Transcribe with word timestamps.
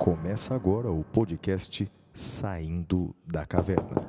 Começa 0.00 0.54
agora 0.54 0.90
o 0.90 1.04
podcast 1.04 1.86
Saindo 2.14 3.14
da 3.26 3.44
Caverna. 3.44 4.08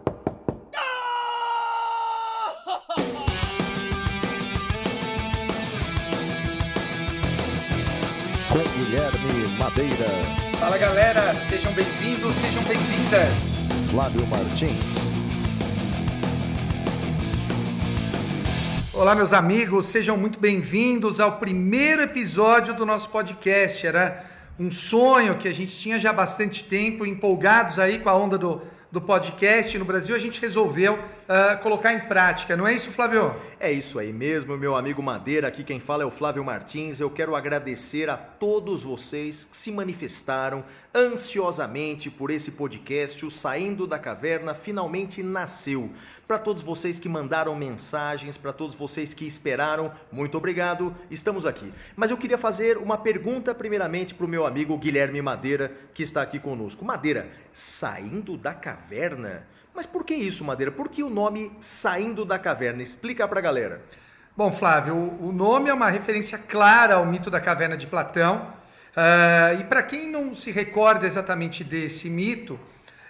Com 8.48 8.60
Guilherme 8.60 9.58
Madeira, 9.60 10.08
Fala 10.62 10.78
galera, 10.78 11.34
sejam 11.50 11.74
bem-vindos, 11.74 12.38
sejam 12.38 12.64
bem-vindas. 12.64 13.90
Flávio 13.92 14.26
Martins, 14.28 15.14
Olá, 18.94 19.14
meus 19.14 19.34
amigos, 19.34 19.88
sejam 19.88 20.16
muito 20.16 20.40
bem-vindos 20.40 21.20
ao 21.20 21.38
primeiro 21.38 22.04
episódio 22.04 22.76
do 22.76 22.86
nosso 22.86 23.10
podcast. 23.10 23.86
Era 23.86 24.31
um 24.62 24.70
sonho 24.70 25.40
que 25.40 25.48
a 25.48 25.54
gente 25.54 25.76
tinha 25.76 25.98
já 25.98 26.12
há 26.12 26.14
bastante 26.14 26.64
tempo, 26.64 27.04
empolgados 27.04 27.80
aí 27.80 27.98
com 27.98 28.10
a 28.10 28.16
onda 28.16 28.38
do, 28.38 28.62
do 28.92 29.02
podcast 29.02 29.76
no 29.80 29.86
Brasil, 29.86 30.16
a 30.16 30.20
gente 30.20 30.40
resolveu 30.40 31.00
ah, 31.28 31.56
colocar 31.56 31.92
em 31.94 32.02
prática, 32.02 32.56
não 32.56 32.68
é 32.68 32.74
isso, 32.74 32.92
Flávio? 32.92 33.34
É 33.60 33.72
isso 33.72 33.98
aí 33.98 34.14
mesmo, 34.14 34.56
meu 34.58 34.76
amigo 34.76 35.02
Madeira. 35.02 35.48
Aqui 35.48 35.64
quem 35.64 35.80
fala 35.80 36.04
é 36.04 36.06
o 36.06 36.12
Flávio 36.12 36.44
Martins. 36.44 37.00
Eu 37.00 37.10
quero 37.10 37.36
agradecer 37.36 38.08
a 38.08 38.18
todos 38.18 38.84
vocês 38.84 39.48
que 39.50 39.58
se 39.58 39.72
manifestaram 39.72 40.64
ansiosamente 40.94 42.10
por 42.10 42.30
esse 42.30 42.52
podcast. 42.52 43.26
O 43.26 43.32
Saindo 43.32 43.88
da 43.88 43.98
Caverna 43.98 44.54
finalmente 44.54 45.24
nasceu. 45.24 45.90
Para 46.28 46.38
todos 46.38 46.62
vocês 46.62 47.00
que 47.00 47.10
mandaram 47.10 47.56
mensagens, 47.56 48.38
para 48.38 48.54
todos 48.54 48.76
vocês 48.76 49.14
que 49.14 49.26
esperaram, 49.26 49.92
muito 50.12 50.38
obrigado. 50.38 50.96
Estamos 51.10 51.46
aqui. 51.46 51.74
Mas 51.96 52.12
eu 52.12 52.18
queria 52.18 52.38
fazer 52.38 52.78
uma 52.78 52.98
pergunta 52.98 53.54
primeiramente 53.56 54.14
para 54.14 54.26
o 54.26 54.30
meu 54.30 54.46
amigo 54.46 54.78
Guilherme 54.78 55.22
Madeira, 55.22 55.72
que 55.94 56.04
está 56.04 56.22
aqui 56.22 56.40
conosco. 56.40 56.86
Madeira, 56.86 57.30
Saindo 57.52 58.38
da 58.38 58.54
Caverna? 58.54 59.48
Mas 59.74 59.86
por 59.86 60.04
que 60.04 60.14
isso, 60.14 60.44
Madeira? 60.44 60.72
Por 60.72 60.90
que 60.90 61.02
o 61.02 61.10
nome 61.10 61.52
Saindo 61.60 62.26
da 62.26 62.38
Caverna? 62.38 62.84
Explica 62.84 63.28
pra 63.28 63.40
galera. 63.42 63.82
Bom, 64.36 64.50
Flávio, 64.50 64.96
o 64.96 65.32
nome 65.34 65.70
é 65.70 65.74
uma 65.74 65.90
referência 65.90 66.38
clara 66.38 66.96
ao 66.96 67.06
mito 67.06 67.30
da 67.30 67.42
caverna 67.42 67.76
de 67.76 67.86
Platão. 67.86 68.61
Ah, 68.96 69.54
e 69.60 69.64
para 69.64 69.84
quem 69.84 70.10
não 70.10 70.36
se 70.36 70.52
recorda 70.52 71.08
exatamente 71.08 71.64
desse 71.64 72.10
mito, 72.10 72.60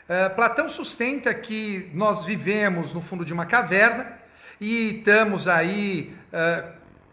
ah, 0.07 0.29
Platão 0.29 0.69
sustenta 0.69 1.33
que 1.33 1.89
nós 1.93 2.25
vivemos 2.25 2.93
no 2.93 3.01
fundo 3.01 3.25
de 3.25 3.33
uma 3.33 3.45
caverna 3.45 4.19
e 4.59 4.97
estamos 4.97 5.47
aí 5.47 6.13
ah, 6.31 6.65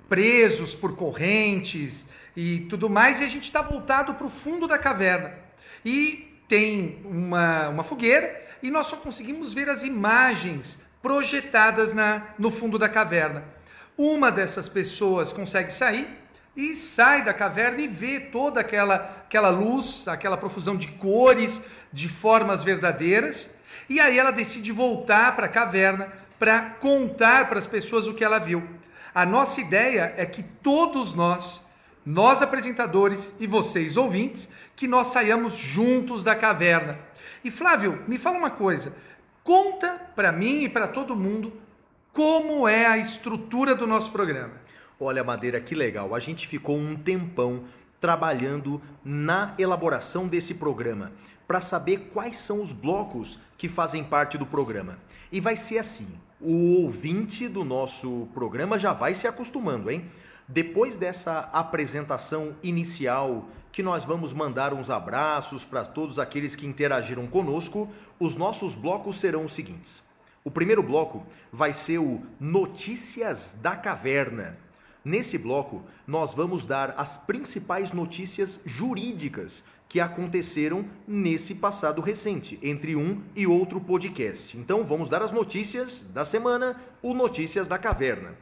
presos 0.08 0.74
por 0.74 0.96
correntes 0.96 2.08
e 2.36 2.60
tudo 2.68 2.90
mais, 2.90 3.20
e 3.20 3.24
a 3.24 3.28
gente 3.28 3.44
está 3.44 3.62
voltado 3.62 4.14
para 4.14 4.26
o 4.26 4.30
fundo 4.30 4.68
da 4.68 4.78
caverna. 4.78 5.32
E 5.84 6.40
tem 6.48 7.00
uma, 7.04 7.68
uma 7.68 7.84
fogueira 7.84 8.48
e 8.62 8.70
nós 8.70 8.86
só 8.86 8.96
conseguimos 8.96 9.52
ver 9.52 9.68
as 9.68 9.82
imagens 9.82 10.80
projetadas 11.00 11.94
na, 11.94 12.22
no 12.38 12.50
fundo 12.50 12.78
da 12.78 12.88
caverna. 12.88 13.44
Uma 13.96 14.30
dessas 14.30 14.68
pessoas 14.68 15.32
consegue 15.32 15.72
sair 15.72 16.17
e 16.58 16.74
sai 16.74 17.22
da 17.22 17.32
caverna 17.32 17.80
e 17.80 17.86
vê 17.86 18.18
toda 18.18 18.58
aquela, 18.58 18.96
aquela 19.24 19.48
luz, 19.48 20.08
aquela 20.08 20.36
profusão 20.36 20.76
de 20.76 20.88
cores, 20.88 21.62
de 21.92 22.08
formas 22.08 22.64
verdadeiras. 22.64 23.54
E 23.88 24.00
aí 24.00 24.18
ela 24.18 24.32
decide 24.32 24.72
voltar 24.72 25.36
para 25.36 25.46
a 25.46 25.48
caverna 25.48 26.12
para 26.36 26.60
contar 26.80 27.48
para 27.48 27.60
as 27.60 27.66
pessoas 27.68 28.08
o 28.08 28.14
que 28.14 28.24
ela 28.24 28.40
viu. 28.40 28.68
A 29.14 29.24
nossa 29.24 29.60
ideia 29.60 30.12
é 30.16 30.26
que 30.26 30.42
todos 30.42 31.14
nós, 31.14 31.64
nós 32.04 32.42
apresentadores 32.42 33.36
e 33.38 33.46
vocês 33.46 33.96
ouvintes, 33.96 34.50
que 34.74 34.88
nós 34.88 35.06
saiamos 35.06 35.56
juntos 35.56 36.24
da 36.24 36.34
caverna. 36.34 36.98
E 37.44 37.52
Flávio, 37.52 38.02
me 38.08 38.18
fala 38.18 38.36
uma 38.36 38.50
coisa. 38.50 38.96
Conta 39.44 40.10
para 40.16 40.32
mim 40.32 40.64
e 40.64 40.68
para 40.68 40.88
todo 40.88 41.14
mundo 41.14 41.52
como 42.12 42.66
é 42.66 42.84
a 42.84 42.98
estrutura 42.98 43.76
do 43.76 43.86
nosso 43.86 44.10
programa. 44.10 44.66
Olha, 45.00 45.22
Madeira, 45.22 45.60
que 45.60 45.74
legal. 45.74 46.14
A 46.14 46.18
gente 46.18 46.48
ficou 46.48 46.76
um 46.76 46.96
tempão 46.96 47.64
trabalhando 48.00 48.82
na 49.04 49.54
elaboração 49.58 50.26
desse 50.26 50.54
programa 50.54 51.12
para 51.46 51.60
saber 51.60 52.10
quais 52.12 52.36
são 52.36 52.60
os 52.60 52.72
blocos 52.72 53.38
que 53.56 53.68
fazem 53.68 54.02
parte 54.02 54.36
do 54.36 54.44
programa. 54.44 54.98
E 55.30 55.40
vai 55.40 55.56
ser 55.56 55.78
assim: 55.78 56.08
o 56.40 56.82
ouvinte 56.82 57.48
do 57.48 57.64
nosso 57.64 58.28
programa 58.34 58.78
já 58.78 58.92
vai 58.92 59.14
se 59.14 59.26
acostumando, 59.26 59.90
hein? 59.90 60.04
Depois 60.48 60.96
dessa 60.96 61.40
apresentação 61.52 62.56
inicial, 62.62 63.48
que 63.70 63.82
nós 63.82 64.04
vamos 64.04 64.32
mandar 64.32 64.72
uns 64.72 64.90
abraços 64.90 65.64
para 65.64 65.84
todos 65.84 66.18
aqueles 66.18 66.56
que 66.56 66.66
interagiram 66.66 67.26
conosco, 67.26 67.88
os 68.18 68.34
nossos 68.34 68.74
blocos 68.74 69.20
serão 69.20 69.44
os 69.44 69.54
seguintes. 69.54 70.02
O 70.42 70.50
primeiro 70.50 70.82
bloco 70.82 71.26
vai 71.52 71.72
ser 71.72 71.98
o 71.98 72.22
Notícias 72.40 73.58
da 73.60 73.76
Caverna. 73.76 74.56
Nesse 75.08 75.38
bloco, 75.38 75.82
nós 76.06 76.34
vamos 76.34 76.66
dar 76.66 76.92
as 76.98 77.16
principais 77.16 77.92
notícias 77.92 78.60
jurídicas 78.66 79.64
que 79.88 80.00
aconteceram 80.00 80.84
nesse 81.06 81.54
passado 81.54 82.02
recente, 82.02 82.58
entre 82.62 82.94
um 82.94 83.22
e 83.34 83.46
outro 83.46 83.80
podcast. 83.80 84.54
Então, 84.58 84.84
vamos 84.84 85.08
dar 85.08 85.22
as 85.22 85.30
notícias 85.30 86.02
da 86.12 86.26
semana, 86.26 86.78
o 87.00 87.14
Notícias 87.14 87.66
da 87.66 87.78
Caverna. 87.78 88.36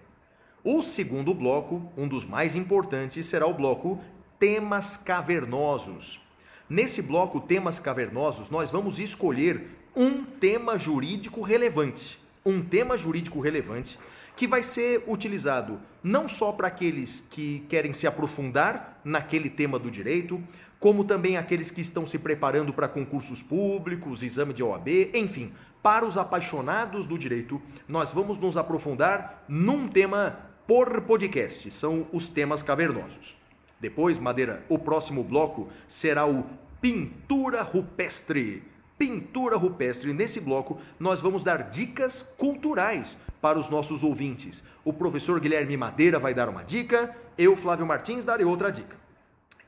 O 0.65 0.83
segundo 0.83 1.33
bloco, 1.33 1.89
um 1.97 2.09
dos 2.09 2.27
mais 2.27 2.57
importantes, 2.57 3.27
será 3.27 3.47
o 3.47 3.55
bloco 3.55 4.01
Temas 4.37 4.97
Cavernosos. 4.97 6.21
Nesse 6.69 7.01
bloco 7.01 7.39
Temas 7.39 7.79
Cavernosos, 7.79 8.51
nós 8.51 8.73
vamos 8.73 8.99
escolher 8.99 9.69
um 9.95 10.25
tema 10.25 10.77
jurídico 10.77 11.43
relevante. 11.43 12.19
Um 12.45 12.61
tema 12.61 12.97
jurídico 12.97 13.39
relevante 13.39 14.01
que 14.37 14.47
vai 14.47 14.63
ser 14.63 15.03
utilizado 15.07 15.81
não 16.03 16.29
só 16.29 16.53
para 16.53 16.69
aqueles 16.69 17.27
que 17.31 17.65
querem 17.69 17.93
se 17.93 18.07
aprofundar 18.07 19.01
naquele 19.03 19.49
tema 19.51 19.79
do 19.79 19.91
direito, 19.91 20.41
como 20.79 21.05
também 21.05 21.37
aqueles 21.37 21.71
que 21.71 21.81
estão 21.81 22.07
se 22.07 22.19
preparando 22.19 22.73
para 22.73 22.87
concursos 22.87 23.43
públicos, 23.43 24.23
exame 24.23 24.53
de 24.53 24.63
OAB, 24.63 24.89
enfim, 25.15 25.53
para 25.83 26.05
os 26.05 26.19
apaixonados 26.19 27.07
do 27.07 27.19
direito, 27.19 27.61
nós 27.89 28.13
vamos 28.13 28.37
nos 28.37 28.57
aprofundar 28.57 29.45
num 29.49 29.89
tema 29.89 30.39
por 30.67 31.01
podcast, 31.03 31.71
são 31.71 32.07
os 32.13 32.29
temas 32.29 32.63
cavernosos. 32.63 33.37
Depois, 33.81 34.19
Madeira, 34.19 34.65
o 34.69 34.79
próximo 34.79 35.23
bloco 35.23 35.69
será 35.87 36.27
o 36.27 36.45
Pintura 36.81 37.63
Rupestre. 37.63 38.63
Pintura 38.99 39.57
Rupestre. 39.57 40.13
Nesse 40.13 40.41
bloco, 40.41 40.81
nós 40.99 41.21
vamos 41.21 41.43
dar 41.43 41.71
dicas 41.71 42.23
culturais 42.23 43.19
para 43.41 43.59
os 43.59 43.69
nossos 43.69 44.03
ouvintes. 44.03 44.63
O 44.85 44.93
professor 44.93 45.41
Guilherme 45.41 45.77
Madeira 45.77 46.19
vai 46.19 46.33
dar 46.33 46.49
uma 46.49 46.63
dica, 46.63 47.15
eu, 47.37 47.57
Flávio 47.57 47.87
Martins, 47.87 48.25
darei 48.25 48.47
outra 48.47 48.71
dica. 48.71 48.97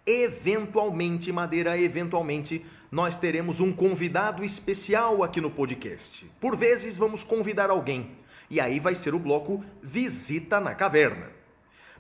Eventualmente, 0.07 1.31
Madeira, 1.31 1.79
eventualmente, 1.79 2.65
nós 2.91 3.19
teremos 3.19 3.61
um 3.61 3.73
convidado 3.73 4.43
especial 4.43 5.23
aqui 5.23 5.41
no 5.41 5.51
podcast. 5.51 6.25
Por 6.41 6.57
vezes, 6.57 6.97
vamos 6.97 7.23
convidar 7.23 7.69
alguém. 7.69 8.13
E 8.49 8.61
aí 8.61 8.81
vai 8.81 8.95
ser 8.95 9.15
o 9.15 9.19
bloco 9.19 9.63
Visita 9.83 10.59
na 10.59 10.75
Caverna. 10.75 11.31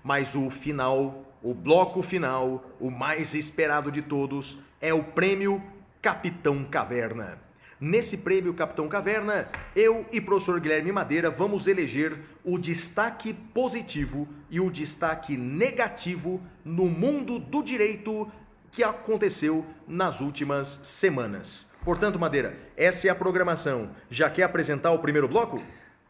Mas 0.02 0.34
o 0.34 0.48
final, 0.48 1.26
o 1.42 1.52
bloco 1.52 2.02
final, 2.02 2.64
o 2.80 2.90
mais 2.90 3.34
esperado 3.34 3.92
de 3.92 4.00
todos, 4.00 4.58
é 4.80 4.94
o 4.94 5.04
prêmio 5.04 5.62
Capitão 6.00 6.64
Caverna. 6.64 7.47
Nesse 7.80 8.18
prêmio 8.18 8.54
Capitão 8.54 8.88
Caverna, 8.88 9.48
eu 9.76 10.04
e 10.10 10.20
professor 10.20 10.58
Guilherme 10.58 10.90
Madeira 10.90 11.30
vamos 11.30 11.68
eleger 11.68 12.18
o 12.42 12.58
destaque 12.58 13.32
positivo 13.32 14.26
e 14.50 14.58
o 14.58 14.68
destaque 14.68 15.36
negativo 15.36 16.42
no 16.64 16.86
mundo 16.88 17.38
do 17.38 17.62
direito 17.62 18.28
que 18.72 18.82
aconteceu 18.82 19.64
nas 19.86 20.20
últimas 20.20 20.80
semanas. 20.82 21.68
Portanto, 21.84 22.18
Madeira, 22.18 22.58
essa 22.76 23.06
é 23.06 23.10
a 23.10 23.14
programação. 23.14 23.90
Já 24.10 24.28
quer 24.28 24.42
apresentar 24.42 24.90
o 24.90 24.98
primeiro 24.98 25.28
bloco? 25.28 25.62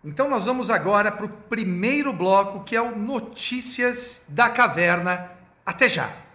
Então 0.02 0.26
nós 0.26 0.46
vamos 0.46 0.70
agora 0.70 1.12
para 1.12 1.26
o 1.26 1.28
primeiro 1.28 2.14
bloco, 2.14 2.64
que 2.64 2.76
é 2.76 2.80
o 2.80 2.96
Notícias 2.96 4.24
da 4.26 4.48
Caverna. 4.48 5.32
Até 5.66 5.86
já! 5.86 6.27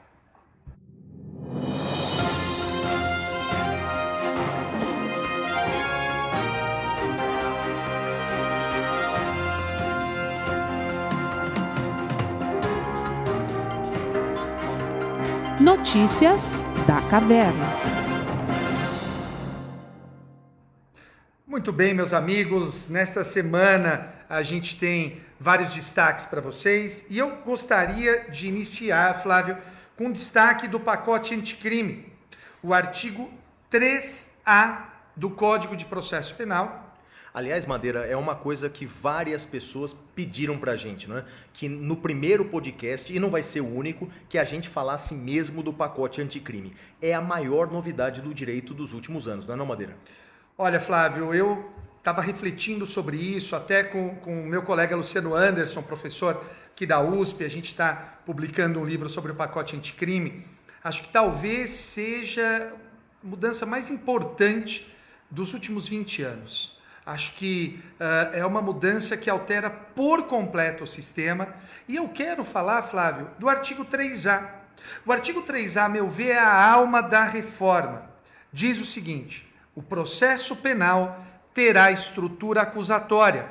Notícias 15.83 16.63
da 16.88 17.01
Caverna. 17.09 17.68
Muito 21.45 21.74
bem, 21.74 21.94
meus 21.94 22.13
amigos. 22.13 22.88
Nesta 22.88 23.21
semana 23.25 24.13
a 24.30 24.41
gente 24.41 24.80
tem 24.80 25.21
vários 25.38 25.75
destaques 25.75 26.25
para 26.25 26.39
vocês 26.39 27.06
e 27.09 27.18
eu 27.18 27.35
gostaria 27.45 28.31
de 28.31 28.47
iniciar, 28.47 29.21
Flávio, 29.21 29.57
com 29.97 30.09
destaque 30.09 30.69
do 30.69 30.80
pacote 30.80 31.35
anticrime. 31.35 32.13
o 32.63 32.74
artigo 32.74 33.30
3A 33.69 34.85
do 35.18 35.30
Código 35.31 35.75
de 35.75 35.83
Processo 35.83 36.33
Penal, 36.35 36.82
Aliás, 37.33 37.65
Madeira, 37.65 38.01
é 38.06 38.15
uma 38.15 38.35
coisa 38.35 38.69
que 38.69 38.85
várias 38.85 39.44
pessoas 39.44 39.95
pediram 40.13 40.56
pra 40.56 40.75
gente, 40.75 41.09
né? 41.09 41.25
Que 41.51 41.68
no 41.68 41.97
primeiro 41.97 42.45
podcast, 42.45 43.12
e 43.12 43.19
não 43.19 43.31
vai 43.31 43.41
ser 43.41 43.62
o 43.62 43.75
único, 43.75 44.07
que 44.30 44.38
a 44.38 44.44
gente 44.44 44.69
falasse 44.69 45.15
mesmo 45.15 45.63
do 45.63 45.74
pacote 45.74 46.21
anticrime. 46.21 46.75
É 47.01 47.12
a 47.12 47.21
maior 47.21 47.71
novidade 47.71 48.21
do 48.21 48.33
direito 48.35 48.71
dos 48.71 48.94
últimos 48.94 49.27
anos, 49.27 49.47
não 49.47 49.56
é 49.56 49.57
não, 49.57 49.65
Madeira? 49.65 49.97
Olha, 50.56 50.80
Flávio, 50.80 51.33
eu 51.33 51.71
estava 51.97 52.21
refletindo 52.21 52.85
sobre 52.85 53.18
isso, 53.18 53.56
até 53.56 53.83
com 53.83 54.09
o 54.27 54.45
meu 54.45 54.62
colega 54.62 54.95
Luciano 54.95 55.33
Anderson, 55.33 55.81
professor 55.81 56.39
aqui 56.71 56.85
da 56.85 57.01
USP, 57.01 57.44
a 57.44 57.50
gente 57.50 57.65
está 57.65 58.19
publicando 58.25 58.80
um 58.80 58.85
livro 58.85 59.09
sobre 59.09 59.31
o 59.31 59.35
pacote 59.35 59.75
anticrime. 59.75 60.45
Acho 60.83 61.01
que 61.01 61.09
talvez 61.09 61.71
seja 61.71 62.74
a 63.24 63.27
mudança 63.27 63.65
mais 63.65 63.89
importante 63.89 64.94
dos 65.31 65.53
últimos 65.53 65.88
20 65.88 66.21
anos. 66.21 66.82
Acho 67.06 67.34
que 67.36 67.84
uh, 68.00 68.36
é 68.36 68.46
uma 68.46 68.62
mudança 68.62 69.18
que 69.18 69.30
altera 69.30 69.70
por 69.70 70.24
completo 70.28 70.86
o 70.86 70.88
sistema. 70.88 71.50
E 71.88 71.98
eu 71.98 72.08
quero 72.10 72.44
falar, 72.44 72.82
Flávio, 72.84 73.30
do 73.38 73.50
artigo 73.50 73.84
3A. 73.84 74.48
O 75.06 75.12
artigo 75.12 75.44
3A, 75.44 75.90
meu 75.90 76.10
ver, 76.10 76.32
é 76.32 76.40
a 76.40 76.72
alma 76.72 77.02
da 77.02 77.24
reforma. 77.26 78.10
Diz 78.52 78.80
o 78.80 78.86
seguinte: 78.86 79.52
o 79.76 79.82
processo 79.82 80.56
penal 80.56 81.26
terá 81.54 81.92
estrutura 81.92 82.62
acusatória, 82.62 83.48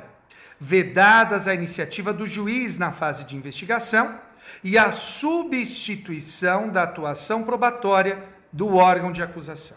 vedadas 0.59 1.47
a 1.47 1.55
iniciativa 1.55 2.13
do 2.13 2.27
juiz 2.27 2.79
na 2.79 2.91
fase 2.91 3.25
de 3.25 3.37
investigação 3.37 4.19
e 4.65 4.79
a 4.79 4.93
substituição 4.93 6.69
da 6.69 6.85
atuação 6.85 7.43
probatória 7.43 8.25
do 8.53 8.77
órgão 8.77 9.13
de 9.13 9.23
acusação. 9.23 9.77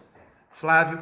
Flávio, 0.51 1.01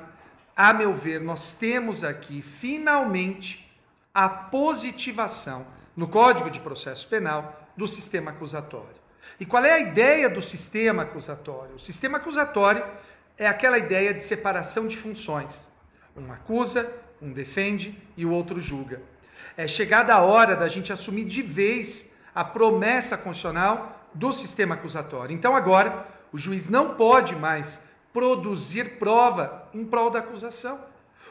a 0.55 0.73
meu 0.73 0.93
ver, 0.93 1.19
nós 1.19 1.53
temos 1.53 2.03
aqui 2.03 2.41
finalmente 2.41 3.71
a 4.13 4.29
positivação 4.29 5.65
no 5.95 6.07
Código 6.07 6.49
de 6.49 6.59
Processo 6.59 7.07
Penal 7.07 7.67
do 7.75 7.87
sistema 7.87 8.31
acusatório. 8.31 9.01
E 9.39 9.45
qual 9.45 9.65
é 9.65 9.71
a 9.71 9.79
ideia 9.79 10.29
do 10.29 10.41
sistema 10.41 11.03
acusatório? 11.03 11.75
O 11.75 11.79
sistema 11.79 12.17
acusatório 12.17 12.85
é 13.37 13.47
aquela 13.47 13.77
ideia 13.77 14.13
de 14.13 14.23
separação 14.23 14.87
de 14.87 14.97
funções. 14.97 15.69
Um 16.15 16.31
acusa, 16.31 16.91
um 17.21 17.31
defende 17.31 17.97
e 18.15 18.25
o 18.25 18.31
outro 18.31 18.59
julga. 18.59 19.01
É 19.57 19.67
chegada 19.67 20.13
a 20.13 20.21
hora 20.21 20.55
da 20.55 20.67
gente 20.67 20.93
assumir 20.93 21.25
de 21.25 21.41
vez 21.41 22.09
a 22.33 22.43
promessa 22.43 23.17
constitucional 23.17 24.07
do 24.13 24.31
sistema 24.31 24.75
acusatório. 24.75 25.33
Então 25.33 25.55
agora 25.55 26.07
o 26.31 26.37
juiz 26.37 26.69
não 26.69 26.95
pode 26.95 27.35
mais 27.35 27.81
produzir 28.13 28.99
prova 28.99 29.67
em 29.73 29.83
prol 29.83 30.09
da 30.09 30.19
acusação. 30.19 30.79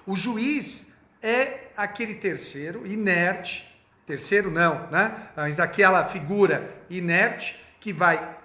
O 0.05 0.17
juiz 0.17 0.93
é 1.23 1.69
aquele 1.76 2.17
terceiro 2.17 2.84
inerte, 2.87 3.73
terceiro 4.05 4.50
não, 4.50 4.88
né? 4.90 5.29
Mas 5.37 5.61
aquela 5.61 6.05
figura 6.05 6.84
inerte 6.90 7.58
que 7.79 7.93
vai 7.93 8.37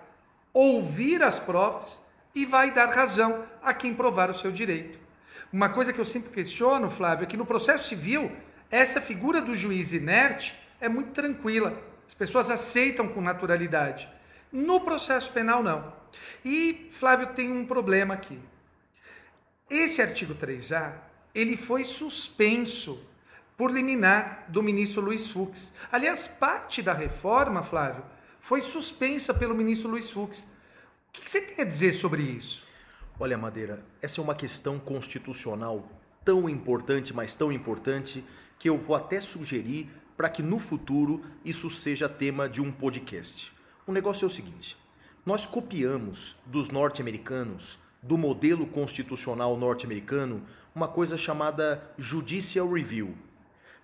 ouvir 0.54 1.24
as 1.24 1.39
provas 1.39 2.00
e 2.34 2.45
vai 2.45 2.72
dar 2.72 2.89
razão 2.89 3.44
a 3.63 3.74
quem 3.74 3.94
provar 3.94 4.30
o 4.30 4.34
seu 4.34 4.51
direito. 4.51 5.00
Uma 5.51 5.69
coisa 5.69 5.92
que 5.92 6.00
eu 6.00 6.06
sempre 6.06 6.30
questiono, 6.30 6.89
Flávio, 6.89 7.24
é 7.24 7.28
que 7.28 7.38
no 7.38 7.45
processo 7.45 7.88
civil, 7.88 8.31
essa 8.69 9.01
figura 9.01 9.42
do 9.42 9.56
juiz 9.56 9.94
inerte 9.94 10.56
é 10.80 10.88
muito 10.88 11.12
tranquila. 11.12 11.74
As 12.07 12.13
pessoas 12.13 12.51
aceitam 12.51 13.07
com 13.07 13.22
naturalidade. 13.22 14.07
No 14.51 14.81
processo 14.81 15.31
penal, 15.31 15.63
não. 15.63 15.94
E 16.44 16.88
Flávio 16.92 17.27
tem 17.33 17.51
um 17.51 17.65
problema 17.65 18.13
aqui. 18.13 18.39
Esse 19.69 20.01
artigo 20.01 20.33
3A, 20.33 20.94
ele 21.36 21.57
foi 21.57 21.83
suspenso 21.83 23.04
por 23.57 23.71
liminar 23.71 24.45
do 24.48 24.62
ministro 24.62 25.01
Luiz 25.01 25.30
Fux. 25.30 25.74
Aliás, 25.92 26.27
parte 26.27 26.81
da 26.81 26.94
reforma, 26.94 27.63
Flávio, 27.63 28.04
foi 28.39 28.62
suspensa 28.62 29.33
pelo 29.33 29.56
ministro 29.56 29.89
Luiz 29.89 30.09
Fux. 30.09 30.44
O 31.09 31.12
que 31.12 31.30
você 31.30 31.42
tem 31.42 31.65
a 31.65 31.68
dizer 31.68 31.94
sobre 31.94 32.21
isso? 32.21 32.63
Olha, 33.19 33.38
Madeira, 33.38 33.83
essa 34.01 34.21
é 34.21 34.24
uma 34.24 34.36
questão 34.36 34.80
constitucional 34.80 35.92
tão 36.24 36.48
importante, 36.48 37.13
mas 37.13 37.36
tão 37.36 37.51
importante, 37.51 38.24
que 38.60 38.69
eu 38.69 38.77
vou 38.77 38.95
até 38.95 39.19
sugerir 39.19 39.89
para 40.15 40.30
que 40.30 40.44
no 40.44 40.60
futuro 40.60 41.24
isso 41.44 41.69
seja 41.69 42.07
tema 42.07 42.48
de 42.48 42.62
um 42.62 42.71
podcast. 42.71 43.51
O 43.86 43.92
negócio 43.92 44.25
é 44.25 44.27
o 44.27 44.31
seguinte: 44.31 44.77
nós 45.27 45.45
copiamos 45.45 46.38
dos 46.45 46.69
norte-americanos, 46.69 47.77
do 48.01 48.18
modelo 48.18 48.65
constitucional 48.65 49.57
norte-americano, 49.57 50.41
uma 50.74 50.88
coisa 50.88 51.18
chamada 51.18 51.83
Judicial 51.97 52.71
Review. 52.71 53.13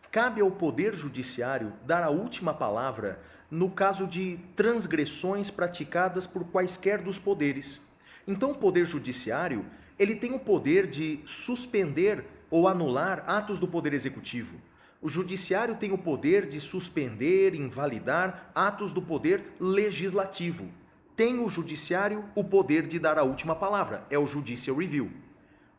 Cabe 0.09 0.39
ao 0.39 0.49
Poder 0.49 0.95
Judiciário 0.95 1.73
dar 1.85 2.01
a 2.01 2.09
última 2.09 2.53
palavra 2.53 3.21
no 3.51 3.69
caso 3.69 4.07
de 4.07 4.39
transgressões 4.55 5.51
praticadas 5.51 6.25
por 6.25 6.45
quaisquer 6.45 7.01
dos 7.01 7.19
poderes. 7.19 7.81
Então, 8.25 8.51
o 8.51 8.55
Poder 8.55 8.85
Judiciário 8.85 9.65
ele 9.99 10.15
tem 10.15 10.31
o 10.31 10.39
poder 10.39 10.87
de 10.87 11.19
suspender 11.25 12.23
ou 12.49 12.69
anular 12.69 13.21
atos 13.27 13.59
do 13.59 13.67
Poder 13.67 13.91
Executivo. 13.91 14.55
O 15.01 15.09
Judiciário 15.09 15.75
tem 15.75 15.91
o 15.91 15.97
poder 15.97 16.47
de 16.47 16.61
suspender, 16.61 17.53
invalidar 17.53 18.49
atos 18.55 18.93
do 18.93 19.01
Poder 19.01 19.43
Legislativo 19.59 20.71
tem 21.15 21.39
o 21.39 21.49
judiciário 21.49 22.25
o 22.35 22.43
poder 22.43 22.87
de 22.87 22.99
dar 22.99 23.17
a 23.17 23.23
última 23.23 23.55
palavra, 23.55 24.05
é 24.09 24.17
o 24.17 24.25
Judicial 24.25 24.77
Review. 24.77 25.11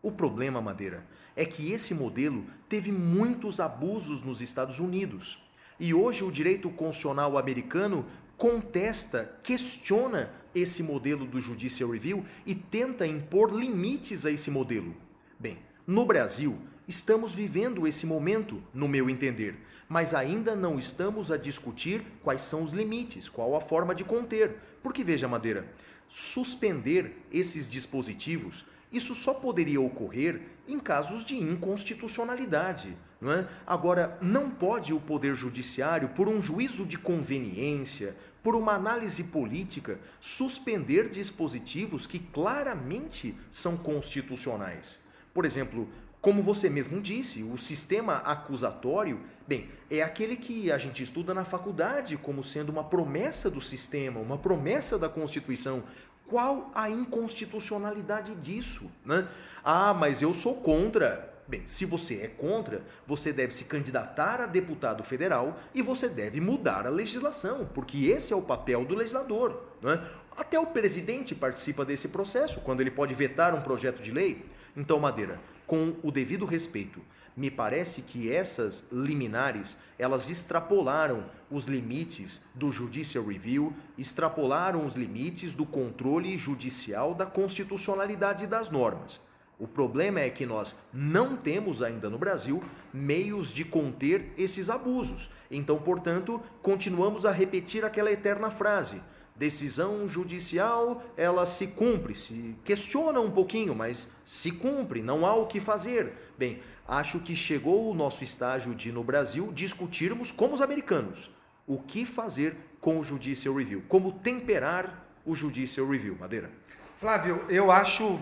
O 0.02 0.12
problema, 0.12 0.60
Madeira, 0.60 1.04
é 1.34 1.44
que 1.44 1.72
esse 1.72 1.94
modelo 1.94 2.44
teve 2.68 2.92
muitos 2.92 3.58
abusos 3.58 4.22
nos 4.22 4.40
Estados 4.40 4.78
Unidos. 4.78 5.42
E 5.80 5.92
hoje 5.92 6.22
o 6.22 6.30
direito 6.30 6.70
constitucional 6.70 7.36
americano 7.36 8.06
contesta, 8.36 9.38
questiona 9.42 10.30
esse 10.54 10.82
modelo 10.82 11.26
do 11.26 11.40
Judicial 11.40 11.90
Review 11.90 12.24
e 12.46 12.54
tenta 12.54 13.06
impor 13.06 13.52
limites 13.52 14.24
a 14.24 14.30
esse 14.30 14.50
modelo. 14.50 14.94
Bem, 15.38 15.58
no 15.86 16.06
Brasil, 16.06 16.56
estamos 16.86 17.34
vivendo 17.34 17.86
esse 17.86 18.06
momento, 18.06 18.62
no 18.72 18.86
meu 18.86 19.10
entender, 19.10 19.56
mas 19.88 20.14
ainda 20.14 20.54
não 20.54 20.78
estamos 20.78 21.30
a 21.30 21.36
discutir 21.36 22.02
quais 22.22 22.40
são 22.40 22.62
os 22.62 22.72
limites, 22.72 23.28
qual 23.28 23.54
a 23.54 23.60
forma 23.60 23.94
de 23.94 24.04
conter, 24.04 24.56
porque 24.82 25.04
veja, 25.04 25.28
Madeira, 25.28 25.66
suspender 26.08 27.16
esses 27.32 27.68
dispositivos, 27.68 28.64
isso 28.92 29.14
só 29.14 29.34
poderia 29.34 29.80
ocorrer 29.80 30.42
em 30.68 30.78
casos 30.78 31.24
de 31.24 31.36
inconstitucionalidade. 31.36 32.96
Não 33.20 33.32
é? 33.32 33.48
Agora, 33.66 34.18
não 34.20 34.50
pode 34.50 34.92
o 34.92 35.00
Poder 35.00 35.34
Judiciário, 35.34 36.10
por 36.10 36.28
um 36.28 36.40
juízo 36.40 36.84
de 36.84 36.98
conveniência, 36.98 38.14
por 38.42 38.54
uma 38.54 38.74
análise 38.74 39.24
política, 39.24 39.98
suspender 40.20 41.08
dispositivos 41.08 42.06
que 42.06 42.18
claramente 42.18 43.34
são 43.50 43.76
constitucionais. 43.76 45.00
Por 45.32 45.44
exemplo, 45.44 45.88
como 46.24 46.42
você 46.42 46.70
mesmo 46.70 47.02
disse, 47.02 47.42
o 47.42 47.58
sistema 47.58 48.14
acusatório, 48.24 49.20
bem, 49.46 49.68
é 49.90 50.00
aquele 50.00 50.36
que 50.36 50.72
a 50.72 50.78
gente 50.78 51.02
estuda 51.02 51.34
na 51.34 51.44
faculdade 51.44 52.16
como 52.16 52.42
sendo 52.42 52.72
uma 52.72 52.82
promessa 52.82 53.50
do 53.50 53.60
sistema, 53.60 54.18
uma 54.20 54.38
promessa 54.38 54.98
da 54.98 55.06
Constituição. 55.06 55.82
Qual 56.26 56.70
a 56.74 56.88
inconstitucionalidade 56.88 58.36
disso? 58.36 58.90
Né? 59.04 59.28
Ah, 59.62 59.92
mas 59.92 60.22
eu 60.22 60.32
sou 60.32 60.62
contra. 60.62 61.30
Bem, 61.46 61.62
se 61.66 61.84
você 61.84 62.22
é 62.22 62.28
contra, 62.28 62.80
você 63.06 63.30
deve 63.30 63.52
se 63.52 63.64
candidatar 63.64 64.40
a 64.40 64.46
deputado 64.46 65.04
federal 65.04 65.58
e 65.74 65.82
você 65.82 66.08
deve 66.08 66.40
mudar 66.40 66.86
a 66.86 66.88
legislação, 66.88 67.68
porque 67.74 68.06
esse 68.06 68.32
é 68.32 68.36
o 68.36 68.40
papel 68.40 68.82
do 68.86 68.94
legislador. 68.94 69.62
Né? 69.82 70.02
Até 70.34 70.58
o 70.58 70.64
presidente 70.64 71.34
participa 71.34 71.84
desse 71.84 72.08
processo, 72.08 72.62
quando 72.62 72.80
ele 72.80 72.90
pode 72.90 73.12
vetar 73.12 73.54
um 73.54 73.60
projeto 73.60 74.02
de 74.02 74.10
lei. 74.10 74.42
Então, 74.74 74.98
Madeira, 74.98 75.38
com 75.66 75.94
o 76.02 76.10
devido 76.10 76.44
respeito. 76.44 77.00
Me 77.36 77.50
parece 77.50 78.02
que 78.02 78.30
essas 78.30 78.86
liminares, 78.92 79.76
elas 79.98 80.30
extrapolaram 80.30 81.24
os 81.50 81.66
limites 81.66 82.42
do 82.54 82.70
judicial 82.70 83.24
review, 83.24 83.74
extrapolaram 83.98 84.86
os 84.86 84.94
limites 84.94 85.52
do 85.52 85.66
controle 85.66 86.36
judicial 86.36 87.12
da 87.12 87.26
constitucionalidade 87.26 88.46
das 88.46 88.70
normas. 88.70 89.20
O 89.58 89.66
problema 89.66 90.20
é 90.20 90.30
que 90.30 90.44
nós 90.44 90.76
não 90.92 91.36
temos 91.36 91.82
ainda 91.82 92.10
no 92.10 92.18
Brasil 92.18 92.62
meios 92.92 93.50
de 93.50 93.64
conter 93.64 94.32
esses 94.36 94.68
abusos. 94.68 95.28
Então, 95.50 95.78
portanto, 95.78 96.40
continuamos 96.60 97.24
a 97.24 97.30
repetir 97.30 97.84
aquela 97.84 98.10
eterna 98.10 98.50
frase: 98.50 99.00
decisão 99.36 100.06
judicial, 100.06 101.02
ela 101.16 101.44
se 101.44 101.66
cumpre, 101.68 102.14
se 102.14 102.56
questiona 102.64 103.20
um 103.20 103.30
pouquinho, 103.30 103.74
mas 103.74 104.08
se 104.24 104.50
cumpre, 104.50 105.02
não 105.02 105.26
há 105.26 105.34
o 105.34 105.46
que 105.46 105.60
fazer. 105.60 106.12
Bem, 106.38 106.62
acho 106.86 107.18
que 107.20 107.34
chegou 107.34 107.90
o 107.90 107.94
nosso 107.94 108.22
estágio 108.22 108.74
de, 108.74 108.92
no 108.92 109.02
Brasil, 109.02 109.52
discutirmos, 109.52 110.30
como 110.30 110.54
os 110.54 110.62
americanos, 110.62 111.30
o 111.66 111.78
que 111.78 112.04
fazer 112.04 112.56
com 112.80 112.98
o 112.98 113.02
Judicial 113.02 113.54
Review, 113.54 113.82
como 113.88 114.12
temperar 114.12 115.04
o 115.24 115.34
Judicial 115.34 115.88
Review. 115.88 116.16
Madeira. 116.18 116.50
Flávio, 116.96 117.44
eu 117.48 117.70
acho 117.70 118.20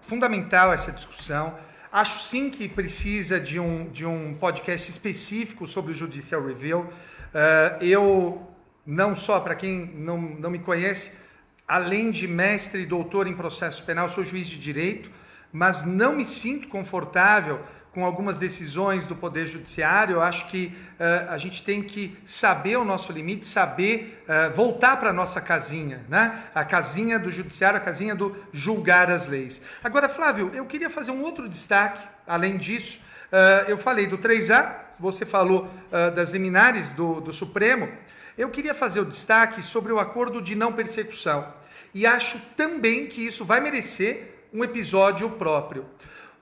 fundamental 0.00 0.72
essa 0.72 0.92
discussão. 0.92 1.54
Acho 1.90 2.22
sim 2.24 2.50
que 2.50 2.68
precisa 2.68 3.40
de 3.40 3.58
um, 3.58 3.88
de 3.90 4.04
um 4.04 4.34
podcast 4.34 4.90
específico 4.90 5.66
sobre 5.66 5.92
o 5.92 5.94
Judicial 5.94 6.44
Review. 6.44 6.80
Uh, 6.80 7.84
eu, 7.84 8.53
não 8.86 9.14
só 9.14 9.40
para 9.40 9.54
quem 9.54 9.86
não, 9.94 10.18
não 10.18 10.50
me 10.50 10.58
conhece, 10.58 11.12
além 11.66 12.10
de 12.10 12.28
mestre 12.28 12.82
e 12.82 12.86
doutor 12.86 13.26
em 13.26 13.34
processo 13.34 13.82
penal, 13.84 14.08
sou 14.08 14.24
juiz 14.24 14.46
de 14.46 14.58
direito, 14.58 15.10
mas 15.52 15.84
não 15.84 16.14
me 16.16 16.24
sinto 16.24 16.68
confortável 16.68 17.60
com 17.94 18.04
algumas 18.04 18.36
decisões 18.36 19.06
do 19.06 19.14
Poder 19.14 19.46
Judiciário. 19.46 20.14
Eu 20.14 20.20
acho 20.20 20.48
que 20.48 20.76
uh, 20.98 21.30
a 21.30 21.38
gente 21.38 21.62
tem 21.62 21.80
que 21.80 22.18
saber 22.24 22.76
o 22.76 22.84
nosso 22.84 23.12
limite, 23.12 23.46
saber 23.46 24.24
uh, 24.28 24.52
voltar 24.52 24.96
para 24.96 25.10
a 25.10 25.12
nossa 25.12 25.40
casinha, 25.40 26.04
né? 26.08 26.42
A 26.52 26.64
casinha 26.64 27.20
do 27.20 27.30
Judiciário, 27.30 27.78
a 27.78 27.80
casinha 27.80 28.16
do 28.16 28.36
julgar 28.52 29.10
as 29.12 29.28
leis. 29.28 29.62
Agora, 29.82 30.08
Flávio, 30.08 30.50
eu 30.52 30.66
queria 30.66 30.90
fazer 30.90 31.12
um 31.12 31.22
outro 31.22 31.48
destaque, 31.48 32.00
além 32.26 32.58
disso. 32.58 32.98
Uh, 33.32 33.70
eu 33.70 33.78
falei 33.78 34.08
do 34.08 34.18
3A, 34.18 34.74
você 34.98 35.24
falou 35.24 35.68
das 36.14 36.30
liminares 36.30 36.92
do, 36.92 37.20
do 37.20 37.32
Supremo. 37.32 37.88
Eu 38.36 38.50
queria 38.50 38.74
fazer 38.74 39.00
o 39.00 39.04
destaque 39.04 39.62
sobre 39.62 39.92
o 39.92 40.00
acordo 40.00 40.42
de 40.42 40.56
não 40.56 40.72
persecução. 40.72 41.54
E 41.94 42.04
acho 42.04 42.40
também 42.56 43.06
que 43.06 43.24
isso 43.24 43.44
vai 43.44 43.60
merecer 43.60 44.46
um 44.52 44.64
episódio 44.64 45.30
próprio. 45.30 45.86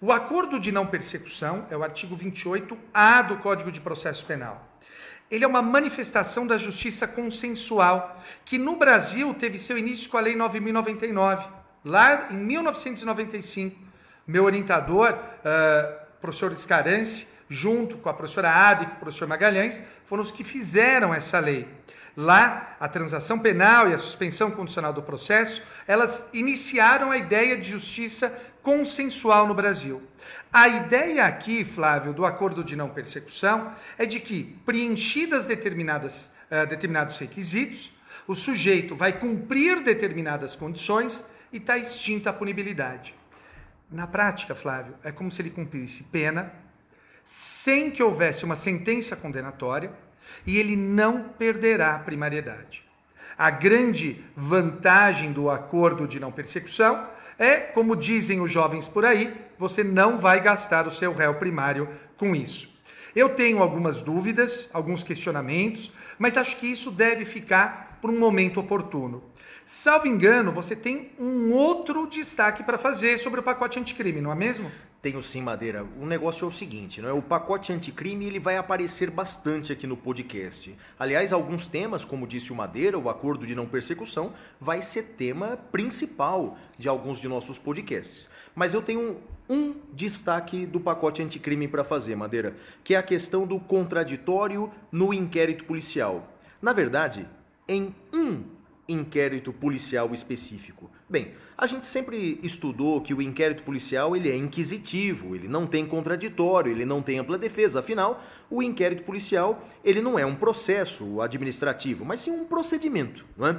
O 0.01 0.11
acordo 0.11 0.59
de 0.59 0.73
não 0.73 0.87
persecução 0.87 1.67
é 1.71 1.77
o 1.77 1.83
artigo 1.83 2.17
28A 2.17 3.29
do 3.29 3.37
Código 3.37 3.71
de 3.71 3.81
Processo 3.81 4.25
Penal. 4.25 4.67
Ele 5.31 5.45
é 5.45 5.47
uma 5.47 5.63
manifestação 5.63 6.47
da 6.47 6.57
justiça 6.57 7.07
consensual, 7.07 8.23
que 8.45 8.59
no 8.59 8.77
Brasil 8.77 9.33
teve 9.35 9.59
seu 9.59 9.77
início 9.77 10.11
com 10.11 10.17
a 10.17 10.21
Lei 10.21 10.35
9099. 10.35 11.47
Lá 11.85 12.29
em 12.31 12.37
1995, 12.37 13.77
meu 14.27 14.45
orientador, 14.45 15.13
uh, 15.13 16.21
professor 16.21 16.53
Escarance, 16.53 17.27
junto 17.53 17.99
com 17.99 18.09
a 18.09 18.15
professora 18.15 18.51
Ada 18.51 18.85
e 18.85 18.87
com 18.87 18.95
o 18.95 19.01
professor 19.01 19.29
Magalhães, 19.29 19.83
foram 20.07 20.23
os 20.23 20.31
que 20.31 20.43
fizeram 20.43 21.13
essa 21.13 21.39
lei. 21.39 21.69
Lá, 22.17 22.77
a 22.79 22.89
transação 22.89 23.39
penal 23.39 23.89
e 23.89 23.95
a 23.95 23.99
suspensão 23.99 24.51
condicional 24.51 24.93
do 24.93 25.03
processo, 25.03 25.63
elas 25.87 26.29
iniciaram 26.33 27.11
a 27.11 27.17
ideia 27.17 27.57
de 27.57 27.71
justiça 27.71 28.37
consensual 28.63 29.47
no 29.47 29.55
Brasil. 29.55 30.03
A 30.53 30.69
ideia 30.69 31.25
aqui, 31.25 31.65
Flávio, 31.65 32.13
do 32.13 32.27
acordo 32.27 32.63
de 32.63 32.77
não 32.77 32.91
persecução 32.91 33.75
é 33.97 34.05
de 34.05 34.21
que, 34.21 34.59
preenchidas 34.67 35.47
determinadas, 35.47 36.33
uh, 36.51 36.67
determinados 36.67 37.19
requisitos, 37.19 37.91
o 38.27 38.35
sujeito 38.35 38.95
vai 38.95 39.13
cumprir 39.13 39.83
determinadas 39.83 40.55
condições 40.55 41.25
e 41.53 41.57
está 41.57 41.79
extinta 41.79 42.31
a 42.31 42.33
punibilidade. 42.33 43.15
Na 43.91 44.07
prática, 44.07 44.55
Flávio, 44.55 44.95
é 45.03 45.11
como 45.11 45.33
se 45.33 45.43
ele 45.43 45.51
cumprisse 45.51 46.05
pena 46.05 46.53
sem 47.25 47.91
que 47.91 48.03
houvesse 48.03 48.45
uma 48.45 48.57
sentença 48.57 49.17
condenatória 49.17 49.93
e 50.47 50.59
ele 50.59 50.77
não 50.77 51.25
perderá 51.25 51.95
a 51.95 51.99
primariedade. 51.99 52.85
A 53.37 53.51
grande 53.51 54.25
vantagem 54.37 55.33
do 55.33 55.51
acordo 55.51 56.07
de 56.07 56.21
não 56.21 56.33
persecução 56.33 57.07
é, 57.39 57.57
como 57.57 57.97
dizem 57.97 58.41
os 58.41 58.51
jovens 58.51 58.87
por 58.87 59.05
aí, 59.05 59.35
você 59.59 59.83
não 59.83 60.19
vai 60.19 60.41
gastar 60.41 60.87
o 60.87 60.91
seu 60.91 61.15
réu 61.15 61.35
primário 61.35 61.89
com 62.17 62.37
isso. 62.37 62.71
Eu 63.15 63.31
tenho 63.31 63.63
algumas 63.63 64.03
dúvidas, 64.03 64.71
alguns 64.73 65.03
questionamentos, 65.03 65.93
mas 66.19 66.37
acho 66.37 66.57
que 66.59 66.67
isso 66.67 66.91
deve 66.91 67.25
ficar 67.25 67.99
para 68.01 68.11
um 68.11 68.19
momento 68.19 68.61
oportuno. 68.61 69.23
Salvo 69.67 70.07
engano, 70.07 70.53
você 70.53 70.75
tem 70.75 71.13
um 71.19 71.53
outro 71.53 72.07
destaque 72.07 72.63
para 72.63 72.79
fazer 72.79 73.19
sobre 73.19 73.41
o 73.41 73.43
pacote 73.43 73.79
anticrime, 73.79 74.21
não 74.21 74.33
é 74.33 74.35
mesmo? 74.35 74.71
Tenho 75.03 75.21
sim, 75.21 75.43
Madeira. 75.43 75.85
O 76.01 76.07
negócio 76.07 76.45
é 76.45 76.49
o 76.49 76.53
seguinte, 76.53 77.03
não 77.03 77.09
é? 77.09 77.13
O 77.13 77.21
pacote 77.21 77.73
anticrime 77.73 78.25
ele 78.25 78.39
vai 78.39 78.57
aparecer 78.57 79.11
bastante 79.11 79.73
aqui 79.73 79.85
no 79.85 79.97
podcast. 79.97 80.73
Aliás, 80.97 81.33
alguns 81.33 81.67
temas, 81.67 82.05
como 82.05 82.25
disse 82.25 82.53
o 82.53 82.55
Madeira, 82.55 82.97
o 82.97 83.11
acordo 83.11 83.45
de 83.45 83.53
não 83.53 83.67
persecução, 83.67 84.33
vai 84.61 84.81
ser 84.81 85.03
tema 85.17 85.59
principal 85.73 86.57
de 86.79 86.89
alguns 86.89 87.19
de 87.19 87.27
nossos 87.27 87.59
podcasts. 87.59 88.29
Mas 88.55 88.75
eu 88.75 88.81
tenho 88.81 89.17
um 89.51 89.75
destaque 89.93 90.65
do 90.65 90.79
pacote 90.79 91.21
anticrime 91.21 91.67
para 91.67 91.83
fazer, 91.83 92.15
Madeira, 92.15 92.55
que 92.85 92.95
é 92.95 92.97
a 92.97 93.03
questão 93.03 93.45
do 93.45 93.59
contraditório 93.59 94.71
no 94.93 95.13
inquérito 95.13 95.65
policial. 95.65 96.33
Na 96.61 96.73
verdade, 96.73 97.29
em 97.67 97.93
um 98.15 98.45
inquérito 98.89 99.53
policial 99.53 100.13
específico. 100.13 100.89
Bem, 101.09 101.35
a 101.57 101.67
gente 101.67 101.87
sempre 101.87 102.41
estudou 102.43 103.01
que 103.01 103.15
o 103.15 103.23
inquérito 103.23 103.63
policial 103.63 104.17
ele 104.17 104.31
é 104.31 104.37
inquisitivo, 104.37 105.35
ele 105.35 105.49
não 105.49 105.67
tem 105.67 105.87
contraditório, 105.87 106.73
ele 106.73 106.85
não 106.85 107.03
tem 107.03 107.19
ampla 107.19 107.39
defesa. 107.39 107.81
Afinal, 107.81 108.23
o 108.51 108.63
inquérito 108.63 109.03
policial 109.03 109.67
ele 109.85 110.01
não 110.01 110.19
é 110.19 110.25
um 110.25 110.35
processo 110.35 111.21
administrativo, 111.21 112.05
mas 112.05 112.21
sim 112.21 112.31
um 112.31 112.45
procedimento. 112.45 113.25
Não 113.37 113.47
é? 113.47 113.59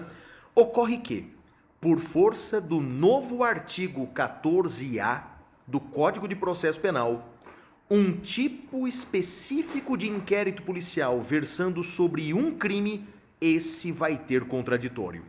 Ocorre 0.56 0.98
que, 0.98 1.32
por 1.80 2.00
força 2.00 2.60
do 2.60 2.80
novo 2.80 3.44
artigo 3.44 4.08
14A 4.14 5.24
do 5.68 5.80
Código 5.80 6.28
de 6.28 6.36
Processo 6.36 6.80
Penal, 6.80 7.30
um 7.90 8.12
tipo 8.14 8.88
específico 8.88 9.96
de 9.98 10.10
inquérito 10.10 10.64
policial 10.64 11.22
versando 11.22 11.84
sobre 11.84 12.34
um 12.34 12.58
crime, 12.58 13.08
esse 13.40 13.92
vai 13.92 14.18
ter 14.18 14.46
contraditório. 14.46 15.24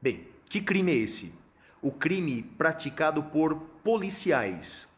Bem, 0.00 0.28
que 0.48 0.60
crime 0.60 0.92
é 0.92 0.96
esse? 0.96 1.43
O 1.84 1.92
crime 1.92 2.42
praticado 2.56 3.22
por 3.22 3.56
policiais. 3.84 4.88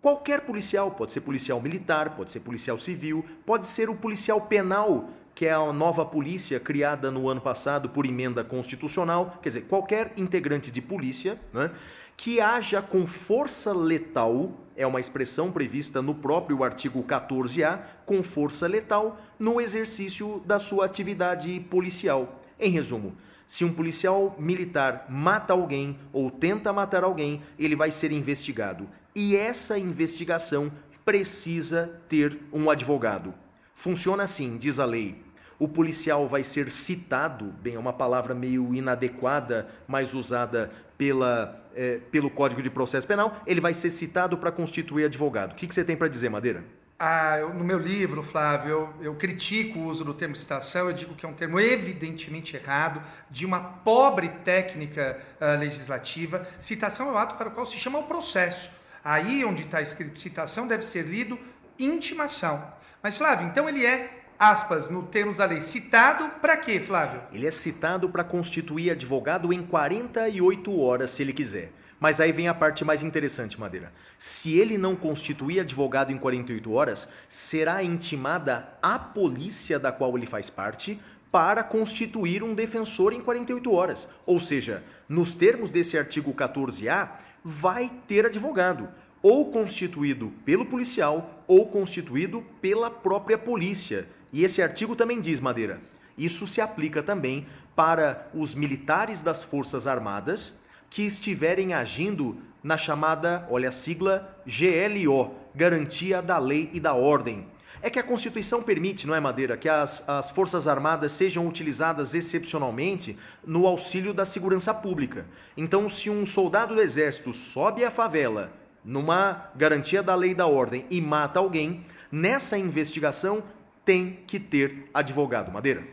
Qualquer 0.00 0.42
policial, 0.42 0.92
pode 0.92 1.10
ser 1.10 1.22
policial 1.22 1.60
militar, 1.60 2.10
pode 2.14 2.30
ser 2.30 2.38
policial 2.38 2.78
civil, 2.78 3.24
pode 3.44 3.66
ser 3.66 3.90
o 3.90 3.96
policial 3.96 4.42
penal, 4.42 5.10
que 5.34 5.46
é 5.46 5.52
a 5.52 5.72
nova 5.72 6.06
polícia 6.06 6.60
criada 6.60 7.10
no 7.10 7.28
ano 7.28 7.40
passado 7.40 7.88
por 7.88 8.06
emenda 8.06 8.44
constitucional, 8.44 9.40
quer 9.42 9.48
dizer, 9.48 9.62
qualquer 9.62 10.12
integrante 10.16 10.70
de 10.70 10.80
polícia, 10.80 11.36
né, 11.52 11.72
que 12.16 12.40
haja 12.40 12.80
com 12.80 13.04
força 13.08 13.72
letal, 13.72 14.52
é 14.76 14.86
uma 14.86 15.00
expressão 15.00 15.50
prevista 15.50 16.00
no 16.00 16.14
próprio 16.14 16.62
artigo 16.62 17.02
14A, 17.02 17.80
com 18.06 18.22
força 18.22 18.68
letal 18.68 19.18
no 19.36 19.60
exercício 19.60 20.40
da 20.46 20.60
sua 20.60 20.84
atividade 20.84 21.58
policial. 21.68 22.40
Em 22.58 22.70
resumo, 22.70 23.16
se 23.46 23.64
um 23.64 23.72
policial 23.72 24.34
militar 24.38 25.06
mata 25.08 25.52
alguém 25.52 25.98
ou 26.12 26.30
tenta 26.30 26.72
matar 26.72 27.04
alguém, 27.04 27.42
ele 27.58 27.76
vai 27.76 27.90
ser 27.90 28.10
investigado. 28.10 28.88
E 29.14 29.36
essa 29.36 29.78
investigação 29.78 30.70
precisa 31.04 32.00
ter 32.08 32.40
um 32.52 32.68
advogado. 32.68 33.32
Funciona 33.74 34.24
assim, 34.24 34.56
diz 34.56 34.80
a 34.80 34.84
lei. 34.84 35.22
O 35.58 35.68
policial 35.68 36.26
vai 36.26 36.44
ser 36.44 36.70
citado, 36.70 37.46
bem, 37.62 37.76
é 37.76 37.78
uma 37.78 37.92
palavra 37.92 38.34
meio 38.34 38.74
inadequada, 38.74 39.68
mas 39.86 40.12
usada 40.12 40.68
pela, 40.98 41.64
é, 41.74 41.98
pelo 42.10 42.28
Código 42.28 42.60
de 42.60 42.68
Processo 42.68 43.06
Penal. 43.06 43.40
Ele 43.46 43.60
vai 43.60 43.72
ser 43.72 43.90
citado 43.90 44.36
para 44.36 44.50
constituir 44.50 45.04
advogado. 45.04 45.52
O 45.52 45.54
que, 45.54 45.66
que 45.66 45.74
você 45.74 45.84
tem 45.84 45.96
para 45.96 46.08
dizer, 46.08 46.28
Madeira? 46.28 46.64
Ah, 46.98 47.36
eu, 47.38 47.52
no 47.52 47.62
meu 47.62 47.78
livro, 47.78 48.22
Flávio, 48.22 48.70
eu, 48.70 48.94
eu, 49.02 49.14
critico 49.14 49.78
o 49.78 49.84
uso 49.84 50.02
do 50.02 50.14
termo 50.14 50.34
citação, 50.34 50.88
eu 50.88 50.94
digo 50.94 51.14
que 51.14 51.26
é 51.26 51.28
um 51.28 51.34
termo 51.34 51.60
evidentemente 51.60 52.56
errado, 52.56 53.02
de 53.30 53.44
uma 53.44 53.60
pobre 53.60 54.30
técnica 54.30 55.20
uh, 55.38 55.58
legislativa. 55.58 56.48
Citação 56.58 57.08
é 57.08 57.12
o 57.12 57.18
ato 57.18 57.34
para 57.34 57.48
o 57.48 57.52
qual 57.52 57.66
se 57.66 57.76
chama 57.76 57.98
o 57.98 58.04
processo. 58.04 58.70
Aí 59.04 59.44
onde 59.44 59.62
está 59.64 59.82
escrito 59.82 60.18
citação 60.18 60.66
deve 60.66 60.84
ser 60.84 61.02
lido 61.02 61.38
intimação. 61.78 62.66
Mas, 63.02 63.18
Flávio, 63.18 63.46
então 63.46 63.68
ele 63.68 63.84
é, 63.84 64.22
aspas, 64.38 64.88
no 64.88 65.02
termos 65.02 65.36
da 65.36 65.44
lei, 65.44 65.60
citado 65.60 66.26
para 66.40 66.56
quê, 66.56 66.80
Flávio? 66.80 67.20
Ele 67.30 67.46
é 67.46 67.50
citado 67.50 68.08
para 68.08 68.24
constituir 68.24 68.90
advogado 68.90 69.52
em 69.52 69.62
48 69.62 70.80
horas, 70.80 71.10
se 71.10 71.22
ele 71.22 71.34
quiser. 71.34 71.70
Mas 71.98 72.20
aí 72.20 72.30
vem 72.30 72.48
a 72.48 72.54
parte 72.54 72.84
mais 72.84 73.02
interessante, 73.02 73.58
Madeira. 73.58 73.92
Se 74.18 74.58
ele 74.58 74.76
não 74.76 74.94
constituir 74.94 75.60
advogado 75.60 76.12
em 76.12 76.18
48 76.18 76.72
horas, 76.72 77.08
será 77.28 77.82
intimada 77.82 78.68
a 78.82 78.98
polícia 78.98 79.78
da 79.78 79.90
qual 79.90 80.16
ele 80.16 80.26
faz 80.26 80.50
parte 80.50 81.00
para 81.32 81.62
constituir 81.62 82.42
um 82.42 82.54
defensor 82.54 83.12
em 83.12 83.20
48 83.20 83.72
horas. 83.72 84.08
Ou 84.24 84.38
seja, 84.38 84.82
nos 85.08 85.34
termos 85.34 85.70
desse 85.70 85.98
artigo 85.98 86.32
14A, 86.32 87.10
vai 87.42 87.90
ter 88.06 88.26
advogado, 88.26 88.88
ou 89.22 89.50
constituído 89.50 90.32
pelo 90.44 90.66
policial 90.66 91.44
ou 91.46 91.66
constituído 91.66 92.42
pela 92.60 92.90
própria 92.90 93.38
polícia. 93.38 94.06
E 94.32 94.44
esse 94.44 94.60
artigo 94.60 94.94
também 94.94 95.20
diz, 95.20 95.40
Madeira, 95.40 95.80
isso 96.18 96.46
se 96.46 96.60
aplica 96.60 97.02
também 97.02 97.46
para 97.74 98.28
os 98.34 98.54
militares 98.54 99.22
das 99.22 99.44
Forças 99.44 99.86
Armadas 99.86 100.54
que 100.90 101.02
estiverem 101.02 101.74
agindo 101.74 102.38
na 102.62 102.76
chamada, 102.76 103.46
olha 103.50 103.68
a 103.68 103.72
sigla, 103.72 104.36
GLO, 104.46 105.34
Garantia 105.54 106.20
da 106.20 106.38
Lei 106.38 106.68
e 106.72 106.80
da 106.80 106.94
Ordem. 106.94 107.46
É 107.82 107.90
que 107.90 107.98
a 107.98 108.02
Constituição 108.02 108.62
permite, 108.62 109.06
não 109.06 109.14
é, 109.14 109.20
Madeira, 109.20 109.56
que 109.56 109.68
as, 109.68 110.06
as 110.08 110.30
Forças 110.30 110.66
Armadas 110.66 111.12
sejam 111.12 111.46
utilizadas 111.46 112.14
excepcionalmente 112.14 113.16
no 113.46 113.66
auxílio 113.66 114.12
da 114.12 114.24
segurança 114.24 114.74
pública. 114.74 115.26
Então, 115.56 115.88
se 115.88 116.10
um 116.10 116.26
soldado 116.26 116.74
do 116.74 116.80
Exército 116.80 117.32
sobe 117.32 117.84
a 117.84 117.90
favela, 117.90 118.52
numa 118.84 119.50
garantia 119.54 120.02
da 120.02 120.14
lei 120.14 120.30
e 120.30 120.34
da 120.34 120.46
ordem 120.46 120.86
e 120.90 121.00
mata 121.00 121.38
alguém, 121.38 121.84
nessa 122.10 122.56
investigação 122.56 123.42
tem 123.84 124.20
que 124.26 124.40
ter 124.40 124.88
advogado. 124.92 125.52
Madeira. 125.52 125.84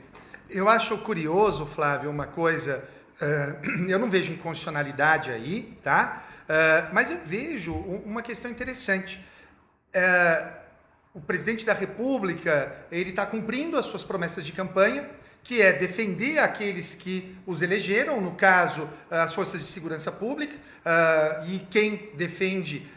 Eu 0.49 0.67
acho 0.69 0.97
curioso, 0.97 1.65
Flávio, 1.65 2.09
uma 2.09 2.27
coisa. 2.27 2.83
Uh, 3.23 3.87
eu 3.87 3.97
não 3.97 4.09
vejo 4.09 4.33
inconstitucionalidade 4.33 5.31
aí, 5.31 5.77
tá? 5.81 6.23
Uh, 6.43 6.93
mas 6.93 7.09
eu 7.09 7.19
vejo 7.25 7.73
uma 7.73 8.21
questão 8.21 8.51
interessante. 8.51 9.23
Uh, 9.95 10.63
o 11.13 11.21
presidente 11.21 11.65
da 11.65 11.73
República 11.73 12.75
ele 12.91 13.11
está 13.11 13.25
cumprindo 13.25 13.77
as 13.77 13.85
suas 13.85 14.03
promessas 14.03 14.45
de 14.45 14.51
campanha, 14.51 15.07
que 15.43 15.61
é 15.61 15.71
defender 15.71 16.39
aqueles 16.39 16.95
que 16.95 17.37
os 17.45 17.61
elegeram, 17.61 18.19
no 18.19 18.31
caso 18.31 18.89
as 19.11 19.33
forças 19.33 19.59
de 19.59 19.67
segurança 19.67 20.11
pública 20.11 20.55
e 21.45 21.59
quem 21.69 22.09
defende 22.15 22.87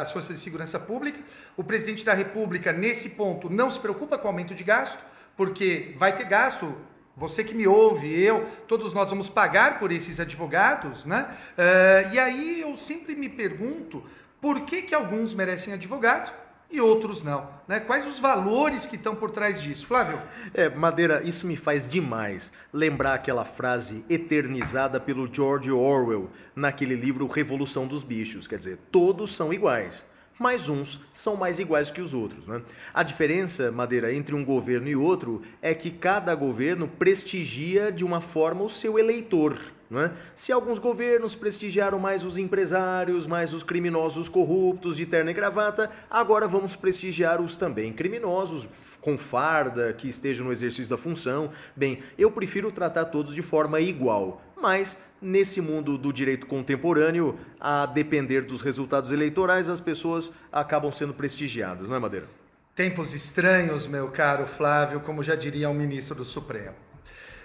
as 0.00 0.10
forças 0.10 0.36
de 0.36 0.42
segurança 0.42 0.78
pública. 0.78 1.18
O 1.56 1.62
presidente 1.62 2.04
da 2.04 2.12
República 2.12 2.72
nesse 2.72 3.10
ponto 3.10 3.48
não 3.48 3.70
se 3.70 3.78
preocupa 3.78 4.18
com 4.18 4.24
o 4.24 4.30
aumento 4.30 4.54
de 4.54 4.64
gasto, 4.64 4.98
porque 5.36 5.94
vai 5.96 6.14
ter 6.14 6.24
gasto. 6.24 6.76
Você 7.16 7.44
que 7.44 7.54
me 7.54 7.66
ouve, 7.66 8.12
eu, 8.20 8.44
todos 8.66 8.92
nós 8.92 9.08
vamos 9.08 9.30
pagar 9.30 9.78
por 9.78 9.92
esses 9.92 10.18
advogados, 10.18 11.04
né? 11.04 11.28
Uh, 11.56 12.14
e 12.14 12.18
aí 12.18 12.60
eu 12.60 12.76
sempre 12.76 13.14
me 13.14 13.28
pergunto 13.28 14.02
por 14.40 14.62
que, 14.62 14.82
que 14.82 14.94
alguns 14.94 15.32
merecem 15.32 15.72
advogado 15.72 16.32
e 16.70 16.80
outros 16.80 17.22
não. 17.22 17.48
Né? 17.68 17.78
Quais 17.78 18.06
os 18.06 18.18
valores 18.18 18.84
que 18.84 18.96
estão 18.96 19.14
por 19.14 19.30
trás 19.30 19.62
disso? 19.62 19.86
Flávio? 19.86 20.20
É, 20.52 20.68
Madeira, 20.68 21.22
isso 21.24 21.46
me 21.46 21.56
faz 21.56 21.88
demais 21.88 22.52
lembrar 22.72 23.14
aquela 23.14 23.44
frase 23.44 24.04
eternizada 24.10 24.98
pelo 24.98 25.32
George 25.32 25.70
Orwell 25.70 26.30
naquele 26.54 26.96
livro 26.96 27.28
Revolução 27.28 27.86
dos 27.86 28.02
Bichos. 28.02 28.48
Quer 28.48 28.58
dizer, 28.58 28.78
todos 28.90 29.36
são 29.36 29.52
iguais 29.52 30.04
mas 30.38 30.68
uns 30.68 31.00
são 31.12 31.36
mais 31.36 31.58
iguais 31.58 31.90
que 31.90 32.00
os 32.00 32.12
outros. 32.12 32.46
Né? 32.46 32.62
A 32.92 33.02
diferença, 33.02 33.70
Madeira, 33.70 34.12
entre 34.12 34.34
um 34.34 34.44
governo 34.44 34.88
e 34.88 34.96
outro 34.96 35.42
é 35.62 35.74
que 35.74 35.90
cada 35.90 36.34
governo 36.34 36.88
prestigia 36.88 37.92
de 37.92 38.04
uma 38.04 38.20
forma 38.20 38.62
o 38.62 38.68
seu 38.68 38.98
eleitor. 38.98 39.58
É? 39.92 40.10
Se 40.34 40.50
alguns 40.50 40.78
governos 40.78 41.36
prestigiaram 41.36 42.00
mais 42.00 42.24
os 42.24 42.36
empresários, 42.36 43.26
mais 43.26 43.52
os 43.52 43.62
criminosos 43.62 44.28
corruptos 44.28 44.96
de 44.96 45.06
terno 45.06 45.30
e 45.30 45.34
gravata, 45.34 45.90
agora 46.10 46.48
vamos 46.48 46.74
prestigiar 46.74 47.40
os 47.40 47.56
também 47.56 47.92
criminosos 47.92 48.66
com 49.00 49.16
farda, 49.16 49.92
que 49.92 50.08
estejam 50.08 50.46
no 50.46 50.52
exercício 50.52 50.88
da 50.88 50.96
função. 50.96 51.52
Bem, 51.76 52.02
eu 52.18 52.30
prefiro 52.30 52.72
tratar 52.72 53.04
todos 53.04 53.34
de 53.34 53.42
forma 53.42 53.78
igual, 53.78 54.42
mas 54.56 54.98
nesse 55.24 55.60
mundo 55.60 55.96
do 55.96 56.12
direito 56.12 56.46
contemporâneo, 56.46 57.38
a 57.58 57.86
depender 57.86 58.42
dos 58.42 58.60
resultados 58.60 59.10
eleitorais, 59.10 59.70
as 59.70 59.80
pessoas 59.80 60.32
acabam 60.52 60.92
sendo 60.92 61.14
prestigiadas, 61.14 61.88
não 61.88 61.96
é, 61.96 61.98
Madeira? 61.98 62.28
Tempos 62.74 63.14
estranhos, 63.14 63.86
meu 63.86 64.10
caro 64.10 64.46
Flávio, 64.46 65.00
como 65.00 65.22
já 65.22 65.34
diria 65.34 65.70
o 65.70 65.74
ministro 65.74 66.14
do 66.14 66.24
Supremo. 66.24 66.74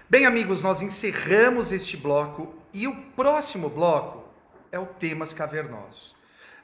Bem, 0.09 0.25
amigos, 0.25 0.62
nós 0.62 0.81
encerramos 0.81 1.71
este 1.71 1.95
bloco 1.95 2.53
e 2.74 2.86
o 2.88 2.95
próximo 3.15 3.69
bloco 3.69 4.27
é 4.71 4.77
o 4.77 4.86
Temas 4.86 5.33
Cavernosos. 5.33 6.12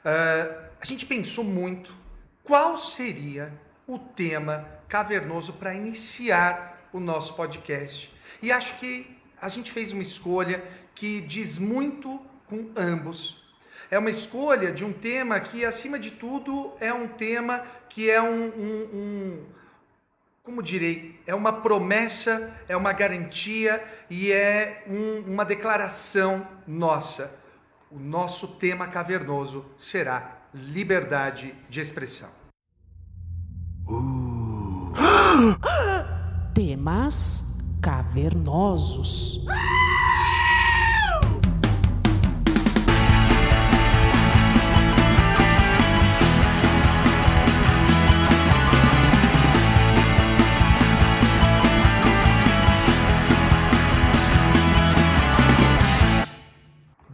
Uh, 0.04 0.66
a 0.80 0.84
gente 0.84 1.06
pensou 1.06 1.44
muito 1.44 1.94
qual 2.44 2.76
seria 2.76 3.52
o 3.86 3.98
tema 3.98 4.68
cavernoso 4.88 5.54
para 5.54 5.74
iniciar 5.74 6.88
o 6.92 7.00
nosso 7.00 7.34
podcast. 7.34 8.12
E 8.42 8.52
acho 8.52 8.78
que 8.78 9.16
a 9.40 9.48
gente 9.48 9.70
fez 9.70 9.92
uma 9.92 10.02
escolha 10.02 10.62
que 10.96 11.20
diz 11.20 11.58
muito 11.58 12.20
com 12.48 12.70
ambos. 12.74 13.44
É 13.90 13.98
uma 13.98 14.10
escolha 14.10 14.72
de 14.72 14.84
um 14.84 14.92
tema 14.92 15.38
que, 15.38 15.64
acima 15.64 15.98
de 15.98 16.10
tudo, 16.10 16.72
é 16.80 16.92
um 16.92 17.06
tema 17.06 17.62
que 17.88 18.10
é 18.10 18.20
um, 18.20 18.46
um, 18.46 18.88
um 18.92 19.44
como 20.42 20.62
direi, 20.62 21.20
é 21.26 21.34
uma 21.34 21.52
promessa, 21.52 22.52
é 22.68 22.76
uma 22.76 22.92
garantia 22.92 23.84
e 24.08 24.32
é 24.32 24.84
um, 24.88 25.32
uma 25.32 25.44
declaração 25.44 26.46
nossa. 26.66 27.30
O 27.90 27.98
nosso 27.98 28.48
tema 28.48 28.88
cavernoso 28.88 29.64
será 29.76 30.38
liberdade 30.52 31.54
de 31.68 31.80
expressão. 31.80 32.30
Uh. 33.86 34.92
Temas 36.54 37.44
cavernosos. 37.82 39.46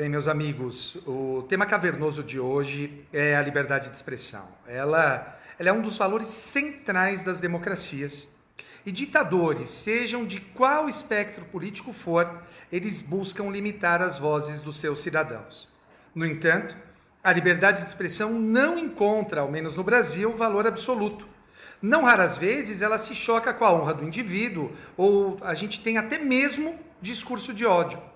Bem, 0.03 0.09
meus 0.09 0.27
amigos, 0.27 0.97
o 1.07 1.47
tema 1.49 1.65
cavernoso 1.65 2.25
de 2.25 2.41
hoje 2.41 3.07
é 3.13 3.37
a 3.37 3.41
liberdade 3.41 3.89
de 3.89 3.97
expressão. 3.97 4.49
Ela, 4.67 5.39
ela 5.57 5.69
é 5.69 5.73
um 5.73 5.81
dos 5.81 5.97
valores 5.97 6.27
centrais 6.27 7.23
das 7.23 7.39
democracias. 7.39 8.27
E 8.85 8.91
ditadores, 8.91 9.69
sejam 9.69 10.27
de 10.27 10.41
qual 10.41 10.89
espectro 10.89 11.45
político 11.45 11.93
for, 11.93 12.43
eles 12.73 13.01
buscam 13.01 13.49
limitar 13.49 14.03
as 14.03 14.19
vozes 14.19 14.61
dos 14.61 14.81
seus 14.81 15.01
cidadãos. 15.01 15.69
No 16.13 16.27
entanto, 16.27 16.77
a 17.23 17.33
liberdade 17.33 17.83
de 17.83 17.89
expressão 17.89 18.33
não 18.33 18.77
encontra, 18.77 19.43
ao 19.43 19.53
menos 19.53 19.77
no 19.77 19.85
Brasil, 19.85 20.37
valor 20.37 20.67
absoluto. 20.67 21.29
Não 21.81 22.03
raras 22.03 22.37
vezes 22.37 22.83
ela 22.83 22.99
se 22.99 23.15
choca 23.15 23.55
com 23.55 23.65
a 23.65 23.73
honra 23.73 23.95
do 23.95 24.05
indivíduo, 24.05 24.73
ou 24.97 25.39
a 25.43 25.55
gente 25.55 25.81
tem 25.81 25.97
até 25.97 26.19
mesmo 26.19 26.77
discurso 27.01 27.55
de 27.55 27.65
ódio. 27.65 28.11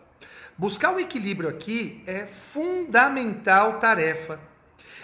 Buscar 0.59 0.95
o 0.95 0.99
equilíbrio 0.99 1.51
aqui 1.51 2.03
é 2.07 2.25
fundamental 2.25 3.79
tarefa. 3.79 4.41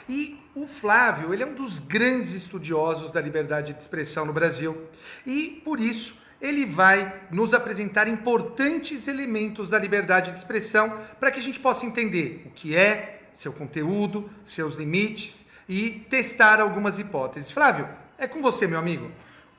E 0.08 0.40
o 0.54 0.66
Flávio, 0.66 1.32
ele 1.32 1.42
é 1.42 1.46
um 1.46 1.54
dos 1.54 1.78
grandes 1.78 2.32
estudiosos 2.32 3.10
da 3.10 3.20
liberdade 3.20 3.74
de 3.74 3.80
expressão 3.80 4.24
no 4.24 4.32
Brasil. 4.32 4.88
E 5.26 5.60
por 5.64 5.78
isso, 5.78 6.16
ele 6.40 6.64
vai 6.64 7.20
nos 7.30 7.52
apresentar 7.54 8.08
importantes 8.08 9.06
elementos 9.06 9.70
da 9.70 9.78
liberdade 9.78 10.32
de 10.32 10.38
expressão 10.38 10.98
para 11.20 11.30
que 11.30 11.38
a 11.38 11.42
gente 11.42 11.60
possa 11.60 11.86
entender 11.86 12.44
o 12.46 12.50
que 12.50 12.74
é, 12.74 13.20
seu 13.34 13.52
conteúdo, 13.52 14.30
seus 14.44 14.76
limites 14.76 15.46
e 15.68 15.90
testar 16.10 16.60
algumas 16.60 16.98
hipóteses. 16.98 17.50
Flávio, 17.50 17.88
é 18.18 18.26
com 18.26 18.42
você, 18.42 18.66
meu 18.66 18.78
amigo. 18.78 19.10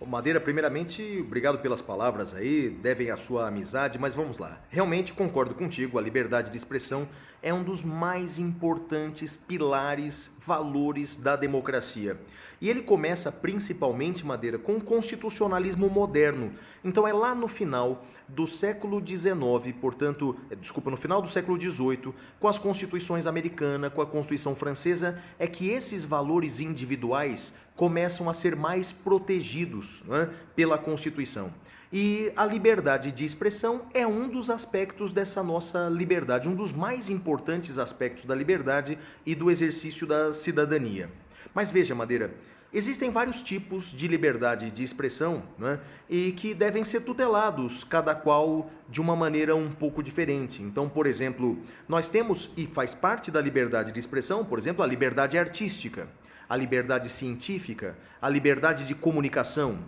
Madeira, 0.06 0.40
primeiramente, 0.40 1.20
obrigado 1.20 1.60
pelas 1.60 1.82
palavras 1.82 2.34
aí, 2.36 2.70
devem 2.70 3.10
a 3.10 3.18
sua 3.18 3.48
amizade, 3.48 3.98
mas 4.00 4.16
vamos 4.16 4.38
lá. 4.38 4.62
Realmente 4.70 5.14
concordo 5.14 5.56
contigo, 5.56 5.98
a 5.98 6.02
liberdade 6.02 6.52
de 6.52 6.58
expressão 6.58 7.08
é 7.44 7.54
um 7.54 7.62
dos 7.62 7.84
mais 7.84 8.40
importantes 8.40 9.36
pilares, 9.36 10.32
valores 10.48 11.18
da 11.18 11.36
democracia. 11.36 12.18
E 12.62 12.70
ele 12.70 12.82
começa 12.82 13.30
principalmente, 13.30 14.26
Madeira, 14.26 14.58
com 14.58 14.78
o 14.78 14.82
constitucionalismo 14.82 15.90
moderno. 15.90 16.54
Então 16.82 17.06
é 17.06 17.12
lá 17.12 17.36
no 17.36 17.50
final 17.50 18.06
do 18.30 18.48
século 18.48 19.06
XIX, 19.06 19.76
portanto, 19.82 20.38
é, 20.50 20.56
desculpa, 20.56 20.90
no 20.90 20.96
final 20.96 21.22
do 21.22 21.28
século 21.28 21.60
XVIII, 21.60 22.14
com 22.40 22.48
as 22.48 22.58
constituições 22.58 23.26
americana, 23.26 23.90
com 23.90 24.02
a 24.02 24.06
Constituição 24.06 24.56
francesa, 24.56 25.22
é 25.38 25.46
que 25.46 25.68
esses 25.68 26.06
valores 26.06 26.62
individuais 26.62 27.54
começam 27.76 28.30
a 28.30 28.34
ser 28.34 28.56
mais 28.56 28.94
protegidos 28.94 30.02
né, 30.08 30.30
pela 30.56 30.78
Constituição. 30.78 31.52
E 31.96 32.34
a 32.36 32.44
liberdade 32.44 33.12
de 33.12 33.24
expressão 33.24 33.84
é 33.94 34.08
um 34.08 34.28
dos 34.28 34.50
aspectos 34.50 35.14
dessa 35.14 35.44
nossa 35.44 35.90
liberdade, 35.90 36.50
um 36.50 36.56
dos 36.56 36.74
mais 36.74 37.08
importantes 37.08 37.78
aspectos 37.78 38.26
da 38.26 38.34
liberdade 38.34 38.98
e 39.24 39.36
do 39.36 39.52
exercício 39.52 40.08
da 40.08 40.34
cidadania. 40.34 41.08
Mas 41.54 41.70
veja, 41.70 41.94
Madeira, 41.94 42.34
existem 42.74 43.12
vários 43.12 43.44
tipos 43.44 43.92
de 43.92 44.08
liberdade 44.08 44.72
de 44.72 44.84
expressão 44.84 45.44
né, 45.60 45.80
e 46.10 46.32
que 46.32 46.56
devem 46.56 46.84
ser 46.84 47.02
tutelados, 47.02 47.84
cada 47.84 48.16
qual 48.16 48.72
de 48.90 49.00
uma 49.00 49.16
maneira 49.16 49.56
um 49.56 49.70
pouco 49.72 50.02
diferente. 50.02 50.64
Então, 50.64 50.90
por 50.90 51.06
exemplo, 51.06 51.60
nós 51.88 52.10
temos, 52.10 52.50
e 52.58 52.66
faz 52.66 52.96
parte 52.96 53.30
da 53.30 53.40
liberdade 53.40 53.92
de 53.92 54.00
expressão, 54.00 54.44
por 54.44 54.58
exemplo, 54.58 54.84
a 54.84 54.88
liberdade 54.88 55.38
artística 55.38 56.08
a 56.50 56.58
liberdade 56.58 57.10
científica, 57.10 57.98
a 58.22 58.30
liberdade 58.30 58.86
de 58.86 58.94
comunicação. 58.94 59.80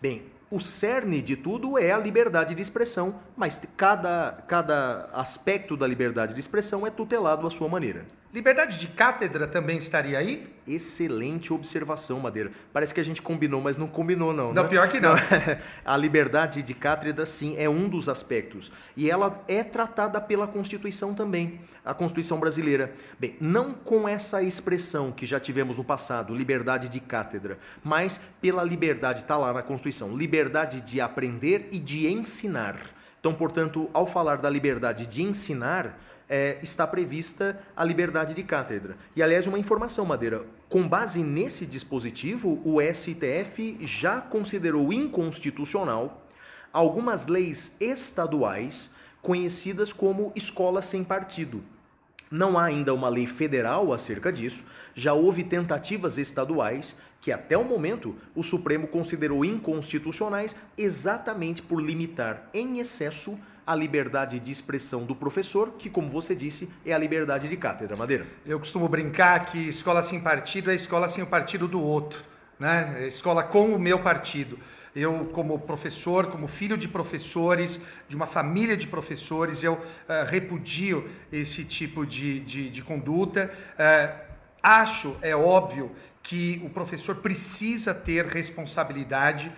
Bem, 0.00 0.22
o 0.52 0.60
cerne 0.60 1.22
de 1.22 1.34
tudo 1.34 1.78
é 1.78 1.92
a 1.92 1.98
liberdade 1.98 2.54
de 2.54 2.60
expressão, 2.60 3.14
mas 3.34 3.58
cada, 3.74 4.44
cada 4.46 5.08
aspecto 5.14 5.78
da 5.78 5.86
liberdade 5.86 6.34
de 6.34 6.40
expressão 6.40 6.86
é 6.86 6.90
tutelado 6.90 7.46
à 7.46 7.50
sua 7.50 7.70
maneira. 7.70 8.04
Liberdade 8.32 8.78
de 8.78 8.86
cátedra 8.86 9.46
também 9.46 9.76
estaria 9.76 10.18
aí? 10.18 10.50
Excelente 10.66 11.52
observação, 11.52 12.18
Madeira. 12.18 12.50
Parece 12.72 12.94
que 12.94 13.00
a 13.00 13.04
gente 13.04 13.20
combinou, 13.20 13.60
mas 13.60 13.76
não 13.76 13.86
combinou, 13.86 14.32
não. 14.32 14.54
Não, 14.54 14.62
né? 14.62 14.68
pior 14.70 14.88
que 14.88 14.98
não. 14.98 15.14
a 15.84 15.96
liberdade 15.98 16.62
de 16.62 16.72
cátedra, 16.72 17.26
sim, 17.26 17.54
é 17.58 17.68
um 17.68 17.90
dos 17.90 18.08
aspectos. 18.08 18.72
E 18.96 19.10
ela 19.10 19.44
é 19.46 19.62
tratada 19.62 20.18
pela 20.18 20.46
Constituição 20.46 21.12
também, 21.12 21.60
a 21.84 21.92
Constituição 21.92 22.40
brasileira. 22.40 22.94
Bem, 23.20 23.36
não 23.38 23.74
com 23.74 24.08
essa 24.08 24.42
expressão 24.42 25.12
que 25.12 25.26
já 25.26 25.38
tivemos 25.38 25.76
no 25.76 25.84
passado, 25.84 26.34
liberdade 26.34 26.88
de 26.88 27.00
cátedra, 27.00 27.58
mas 27.84 28.18
pela 28.40 28.64
liberdade, 28.64 29.20
está 29.20 29.36
lá 29.36 29.52
na 29.52 29.62
Constituição, 29.62 30.16
liberdade 30.16 30.80
de 30.80 31.02
aprender 31.02 31.68
e 31.70 31.78
de 31.78 32.08
ensinar. 32.08 32.78
Então, 33.20 33.34
portanto, 33.34 33.90
ao 33.92 34.06
falar 34.06 34.38
da 34.38 34.48
liberdade 34.48 35.06
de 35.06 35.22
ensinar, 35.22 35.96
é, 36.28 36.58
está 36.62 36.86
prevista 36.86 37.60
a 37.76 37.84
liberdade 37.84 38.34
de 38.34 38.42
cátedra. 38.42 38.96
E, 39.14 39.22
aliás, 39.22 39.46
uma 39.46 39.58
informação, 39.58 40.04
Madeira: 40.04 40.44
com 40.68 40.88
base 40.88 41.22
nesse 41.22 41.66
dispositivo, 41.66 42.60
o 42.64 42.80
STF 42.80 43.78
já 43.80 44.20
considerou 44.20 44.92
inconstitucional 44.92 46.26
algumas 46.72 47.26
leis 47.26 47.76
estaduais 47.80 48.90
conhecidas 49.20 49.92
como 49.92 50.32
escola 50.34 50.82
sem 50.82 51.04
partido. 51.04 51.62
Não 52.30 52.58
há 52.58 52.64
ainda 52.64 52.94
uma 52.94 53.10
lei 53.10 53.26
federal 53.26 53.92
acerca 53.92 54.32
disso, 54.32 54.64
já 54.94 55.12
houve 55.12 55.44
tentativas 55.44 56.16
estaduais 56.16 56.96
que 57.20 57.30
até 57.30 57.56
o 57.56 57.64
momento 57.64 58.16
o 58.34 58.42
Supremo 58.42 58.88
considerou 58.88 59.44
inconstitucionais 59.44 60.56
exatamente 60.76 61.62
por 61.62 61.80
limitar 61.80 62.48
em 62.52 62.80
excesso 62.80 63.38
a 63.66 63.74
liberdade 63.74 64.38
de 64.38 64.50
expressão 64.50 65.04
do 65.04 65.14
professor, 65.14 65.74
que, 65.78 65.88
como 65.88 66.08
você 66.08 66.34
disse, 66.34 66.68
é 66.84 66.92
a 66.92 66.98
liberdade 66.98 67.48
de 67.48 67.56
cátedra. 67.56 67.96
Madeira. 67.96 68.26
Eu 68.44 68.58
costumo 68.58 68.88
brincar 68.88 69.46
que 69.46 69.68
escola 69.68 70.02
sem 70.02 70.20
partido 70.20 70.70
é 70.70 70.74
escola 70.74 71.08
sem 71.08 71.22
o 71.22 71.26
partido 71.26 71.68
do 71.68 71.80
outro, 71.80 72.22
né? 72.58 72.96
É 72.98 73.06
escola 73.06 73.42
com 73.42 73.74
o 73.74 73.78
meu 73.78 73.98
partido. 73.98 74.58
Eu, 74.94 75.30
como 75.32 75.58
professor, 75.58 76.26
como 76.26 76.46
filho 76.46 76.76
de 76.76 76.86
professores, 76.86 77.80
de 78.08 78.14
uma 78.14 78.26
família 78.26 78.76
de 78.76 78.86
professores, 78.86 79.64
eu 79.64 79.74
uh, 79.74 79.80
repudio 80.26 81.08
esse 81.32 81.64
tipo 81.64 82.04
de, 82.04 82.40
de, 82.40 82.68
de 82.68 82.82
conduta. 82.82 83.50
Uh, 83.74 84.31
acho, 84.62 85.16
é 85.22 85.34
óbvio, 85.34 85.90
que 86.22 86.62
o 86.64 86.70
professor 86.70 87.16
precisa 87.16 87.92
ter 87.92 88.24
responsabilidade, 88.26 89.52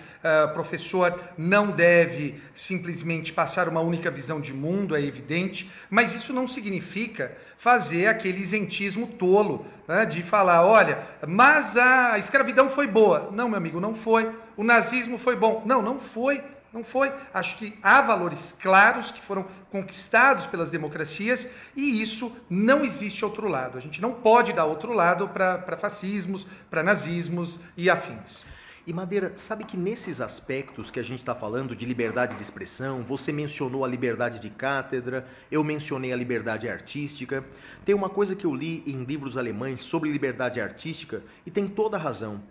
o 0.46 0.54
professor 0.54 1.20
não 1.36 1.70
deve 1.70 2.40
simplesmente 2.54 3.34
passar 3.34 3.68
uma 3.68 3.80
única 3.80 4.10
visão 4.10 4.40
de 4.40 4.54
mundo, 4.54 4.96
é 4.96 5.02
evidente, 5.02 5.70
mas 5.90 6.14
isso 6.14 6.32
não 6.32 6.48
significa 6.48 7.36
fazer 7.58 8.06
aquele 8.06 8.40
isentismo 8.40 9.06
tolo 9.06 9.66
né, 9.86 10.06
de 10.06 10.22
falar: 10.22 10.64
olha, 10.64 10.98
mas 11.26 11.76
a 11.76 12.18
escravidão 12.18 12.70
foi 12.70 12.86
boa. 12.86 13.30
Não, 13.30 13.48
meu 13.48 13.58
amigo, 13.58 13.80
não 13.80 13.94
foi. 13.94 14.34
O 14.56 14.64
nazismo 14.64 15.18
foi 15.18 15.36
bom. 15.36 15.62
Não, 15.66 15.82
não 15.82 16.00
foi. 16.00 16.42
Não 16.74 16.82
foi. 16.82 17.12
Acho 17.32 17.56
que 17.56 17.78
há 17.80 18.00
valores 18.02 18.50
claros 18.50 19.12
que 19.12 19.22
foram 19.22 19.46
conquistados 19.70 20.44
pelas 20.44 20.72
democracias 20.72 21.48
e 21.76 22.02
isso 22.02 22.36
não 22.50 22.84
existe 22.84 23.24
outro 23.24 23.46
lado. 23.46 23.78
A 23.78 23.80
gente 23.80 24.02
não 24.02 24.12
pode 24.12 24.52
dar 24.52 24.64
outro 24.64 24.92
lado 24.92 25.28
para 25.28 25.76
fascismos, 25.76 26.48
para 26.68 26.82
nazismos 26.82 27.60
e 27.76 27.88
afins. 27.88 28.44
E 28.84 28.92
Madeira, 28.92 29.32
sabe 29.36 29.64
que 29.64 29.76
nesses 29.76 30.20
aspectos 30.20 30.90
que 30.90 30.98
a 30.98 31.02
gente 31.02 31.20
está 31.20 31.34
falando 31.34 31.76
de 31.76 31.86
liberdade 31.86 32.34
de 32.34 32.42
expressão, 32.42 33.02
você 33.02 33.32
mencionou 33.32 33.84
a 33.84 33.88
liberdade 33.88 34.40
de 34.40 34.50
cátedra, 34.50 35.26
eu 35.52 35.62
mencionei 35.62 36.12
a 36.12 36.16
liberdade 36.16 36.68
artística. 36.68 37.44
Tem 37.84 37.94
uma 37.94 38.10
coisa 38.10 38.34
que 38.34 38.44
eu 38.44 38.54
li 38.54 38.82
em 38.84 39.04
livros 39.04 39.38
alemães 39.38 39.80
sobre 39.80 40.10
liberdade 40.10 40.60
artística 40.60 41.22
e 41.46 41.52
tem 41.52 41.68
toda 41.68 41.96
a 41.96 42.00
razão. 42.00 42.42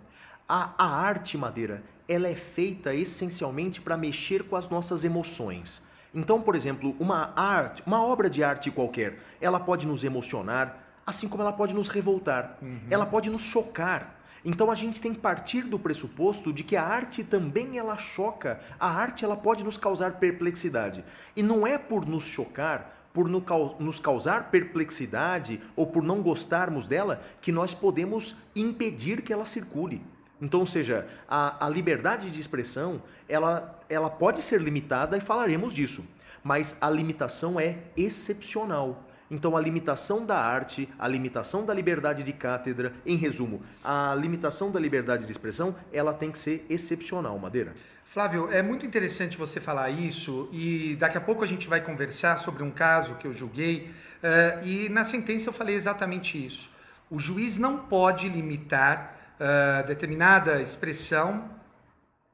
A, 0.48 0.74
a 0.78 0.88
arte, 0.88 1.38
Madeira, 1.38 1.84
ela 2.08 2.28
é 2.28 2.36
feita 2.36 2.94
essencialmente 2.94 3.82
para 3.82 3.98
mexer 3.98 4.44
com 4.44 4.56
as 4.56 4.70
nossas 4.70 5.04
emoções. 5.04 5.82
Então, 6.14 6.42
por 6.42 6.56
exemplo, 6.56 6.96
uma 7.00 7.34
arte, 7.36 7.82
uma 7.86 8.04
obra 8.04 8.30
de 8.30 8.44
arte 8.44 8.70
qualquer, 8.70 9.20
ela 9.42 9.60
pode 9.60 9.88
nos 9.88 10.04
emocionar, 10.04 10.78
assim 11.06 11.28
como 11.28 11.42
ela 11.42 11.54
pode 11.54 11.74
nos 11.74 11.88
revoltar. 11.88 12.58
Uhum. 12.62 12.82
Ela 12.90 13.06
pode 13.06 13.30
nos 13.30 13.42
chocar. 13.42 14.20
Então 14.46 14.70
a 14.70 14.76
gente 14.76 15.02
tem 15.02 15.14
que 15.14 15.20
partir 15.20 15.62
do 15.62 15.80
pressuposto 15.80 16.52
de 16.52 16.64
que 16.64 16.76
a 16.76 16.84
arte 16.84 17.24
também 17.24 17.78
ela 17.78 17.98
choca. 17.98 18.60
A 18.80 18.90
arte 18.90 19.24
ela 19.24 19.38
pode 19.38 19.64
nos 19.64 19.78
causar 19.78 20.20
perplexidade. 20.20 21.04
E 21.36 21.42
não 21.42 21.66
é 21.66 21.78
por 21.78 22.06
nos 22.06 22.26
chocar, 22.26 23.08
por 23.14 23.30
nos 23.30 24.00
causar 24.00 24.52
perplexidade 24.52 25.62
ou 25.76 25.88
por 25.88 26.04
não 26.04 26.22
gostarmos 26.22 26.88
dela 26.88 27.24
que 27.40 27.52
nós 27.52 27.74
podemos 27.74 28.36
impedir 28.56 29.22
que 29.22 29.32
ela 29.32 29.46
circule. 29.46 30.02
Então, 30.44 30.60
ou 30.60 30.66
seja, 30.66 31.08
a, 31.26 31.66
a 31.66 31.70
liberdade 31.70 32.30
de 32.30 32.42
expressão, 32.42 33.02
ela, 33.30 33.80
ela 33.88 34.10
pode 34.10 34.42
ser 34.42 34.60
limitada 34.60 35.18
e 35.18 35.22
falaremos 35.22 35.74
disso, 35.74 36.06
mas 36.44 36.76
a 36.82 36.90
limitação 36.90 37.58
é 37.58 37.78
excepcional. 37.96 39.10
Então, 39.32 39.56
a 39.56 39.62
limitação 39.62 40.26
da 40.26 40.38
arte, 40.38 40.90
a 41.00 41.08
limitação 41.08 41.66
da 41.66 41.74
liberdade 41.74 42.24
de 42.24 42.34
cátedra, 42.34 42.92
em 43.06 43.16
resumo, 43.16 43.64
a 43.82 44.14
limitação 44.20 44.70
da 44.70 44.82
liberdade 44.82 45.26
de 45.26 45.32
expressão, 45.32 45.74
ela 45.94 46.14
tem 46.14 46.30
que 46.30 46.38
ser 46.38 46.66
excepcional, 46.70 47.40
Madeira. 47.40 47.74
Flávio, 48.04 48.52
é 48.52 48.62
muito 48.62 48.86
interessante 48.86 49.38
você 49.38 49.62
falar 49.62 49.92
isso 49.92 50.50
e 50.52 50.98
daqui 51.00 51.18
a 51.18 51.22
pouco 51.22 51.42
a 51.46 51.48
gente 51.48 51.70
vai 51.70 51.80
conversar 51.80 52.38
sobre 52.38 52.62
um 52.64 52.70
caso 52.70 53.16
que 53.16 53.26
eu 53.26 53.32
julguei 53.32 53.90
uh, 54.22 54.68
e 54.68 54.90
na 54.90 55.06
sentença 55.06 55.50
eu 55.50 55.54
falei 55.54 55.74
exatamente 55.74 56.46
isso. 56.46 56.70
O 57.10 57.18
juiz 57.18 57.58
não 57.58 57.78
pode 57.78 58.28
limitar 58.28 59.23
uh, 59.44 59.86
determinada 59.86 60.62
expressão 60.62 61.50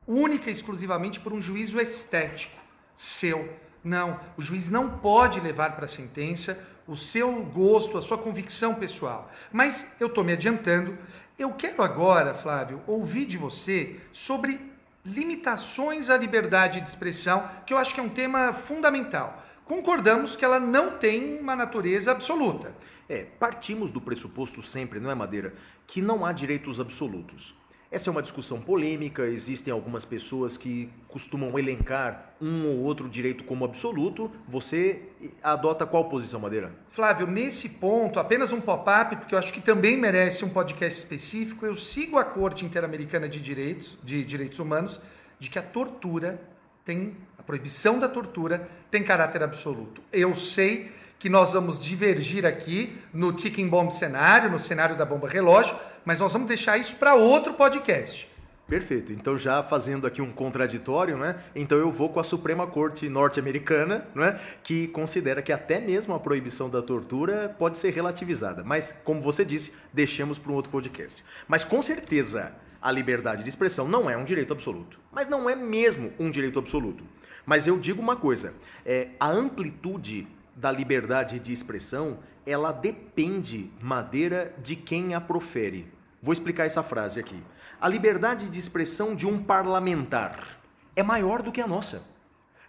única 0.07 0.49
e 0.49 0.53
exclusivamente 0.53 1.19
por 1.19 1.33
um 1.33 1.41
juízo 1.41 1.79
estético 1.79 2.59
seu. 2.93 3.57
Não, 3.83 4.19
o 4.37 4.41
juiz 4.41 4.69
não 4.69 4.89
pode 4.89 5.39
levar 5.39 5.75
para 5.75 5.85
a 5.85 5.87
sentença 5.87 6.61
o 6.87 6.97
seu 6.97 7.31
gosto, 7.43 7.97
a 7.97 8.01
sua 8.01 8.17
convicção 8.17 8.75
pessoal. 8.75 9.31
Mas 9.51 9.93
eu 9.99 10.07
estou 10.07 10.23
me 10.23 10.33
adiantando. 10.33 10.97
Eu 11.37 11.51
quero 11.53 11.81
agora, 11.81 12.33
Flávio, 12.33 12.81
ouvir 12.85 13.25
de 13.25 13.37
você 13.37 13.97
sobre 14.11 14.59
limitações 15.05 16.09
à 16.09 16.17
liberdade 16.17 16.81
de 16.81 16.89
expressão, 16.89 17.49
que 17.65 17.73
eu 17.73 17.77
acho 17.77 17.93
que 17.93 17.99
é 17.99 18.03
um 18.03 18.09
tema 18.09 18.51
fundamental. 18.51 19.41
Concordamos 19.63 20.35
que 20.35 20.43
ela 20.43 20.59
não 20.59 20.97
tem 20.97 21.39
uma 21.39 21.55
natureza 21.55 22.11
absoluta. 22.11 22.73
É, 23.09 23.25
partimos 23.39 23.89
do 23.89 23.99
pressuposto 23.99 24.61
sempre, 24.61 24.99
não 24.99 25.09
é, 25.09 25.15
Madeira, 25.15 25.55
que 25.87 25.99
não 25.99 26.23
há 26.23 26.31
direitos 26.31 26.79
absolutos. 26.79 27.57
Essa 27.91 28.07
é 28.07 28.11
uma 28.11 28.21
discussão 28.21 28.61
polêmica, 28.61 29.23
existem 29.23 29.73
algumas 29.73 30.05
pessoas 30.05 30.55
que 30.55 30.87
costumam 31.07 31.57
elencar 31.57 32.35
um 32.39 32.67
ou 32.67 32.83
outro 32.83 33.09
direito 33.09 33.43
como 33.45 33.65
absoluto. 33.65 34.31
Você 34.47 35.01
adota 35.41 35.87
qual 35.87 36.07
posição, 36.07 36.39
Madeira? 36.39 36.71
Flávio, 36.89 37.25
nesse 37.25 37.67
ponto, 37.67 38.19
apenas 38.19 38.53
um 38.53 38.61
pop-up, 38.61 39.15
porque 39.15 39.33
eu 39.33 39.39
acho 39.39 39.51
que 39.51 39.59
também 39.59 39.97
merece 39.97 40.45
um 40.45 40.49
podcast 40.49 40.99
específico. 40.99 41.65
Eu 41.65 41.75
sigo 41.75 42.19
a 42.19 42.23
Corte 42.23 42.63
Interamericana 42.63 43.27
de 43.27 43.41
Direitos, 43.41 43.97
de 44.03 44.23
Direitos 44.23 44.59
Humanos, 44.59 45.01
de 45.39 45.49
que 45.49 45.57
a 45.57 45.63
tortura 45.63 46.39
tem, 46.85 47.17
a 47.39 47.41
proibição 47.41 47.97
da 47.97 48.07
tortura 48.07 48.69
tem 48.91 49.01
caráter 49.01 49.41
absoluto. 49.41 49.99
Eu 50.13 50.35
sei 50.35 50.91
que 51.19 51.29
nós 51.29 51.51
vamos 51.51 51.77
divergir 51.77 52.45
aqui 52.45 52.97
no 53.13 53.33
ticking 53.33 53.67
bomb 53.67 53.91
cenário, 53.91 54.49
no 54.49 54.57
cenário 54.57 54.95
da 54.95 55.05
bomba 55.05 55.27
relógio, 55.27 55.75
mas 56.05 56.21
nós 56.21 56.31
vamos 56.31 56.47
deixar 56.47 56.77
isso 56.77 56.95
para 56.95 57.13
outro 57.13 57.53
podcast. 57.53 58.27
Perfeito. 58.65 59.11
Então, 59.11 59.35
já 59.35 59.63
fazendo 59.63 60.05
aqui 60.05 60.21
um 60.21 60.31
contraditório, 60.31 61.17
né? 61.17 61.43
Então 61.55 61.77
eu 61.79 61.91
vou 61.91 62.07
com 62.09 62.19
a 62.19 62.23
Suprema 62.23 62.67
Corte 62.67 63.09
norte-americana, 63.09 64.07
né? 64.13 64.39
Que 64.63 64.87
considera 64.89 65.41
que 65.41 65.51
até 65.51 65.79
mesmo 65.79 66.13
a 66.13 66.19
proibição 66.19 66.69
da 66.69 66.79
tortura 66.79 67.53
pode 67.57 67.79
ser 67.79 67.91
relativizada. 67.91 68.63
Mas, 68.63 68.95
como 69.03 69.21
você 69.21 69.43
disse, 69.43 69.73
deixemos 69.91 70.37
para 70.37 70.51
um 70.51 70.55
outro 70.55 70.71
podcast. 70.71 71.25
Mas 71.47 71.65
com 71.65 71.81
certeza 71.81 72.53
a 72.79 72.91
liberdade 72.91 73.43
de 73.43 73.49
expressão 73.49 73.87
não 73.87 74.07
é 74.07 74.15
um 74.15 74.23
direito 74.23 74.53
absoluto. 74.53 74.99
Mas 75.11 75.27
não 75.27 75.49
é 75.49 75.55
mesmo 75.55 76.13
um 76.19 76.29
direito 76.29 76.59
absoluto. 76.59 77.03
Mas 77.45 77.65
eu 77.65 77.77
digo 77.79 77.99
uma 77.99 78.15
coisa: 78.15 78.53
é, 78.85 79.09
a 79.19 79.27
amplitude 79.27 80.27
da 80.59 80.69
liberdade 80.69 81.39
de 81.39 81.53
expressão, 81.53 82.19
ela 82.45 82.73
depende, 82.73 83.71
Madeira, 83.81 84.53
de 84.61 84.75
quem 84.75 85.13
a 85.13 85.21
profere. 85.21 85.87
Vou 86.21 86.33
explicar 86.33 86.65
essa 86.65 86.83
frase 86.83 87.17
aqui. 87.17 87.41
A 87.79 87.87
liberdade 87.87 88.49
de 88.49 88.59
expressão 88.59 89.15
de 89.15 89.25
um 89.25 89.41
parlamentar 89.41 90.59
é 90.97 91.01
maior 91.01 91.41
do 91.41 91.49
que 91.49 91.61
a 91.61 91.67
nossa. 91.67 92.03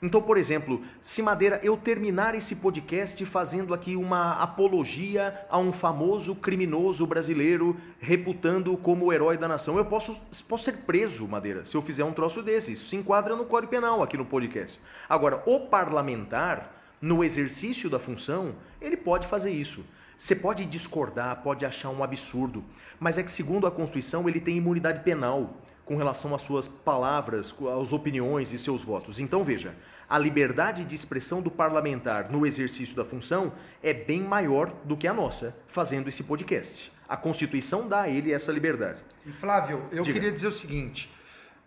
Então, 0.01 0.23
por 0.23 0.39
exemplo, 0.39 0.83
se 1.03 1.21
Madeira 1.21 1.61
eu 1.65 1.77
terminar 1.77 2.37
esse 2.37 2.57
podcast 2.57 3.27
fazendo 3.27 3.75
aqui 3.75 3.97
uma 3.97 4.35
apologia 4.35 5.45
a 5.51 5.59
um 5.59 5.73
famoso 5.73 6.37
criminoso 6.37 7.05
brasileiro, 7.09 7.77
reputando 7.99 8.75
como 8.77 9.07
o 9.07 9.13
herói 9.13 9.37
da 9.37 9.49
nação, 9.49 9.77
eu 9.77 9.85
posso, 9.85 10.19
posso 10.49 10.65
ser 10.65 10.85
preso, 10.85 11.27
Madeira, 11.27 11.67
se 11.67 11.77
eu 11.77 11.83
fizer 11.83 12.05
um 12.05 12.13
troço 12.13 12.41
desse. 12.41 12.73
Isso 12.73 12.89
se 12.89 12.97
enquadra 12.97 13.35
no 13.35 13.45
Código 13.45 13.73
Penal 13.73 14.01
aqui 14.01 14.17
no 14.17 14.25
podcast. 14.25 14.81
Agora, 15.09 15.43
o 15.45 15.67
parlamentar 15.67 16.80
no 17.01 17.25
exercício 17.25 17.89
da 17.89 17.99
função, 17.99 18.55
ele 18.81 18.97
pode 18.97 19.27
fazer 19.27 19.51
isso. 19.51 19.85
Você 20.17 20.37
pode 20.37 20.67
discordar, 20.67 21.43
pode 21.43 21.65
achar 21.65 21.89
um 21.89 22.05
absurdo, 22.05 22.63
mas 22.99 23.17
é 23.17 23.23
que, 23.23 23.31
segundo 23.31 23.67
a 23.67 23.71
Constituição, 23.71 24.29
ele 24.29 24.41
tem 24.41 24.59
imunidade 24.59 25.03
penal 25.03 25.57
com 25.85 25.97
relação 25.97 26.35
às 26.35 26.43
suas 26.43 26.69
palavras, 26.69 27.55
às 27.81 27.93
opiniões 27.93 28.53
e 28.53 28.59
seus 28.59 28.83
votos. 28.83 29.19
Então, 29.19 29.43
veja, 29.43 29.75
a 30.09 30.19
liberdade 30.19 30.85
de 30.85 30.95
expressão 30.95 31.41
do 31.41 31.51
parlamentar 31.51 32.31
no 32.31 32.47
exercício 32.47 32.95
da 32.95 33.05
função 33.05 33.53
é 33.83 33.95
bem 33.95 34.23
maior 34.23 34.71
do 34.85 34.97
que 34.97 35.09
a 35.09 35.15
nossa, 35.15 35.57
fazendo 35.69 36.09
esse 36.09 36.25
podcast. 36.25 36.93
A 37.09 37.17
Constituição 37.17 37.89
dá 37.89 38.03
a 38.03 38.09
ele 38.09 38.33
essa 38.33 38.53
liberdade. 38.53 39.01
E 39.25 39.33
Flávio, 39.33 39.85
eu 39.91 40.03
Diga. 40.03 40.13
queria 40.13 40.33
dizer 40.33 40.49
o 40.49 40.53
seguinte, 40.53 41.11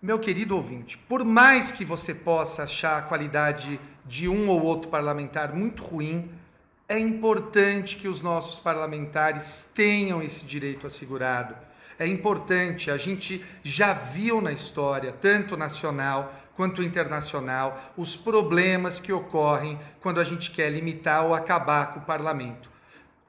meu 0.02 0.20
querido 0.20 0.56
ouvinte, 0.56 0.98
por 0.98 1.26
mais 1.26 1.72
que 1.72 1.84
você 1.84 2.14
possa 2.14 2.64
achar 2.64 3.00
a 3.00 3.02
qualidade 3.02 3.80
de 4.06 4.28
um 4.28 4.50
ou 4.50 4.62
outro 4.62 4.90
parlamentar 4.90 5.54
muito 5.54 5.84
ruim, 5.84 6.32
é 6.88 7.00
importante 7.00 7.98
que 7.98 8.08
os 8.08 8.22
nossos 8.22 8.60
parlamentares 8.60 9.72
tenham 9.74 10.22
esse 10.22 10.46
direito 10.46 10.86
assegurado. 10.86 11.56
É 11.98 12.08
importante, 12.08 12.92
a 12.92 12.98
gente 12.98 13.44
já 13.64 13.94
viu 13.94 14.42
na 14.42 14.52
história, 14.52 15.12
tanto 15.12 15.56
nacional 15.56 16.34
quanto 16.56 16.84
internacional, 16.84 17.94
os 17.98 18.16
problemas 18.16 19.00
que 19.00 19.12
ocorrem 19.12 19.80
quando 20.02 20.20
a 20.20 20.24
gente 20.24 20.52
quer 20.52 20.70
limitar 20.70 21.26
ou 21.26 21.34
acabar 21.34 21.94
com 21.94 22.00
o 22.00 22.04
parlamento. 22.04 22.70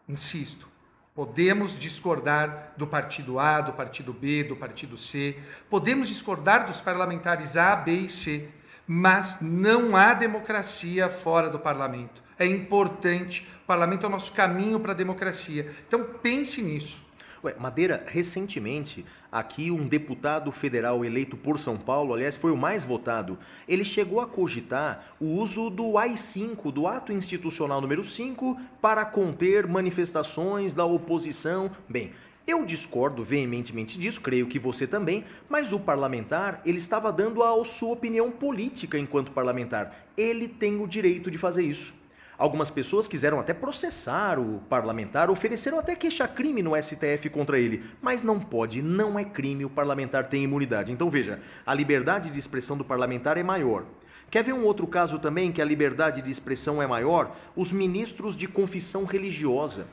Insisto, 0.08 0.68
podemos 1.14 1.78
discordar 1.78 2.74
do 2.76 2.86
partido 2.86 3.38
A, 3.38 3.60
do 3.60 3.72
partido 3.72 4.12
B, 4.12 4.44
do 4.44 4.56
partido 4.56 4.98
C, 4.98 5.38
podemos 5.70 6.08
discordar 6.08 6.66
dos 6.66 6.80
parlamentares 6.80 7.56
A, 7.56 7.76
B 7.76 7.92
e 7.92 8.08
C, 8.10 8.50
mas 8.86 9.38
não 9.40 9.96
há 9.96 10.14
democracia 10.14 11.08
fora 11.08 11.48
do 11.48 11.58
parlamento. 11.58 12.22
É 12.38 12.46
importante, 12.46 13.46
o 13.62 13.66
parlamento 13.66 14.04
é 14.04 14.08
o 14.08 14.12
nosso 14.12 14.32
caminho 14.32 14.80
para 14.80 14.92
a 14.92 14.96
democracia. 14.96 15.72
Então 15.86 16.04
pense 16.22 16.60
nisso. 16.62 17.04
Ué, 17.44 17.54
Madeira, 17.58 18.02
recentemente, 18.06 19.04
aqui 19.30 19.70
um 19.70 19.86
deputado 19.86 20.50
federal 20.50 21.04
eleito 21.04 21.36
por 21.36 21.58
São 21.58 21.76
Paulo, 21.76 22.14
aliás, 22.14 22.36
foi 22.36 22.50
o 22.50 22.56
mais 22.56 22.84
votado, 22.84 23.38
ele 23.68 23.84
chegou 23.84 24.18
a 24.20 24.26
cogitar 24.26 25.14
o 25.20 25.26
uso 25.26 25.68
do 25.68 25.98
AI-5, 25.98 26.72
do 26.72 26.86
Ato 26.86 27.12
Institucional 27.12 27.82
número 27.82 28.02
5, 28.02 28.58
para 28.80 29.04
conter 29.04 29.66
manifestações 29.66 30.74
da 30.74 30.86
oposição. 30.86 31.70
Bem, 31.86 32.12
eu 32.46 32.64
discordo 32.64 33.24
veementemente 33.24 33.98
disso, 33.98 34.20
creio 34.20 34.46
que 34.46 34.58
você 34.58 34.86
também, 34.86 35.24
mas 35.48 35.72
o 35.72 35.80
parlamentar, 35.80 36.60
ele 36.64 36.78
estava 36.78 37.10
dando 37.10 37.42
a 37.42 37.64
sua 37.64 37.92
opinião 37.92 38.30
política 38.30 38.98
enquanto 38.98 39.32
parlamentar. 39.32 40.06
Ele 40.16 40.46
tem 40.46 40.80
o 40.80 40.86
direito 40.86 41.30
de 41.30 41.38
fazer 41.38 41.62
isso. 41.62 41.94
Algumas 42.36 42.68
pessoas 42.68 43.06
quiseram 43.06 43.38
até 43.38 43.54
processar 43.54 44.38
o 44.38 44.60
parlamentar, 44.68 45.30
ofereceram 45.30 45.78
até 45.78 45.94
queixa-crime 45.94 46.62
no 46.62 46.72
STF 46.80 47.30
contra 47.30 47.58
ele, 47.58 47.84
mas 48.02 48.22
não 48.22 48.40
pode, 48.40 48.82
não 48.82 49.18
é 49.18 49.24
crime, 49.24 49.64
o 49.64 49.70
parlamentar 49.70 50.26
tem 50.26 50.42
imunidade. 50.42 50.90
Então 50.90 51.08
veja, 51.08 51.40
a 51.64 51.72
liberdade 51.72 52.30
de 52.30 52.38
expressão 52.38 52.76
do 52.76 52.84
parlamentar 52.84 53.38
é 53.38 53.42
maior. 53.42 53.84
Quer 54.30 54.42
ver 54.42 54.52
um 54.52 54.64
outro 54.64 54.86
caso 54.86 55.18
também 55.20 55.52
que 55.52 55.62
a 55.62 55.64
liberdade 55.64 56.20
de 56.20 56.30
expressão 56.30 56.82
é 56.82 56.86
maior? 56.86 57.36
Os 57.54 57.70
ministros 57.70 58.36
de 58.36 58.48
confissão 58.48 59.04
religiosa. 59.04 59.86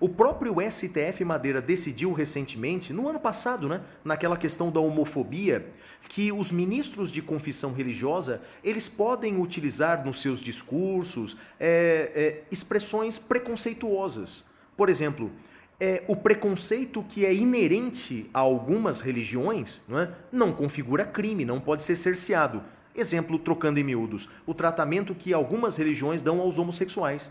O 0.00 0.08
próprio 0.08 0.54
STF 0.70 1.24
Madeira 1.24 1.60
decidiu 1.60 2.12
recentemente, 2.12 2.92
no 2.92 3.08
ano 3.08 3.18
passado, 3.18 3.68
né, 3.68 3.80
naquela 4.04 4.36
questão 4.36 4.70
da 4.70 4.78
homofobia, 4.78 5.66
que 6.08 6.30
os 6.30 6.52
ministros 6.52 7.10
de 7.10 7.20
confissão 7.20 7.72
religiosa 7.72 8.40
eles 8.62 8.88
podem 8.88 9.40
utilizar 9.40 10.04
nos 10.06 10.22
seus 10.22 10.40
discursos 10.40 11.36
é, 11.58 12.12
é, 12.14 12.42
expressões 12.48 13.18
preconceituosas. 13.18 14.44
Por 14.76 14.88
exemplo, 14.88 15.32
é, 15.80 16.04
o 16.06 16.14
preconceito 16.14 17.04
que 17.08 17.26
é 17.26 17.34
inerente 17.34 18.30
a 18.32 18.38
algumas 18.38 19.00
religiões 19.00 19.82
não, 19.88 19.98
é, 19.98 20.10
não 20.30 20.52
configura 20.52 21.04
crime, 21.04 21.44
não 21.44 21.60
pode 21.60 21.82
ser 21.82 21.96
cerceado. 21.96 22.62
Exemplo, 22.94 23.36
trocando 23.36 23.80
em 23.80 23.84
miúdos, 23.84 24.28
o 24.46 24.54
tratamento 24.54 25.14
que 25.14 25.32
algumas 25.32 25.76
religiões 25.76 26.22
dão 26.22 26.40
aos 26.40 26.56
homossexuais. 26.56 27.30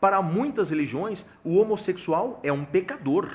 Para 0.00 0.22
muitas 0.22 0.70
religiões, 0.70 1.24
o 1.42 1.56
homossexual 1.56 2.40
é 2.42 2.52
um 2.52 2.64
pecador. 2.64 3.28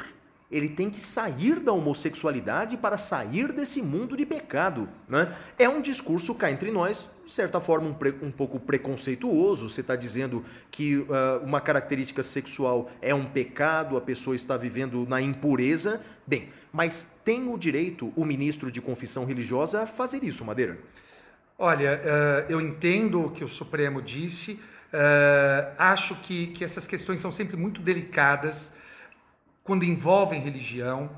Ele 0.52 0.70
tem 0.70 0.88
que 0.88 1.00
sair 1.00 1.60
da 1.60 1.74
homossexualidade 1.74 2.78
para 2.78 2.96
sair 2.96 3.52
desse 3.52 3.82
mundo 3.82 4.16
de 4.16 4.24
pecado. 4.24 4.88
Né? 5.10 5.36
É 5.58 5.68
um 5.68 5.82
discurso 5.82 6.36
cá 6.36 6.52
entre 6.52 6.70
nós, 6.70 7.10
de 7.26 7.32
certa 7.32 7.60
forma, 7.60 7.90
um, 7.90 7.94
pre- 7.94 8.14
um 8.22 8.30
pouco 8.30 8.60
preconceituoso. 8.60 9.68
Você 9.68 9.82
está 9.82 9.96
dizendo 9.96 10.46
que 10.70 11.08
ah, 11.10 11.42
uma 11.44 11.60
característica 11.60 12.22
sexual 12.22 12.92
é 13.02 13.16
um 13.16 13.26
pecado, 13.26 13.98
a 13.98 14.02
pessoa 14.02 14.36
está 14.36 14.56
vivendo 14.56 15.08
na 15.10 15.20
impureza. 15.20 16.00
Bem, 16.28 16.50
mas 16.72 17.08
tem 17.26 17.52
o 17.52 17.58
direito 17.58 18.14
o 18.16 18.24
ministro 18.24 18.70
de 18.70 18.80
confissão 18.80 19.26
religiosa 19.26 19.82
a 19.82 19.88
fazer 19.88 20.24
isso, 20.24 20.46
Madeira? 20.46 20.78
Olha, 21.58 22.00
eh, 22.04 22.46
eu 22.50 22.62
entendo 22.62 23.26
o 23.26 23.32
que 23.32 23.44
o 23.44 23.48
Supremo 23.48 24.02
disse, 24.02 24.60
eh, 24.94 25.72
acho 25.78 26.16
que, 26.18 26.48
que 26.48 26.64
essas 26.64 26.86
questões 26.86 27.20
são 27.20 27.32
sempre 27.32 27.58
muito 27.58 27.82
delicadas 27.82 28.74
quando 29.64 29.84
envolvem 29.84 30.40
religião, 30.40 31.10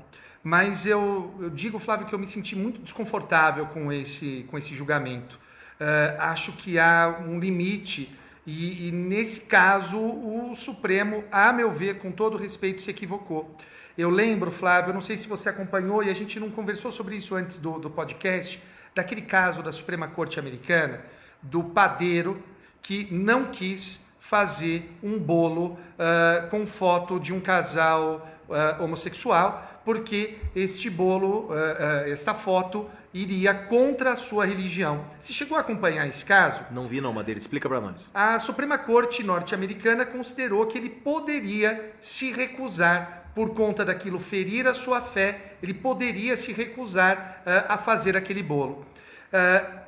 mas 0.42 0.86
eu, 0.86 1.34
eu 1.40 1.50
digo, 1.50 1.78
Flávio, 1.78 2.06
que 2.06 2.14
eu 2.14 2.18
me 2.18 2.26
senti 2.26 2.56
muito 2.56 2.80
desconfortável 2.80 3.66
com 3.66 3.92
esse, 3.92 4.46
com 4.50 4.56
esse 4.56 4.74
julgamento. 4.74 5.38
Eh, 5.78 6.16
acho 6.18 6.52
que 6.52 6.78
há 6.78 7.22
um 7.28 7.38
limite 7.38 8.16
e, 8.46 8.88
e, 8.88 8.92
nesse 8.92 9.40
caso, 9.40 9.98
o 9.98 10.54
Supremo, 10.54 11.24
a 11.30 11.52
meu 11.52 11.70
ver, 11.70 11.98
com 11.98 12.10
todo 12.10 12.38
respeito, 12.38 12.80
se 12.80 12.90
equivocou. 12.90 13.54
Eu 13.98 14.08
lembro, 14.08 14.50
Flávio, 14.50 14.94
não 14.94 15.00
sei 15.00 15.16
se 15.16 15.28
você 15.28 15.48
acompanhou 15.48 16.02
e 16.02 16.08
a 16.08 16.14
gente 16.14 16.38
não 16.40 16.50
conversou 16.50 16.92
sobre 16.92 17.16
isso 17.16 17.34
antes 17.34 17.58
do, 17.58 17.78
do 17.78 17.90
podcast, 17.90 18.62
daquele 18.94 19.22
caso 19.22 19.62
da 19.62 19.72
Suprema 19.72 20.06
Corte 20.08 20.38
Americana, 20.38 21.04
do 21.42 21.62
padeiro 21.64 22.42
que 22.86 23.08
não 23.10 23.46
quis 23.46 24.00
fazer 24.20 24.96
um 25.02 25.18
bolo 25.18 25.76
uh, 25.98 26.48
com 26.50 26.64
foto 26.66 27.18
de 27.18 27.34
um 27.34 27.40
casal 27.40 28.28
uh, 28.48 28.82
homossexual, 28.82 29.80
porque 29.84 30.38
este 30.54 30.88
bolo, 30.88 31.48
uh, 31.50 32.08
esta 32.08 32.32
foto, 32.32 32.88
iria 33.12 33.52
contra 33.52 34.12
a 34.12 34.16
sua 34.16 34.46
religião. 34.46 35.04
Você 35.20 35.32
chegou 35.32 35.58
a 35.58 35.62
acompanhar 35.62 36.06
esse 36.06 36.24
caso? 36.24 36.64
Não 36.70 36.84
vi 36.84 37.00
não, 37.00 37.12
Madeira. 37.12 37.40
Explica 37.40 37.68
para 37.68 37.80
nós. 37.80 38.06
A 38.14 38.38
Suprema 38.38 38.78
Corte 38.78 39.24
norte-americana 39.24 40.06
considerou 40.06 40.64
que 40.66 40.78
ele 40.78 40.90
poderia 40.90 41.92
se 42.00 42.30
recusar 42.30 43.32
por 43.34 43.50
conta 43.54 43.84
daquilo 43.84 44.20
ferir 44.20 44.66
a 44.66 44.74
sua 44.74 45.00
fé, 45.00 45.56
ele 45.62 45.74
poderia 45.74 46.36
se 46.36 46.52
recusar 46.52 47.42
uh, 47.44 47.72
a 47.72 47.76
fazer 47.76 48.16
aquele 48.16 48.44
bolo. 48.44 48.86
Uh, 49.32 49.80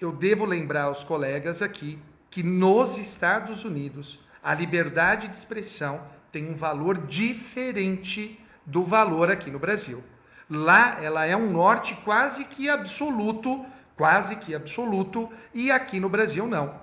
eu 0.00 0.10
devo 0.10 0.44
lembrar 0.44 0.84
aos 0.84 1.04
colegas 1.04 1.62
aqui 1.62 1.98
que 2.30 2.42
nos 2.42 2.96
Estados 2.98 3.64
Unidos 3.64 4.20
a 4.42 4.54
liberdade 4.54 5.28
de 5.28 5.36
expressão 5.36 6.00
tem 6.30 6.48
um 6.48 6.54
valor 6.54 7.06
diferente 7.06 8.38
do 8.64 8.84
valor 8.84 9.30
aqui 9.30 9.50
no 9.50 9.58
Brasil. 9.58 10.02
Lá 10.48 10.98
ela 11.02 11.26
é 11.26 11.36
um 11.36 11.50
norte 11.50 11.94
quase 12.04 12.44
que 12.44 12.68
absoluto, 12.68 13.64
quase 13.96 14.36
que 14.36 14.54
absoluto, 14.54 15.28
e 15.52 15.70
aqui 15.70 16.00
no 16.00 16.08
Brasil 16.08 16.46
não. 16.46 16.80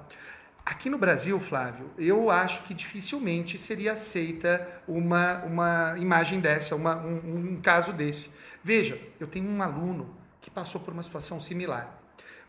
Aqui 0.65 0.89
no 0.89 0.97
Brasil, 0.97 1.39
Flávio, 1.39 1.89
eu 1.97 2.29
acho 2.29 2.63
que 2.63 2.73
dificilmente 2.73 3.57
seria 3.57 3.93
aceita 3.93 4.67
uma, 4.85 5.37
uma 5.45 5.95
imagem 5.97 6.41
dessa, 6.41 6.75
uma, 6.75 6.97
um, 6.97 7.53
um 7.53 7.61
caso 7.61 7.93
desse. 7.93 8.31
Veja, 8.61 8.99
eu 9.17 9.27
tenho 9.27 9.49
um 9.49 9.61
aluno 9.61 10.13
que 10.41 10.51
passou 10.51 10.81
por 10.81 10.93
uma 10.93 11.03
situação 11.03 11.39
similar. 11.39 11.96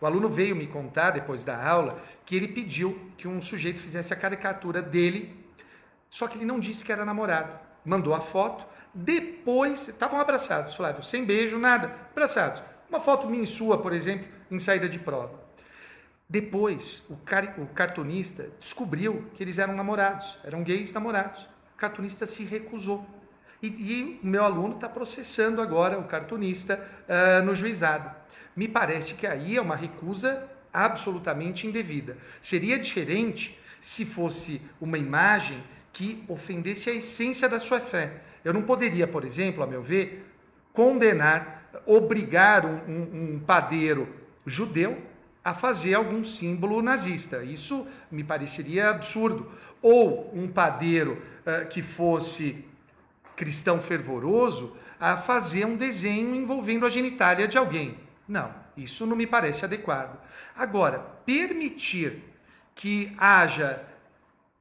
O 0.00 0.06
aluno 0.06 0.28
veio 0.28 0.54
me 0.54 0.66
contar, 0.66 1.10
depois 1.10 1.44
da 1.44 1.60
aula, 1.62 2.00
que 2.24 2.36
ele 2.36 2.48
pediu 2.48 3.10
que 3.16 3.26
um 3.26 3.42
sujeito 3.42 3.80
fizesse 3.80 4.12
a 4.12 4.16
caricatura 4.16 4.80
dele, 4.80 5.34
só 6.08 6.28
que 6.28 6.38
ele 6.38 6.44
não 6.44 6.60
disse 6.60 6.84
que 6.84 6.92
era 6.92 7.04
namorado. 7.04 7.52
Mandou 7.84 8.14
a 8.14 8.20
foto, 8.20 8.64
depois, 8.94 9.88
estavam 9.88 10.20
abraçados, 10.20 10.74
Flávio, 10.74 11.02
sem 11.02 11.24
beijo, 11.24 11.58
nada, 11.58 11.92
abraçados. 12.10 12.62
Uma 12.88 13.00
foto 13.00 13.28
minha 13.28 13.44
e 13.44 13.46
sua, 13.46 13.78
por 13.78 13.92
exemplo, 13.92 14.26
em 14.50 14.58
saída 14.58 14.88
de 14.88 14.98
prova. 14.98 15.48
Depois, 16.28 17.02
o, 17.08 17.16
car 17.16 17.54
o 17.58 17.66
cartunista 17.66 18.50
descobriu 18.60 19.26
que 19.34 19.42
eles 19.42 19.58
eram 19.58 19.74
namorados, 19.74 20.38
eram 20.44 20.62
gays 20.62 20.92
namorados. 20.92 21.42
O 21.74 21.78
cartunista 21.78 22.26
se 22.26 22.44
recusou. 22.44 23.06
E, 23.62 23.68
e 23.68 24.20
o 24.22 24.26
meu 24.26 24.44
aluno 24.44 24.74
está 24.74 24.88
processando 24.88 25.60
agora 25.60 25.98
o 25.98 26.04
cartunista 26.04 26.78
uh, 27.08 27.42
no 27.44 27.54
juizado. 27.54 28.14
Me 28.58 28.66
parece 28.66 29.14
que 29.14 29.24
aí 29.24 29.56
é 29.56 29.60
uma 29.60 29.76
recusa 29.76 30.42
absolutamente 30.72 31.64
indevida. 31.64 32.16
Seria 32.42 32.76
diferente 32.76 33.56
se 33.80 34.04
fosse 34.04 34.60
uma 34.80 34.98
imagem 34.98 35.62
que 35.92 36.24
ofendesse 36.26 36.90
a 36.90 36.92
essência 36.92 37.48
da 37.48 37.60
sua 37.60 37.78
fé. 37.78 38.14
Eu 38.44 38.52
não 38.52 38.62
poderia, 38.62 39.06
por 39.06 39.24
exemplo, 39.24 39.62
a 39.62 39.66
meu 39.68 39.80
ver, 39.80 40.26
condenar, 40.72 41.70
obrigar 41.86 42.66
um, 42.66 42.80
um, 42.88 43.34
um 43.34 43.38
padeiro 43.38 44.08
judeu 44.44 45.00
a 45.44 45.54
fazer 45.54 45.94
algum 45.94 46.24
símbolo 46.24 46.82
nazista. 46.82 47.44
Isso 47.44 47.86
me 48.10 48.24
pareceria 48.24 48.90
absurdo. 48.90 49.52
Ou 49.80 50.32
um 50.34 50.48
padeiro 50.48 51.22
uh, 51.46 51.68
que 51.68 51.80
fosse 51.80 52.64
cristão 53.36 53.80
fervoroso 53.80 54.76
a 54.98 55.16
fazer 55.16 55.64
um 55.64 55.76
desenho 55.76 56.34
envolvendo 56.34 56.84
a 56.84 56.90
genitália 56.90 57.46
de 57.46 57.56
alguém. 57.56 58.07
Não, 58.28 58.54
isso 58.76 59.06
não 59.06 59.16
me 59.16 59.26
parece 59.26 59.64
adequado. 59.64 60.20
Agora, 60.54 60.98
permitir 61.24 62.22
que 62.74 63.12
haja 63.16 63.82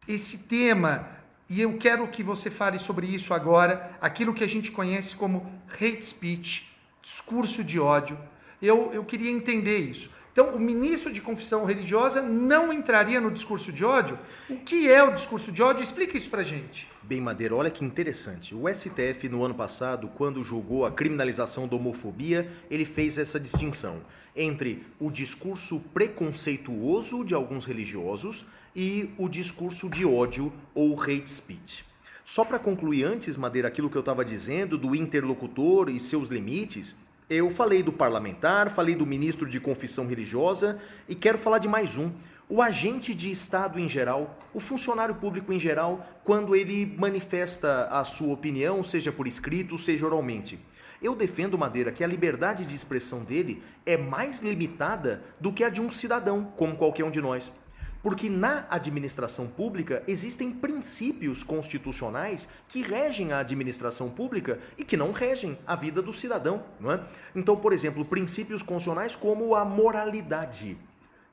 esse 0.08 0.48
tema, 0.48 1.08
e 1.50 1.62
eu 1.62 1.78
quero 1.78 2.08
que 2.08 2.24
você 2.24 2.50
fale 2.50 2.80
sobre 2.80 3.08
isso 3.08 3.34
agora, 3.34 3.92
aquilo 4.00 4.34
que 4.34 4.44
a 4.44 4.48
gente 4.48 4.72
conhece 4.72 5.16
como 5.18 5.52
hate 5.70 6.06
speech, 6.06 6.74
discurso 7.02 7.64
de 7.64 7.78
ódio. 7.78 8.18
Eu, 8.62 8.92
eu 8.94 9.04
queria 9.04 9.30
entender 9.30 9.78
isso. 9.78 10.10
Então, 10.39 10.54
o 10.54 10.60
ministro 10.60 11.12
de 11.12 11.19
confissão 11.19 11.65
religiosa 11.65 12.21
não 12.21 12.71
entraria 12.71 13.19
no 13.19 13.32
discurso 13.32 13.73
de 13.73 13.84
ódio? 13.84 14.19
O 14.47 14.56
que 14.58 14.88
é 14.88 15.02
o 15.02 15.12
discurso 15.12 15.52
de 15.52 15.63
ódio? 15.63 15.82
Explica 15.82 16.15
isso 16.15 16.30
pra 16.30 16.43
gente. 16.43 16.88
Bem, 17.02 17.19
Madeira, 17.19 17.56
olha 17.56 17.71
que 17.71 17.84
interessante. 17.84 18.54
O 18.54 18.69
STF, 18.69 19.28
no 19.30 19.43
ano 19.43 19.56
passado, 19.56 20.08
quando 20.10 20.43
julgou 20.43 20.86
a 20.86 20.91
criminalização 20.91 21.67
da 21.67 21.76
homofobia, 21.76 22.52
ele 22.69 22.86
fez 22.86 23.17
essa 23.17 23.39
distinção 23.39 24.02
entre 24.36 24.86
o 25.00 25.10
discurso 25.10 25.80
preconceituoso 25.91 27.26
de 27.26 27.34
alguns 27.34 27.65
religiosos 27.65 28.45
e 28.76 29.10
o 29.17 29.28
discurso 29.28 29.89
de 29.89 30.06
ódio 30.06 30.54
ou 30.76 31.02
hate 31.02 31.32
speech. 31.32 31.84
Só 32.23 32.45
para 32.45 32.60
concluir 32.60 33.06
antes, 33.06 33.36
Madeira, 33.38 33.69
aquilo 33.69 33.89
que 33.89 33.97
eu 33.97 34.02
estava 34.02 34.23
dizendo 34.23 34.78
do 34.78 34.93
interlocutor 34.93 35.89
e 35.89 36.00
seus 36.00 36.30
limites, 36.30 36.95
eu 37.30 37.50
falei 37.50 37.84
do 37.84 37.92
parlamentar, 37.92 38.70
falei 38.70 38.96
do 38.96 39.06
ministro 39.06 39.50
de 39.50 39.60
confissão 39.60 40.08
religiosa 40.08 40.80
e 41.10 41.16
quero 41.16 41.38
falar 41.38 41.60
de 41.60 41.68
mais 41.68 41.98
um. 41.98 42.10
O 42.50 42.62
agente 42.62 43.13
de 43.13 43.30
Estado 43.30 43.78
em 43.78 43.90
geral, 43.90 44.40
o 44.54 44.62
funcionário 44.62 45.16
público 45.16 45.52
em 45.52 45.60
geral, 45.60 46.06
quando 46.24 46.56
ele 46.56 46.96
manifesta 46.98 47.88
a 47.92 48.06
sua 48.06 48.34
opinião, 48.34 48.82
seja 48.82 49.12
por 49.12 49.28
escrito, 49.28 49.78
seja 49.78 50.06
oralmente. 50.06 50.58
Eu 51.02 51.13
defendo, 51.13 51.58
Madeira, 51.58 51.92
que 51.92 52.04
a 52.04 52.08
liberdade 52.08 52.66
de 52.66 52.74
expressão 52.74 53.26
dele 53.26 53.62
é 53.86 53.98
mais 53.98 54.42
limitada 54.42 55.22
do 55.40 55.52
que 55.52 55.66
a 55.66 55.70
de 55.70 55.82
um 55.82 55.92
cidadão, 55.92 56.46
como 56.56 56.78
qualquer 56.78 57.04
um 57.04 57.12
de 57.12 57.22
nós. 57.22 57.52
Porque 58.02 58.30
na 58.30 58.66
administração 58.70 59.48
pública 59.48 60.04
existem 60.08 60.52
princípios 60.52 61.44
constitucionais 61.44 62.48
que 62.68 62.82
regem 62.82 63.32
a 63.32 63.40
administração 63.40 64.10
pública 64.10 64.60
e 64.78 64.86
que 64.86 64.96
não 64.96 65.12
regem 65.12 65.58
a 65.66 65.76
vida 65.76 66.02
do 66.02 66.12
cidadão, 66.12 66.64
não 66.80 66.92
é? 66.92 67.04
Então, 67.36 67.56
por 67.56 67.74
exemplo, 67.74 68.06
princípios 68.06 68.62
constitucionais 68.62 69.16
como 69.16 69.56
a 69.56 69.66
moralidade. 69.66 70.78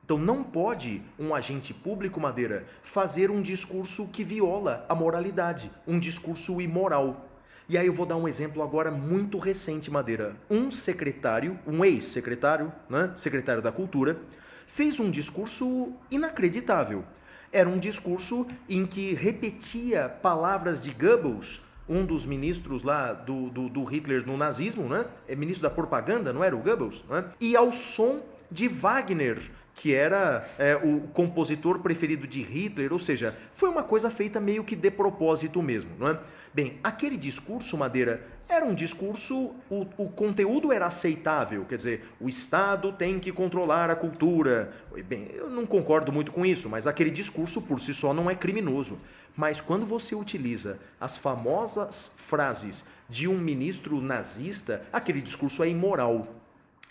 Então 0.05 0.19
não 0.19 0.43
pode 0.43 1.01
um 1.17 1.33
agente 1.33 1.73
público, 1.73 2.19
Madeira, 2.19 2.67
fazer 2.83 3.31
um 3.31 3.41
discurso 3.41 4.07
que 4.07 4.23
viola 4.23 4.85
a 4.87 4.93
moralidade, 4.93 5.71
um 5.87 5.99
discurso 5.99 6.61
imoral. 6.61 7.27
E 7.67 7.75
aí 7.75 7.87
eu 7.87 7.93
vou 7.93 8.05
dar 8.05 8.15
um 8.15 8.27
exemplo 8.27 8.61
agora 8.61 8.91
muito 8.91 9.39
recente, 9.39 9.89
Madeira. 9.89 10.35
Um 10.47 10.69
secretário, 10.69 11.57
um 11.65 11.83
ex-secretário, 11.83 12.71
né, 12.87 13.11
secretário 13.15 13.63
da 13.63 13.71
Cultura, 13.71 14.19
fez 14.65 14.99
um 14.99 15.09
discurso 15.09 15.93
inacreditável. 16.09 17.03
Era 17.51 17.69
um 17.69 17.77
discurso 17.77 18.47
em 18.67 18.85
que 18.85 19.13
repetia 19.13 20.09
palavras 20.09 20.81
de 20.81 20.91
Goebbels, 20.91 21.61
um 21.87 22.05
dos 22.05 22.25
ministros 22.25 22.83
lá 22.83 23.13
do, 23.13 23.49
do, 23.49 23.69
do, 23.69 23.83
Hitler 23.83 24.25
no 24.25 24.35
nazismo, 24.35 24.89
né? 24.89 25.05
É 25.27 25.35
ministro 25.35 25.63
da 25.63 25.69
propaganda, 25.69 26.33
não 26.33 26.43
era 26.43 26.55
o 26.55 26.59
Goebbels? 26.59 27.03
Né? 27.07 27.25
E 27.39 27.55
ao 27.55 27.71
som 27.71 28.21
de 28.51 28.67
Wagner, 28.67 29.39
que 29.73 29.93
era 29.93 30.47
é, 30.57 30.75
o 30.75 31.01
compositor 31.13 31.79
preferido 31.79 32.25
de 32.25 32.41
Hitler, 32.41 32.91
ou 32.91 32.99
seja, 32.99 33.37
foi 33.53 33.69
uma 33.69 33.83
coisa 33.83 34.09
feita 34.09 34.39
meio 34.39 34.63
que 34.63 34.75
de 34.75 34.89
propósito 34.89 35.61
mesmo, 35.61 35.91
não 35.99 36.09
é? 36.09 36.19
Bem, 36.53 36.79
aquele 36.81 37.17
discurso, 37.17 37.77
Madeira, 37.77 38.25
era 38.47 38.65
um 38.65 38.75
discurso, 38.75 39.55
o, 39.69 39.87
o 39.97 40.09
conteúdo 40.09 40.71
era 40.71 40.85
aceitável, 40.85 41.65
quer 41.65 41.77
dizer, 41.77 42.05
o 42.19 42.29
Estado 42.29 42.91
tem 42.93 43.19
que 43.19 43.31
controlar 43.31 43.89
a 43.89 43.95
cultura. 43.95 44.71
Bem, 45.07 45.27
eu 45.33 45.49
não 45.49 45.65
concordo 45.65 46.11
muito 46.11 46.31
com 46.31 46.45
isso, 46.45 46.69
mas 46.69 46.85
aquele 46.85 47.09
discurso 47.09 47.61
por 47.61 47.81
si 47.81 47.93
só 47.93 48.13
não 48.13 48.29
é 48.29 48.35
criminoso. 48.35 48.99
Mas 49.35 49.59
quando 49.59 49.85
você 49.85 50.15
utiliza 50.15 50.79
as 50.99 51.17
famosas 51.17 52.11
frases 52.15 52.85
de 53.09 53.27
um 53.27 53.37
ministro 53.37 53.99
nazista, 53.99 54.83
aquele 54.93 55.21
discurso 55.21 55.63
é 55.63 55.69
imoral. 55.69 56.27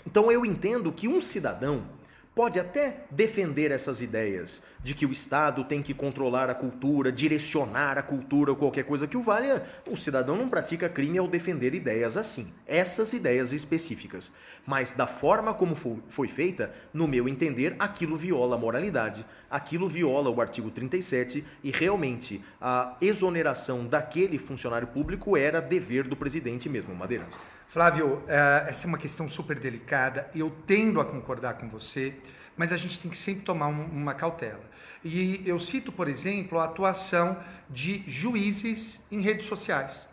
Então 0.06 0.30
eu 0.30 0.44
entendo 0.44 0.92
que 0.92 1.08
um 1.08 1.22
cidadão 1.22 1.84
pode 2.34 2.58
até 2.58 3.04
defender 3.10 3.70
essas 3.70 4.00
ideias 4.02 4.60
de 4.82 4.92
que 4.92 5.06
o 5.06 5.12
Estado 5.12 5.64
tem 5.64 5.82
que 5.82 5.94
controlar 5.94 6.50
a 6.50 6.54
cultura, 6.54 7.12
direcionar 7.12 7.96
a 7.96 8.02
cultura 8.02 8.54
qualquer 8.54 8.84
coisa 8.84 9.06
que 9.06 9.16
o 9.16 9.22
valha. 9.22 9.64
O 9.88 9.96
cidadão 9.96 10.36
não 10.36 10.48
pratica 10.48 10.88
crime 10.88 11.16
ao 11.16 11.28
defender 11.28 11.74
ideias 11.74 12.16
assim, 12.16 12.52
essas 12.66 13.12
ideias 13.12 13.52
específicas. 13.52 14.32
Mas 14.66 14.90
da 14.90 15.06
forma 15.06 15.54
como 15.54 15.76
foi 16.08 16.28
feita, 16.28 16.74
no 16.92 17.06
meu 17.06 17.28
entender, 17.28 17.76
aquilo 17.78 18.16
viola 18.16 18.56
a 18.56 18.58
moralidade, 18.58 19.24
aquilo 19.50 19.88
viola 19.88 20.28
o 20.28 20.40
artigo 20.40 20.70
37 20.70 21.44
e 21.62 21.70
realmente 21.70 22.42
a 22.60 22.96
exoneração 23.00 23.86
daquele 23.86 24.38
funcionário 24.38 24.88
público 24.88 25.36
era 25.36 25.60
dever 25.60 26.04
do 26.04 26.16
presidente 26.16 26.68
mesmo, 26.68 26.94
Madeira. 26.94 27.26
Flávio, 27.74 28.22
eh, 28.28 28.66
essa 28.68 28.86
é 28.86 28.88
uma 28.88 28.96
questão 28.96 29.28
super 29.28 29.58
delicada. 29.58 30.30
Eu 30.32 30.48
tendo 30.64 31.00
a 31.00 31.04
concordar 31.04 31.54
com 31.54 31.68
você, 31.68 32.14
mas 32.56 32.72
a 32.72 32.76
gente 32.76 33.00
tem 33.00 33.10
que 33.10 33.16
sempre 33.16 33.42
tomar 33.42 33.66
uma 33.66 34.14
cautela. 34.14 34.62
E 35.04 35.42
eu 35.44 35.58
cito, 35.58 35.90
por 35.90 36.06
exemplo, 36.06 36.60
a 36.60 36.66
atuação 36.66 37.36
de 37.68 38.04
juízes 38.06 39.00
em 39.10 39.20
redes 39.20 39.46
sociais. 39.46 40.06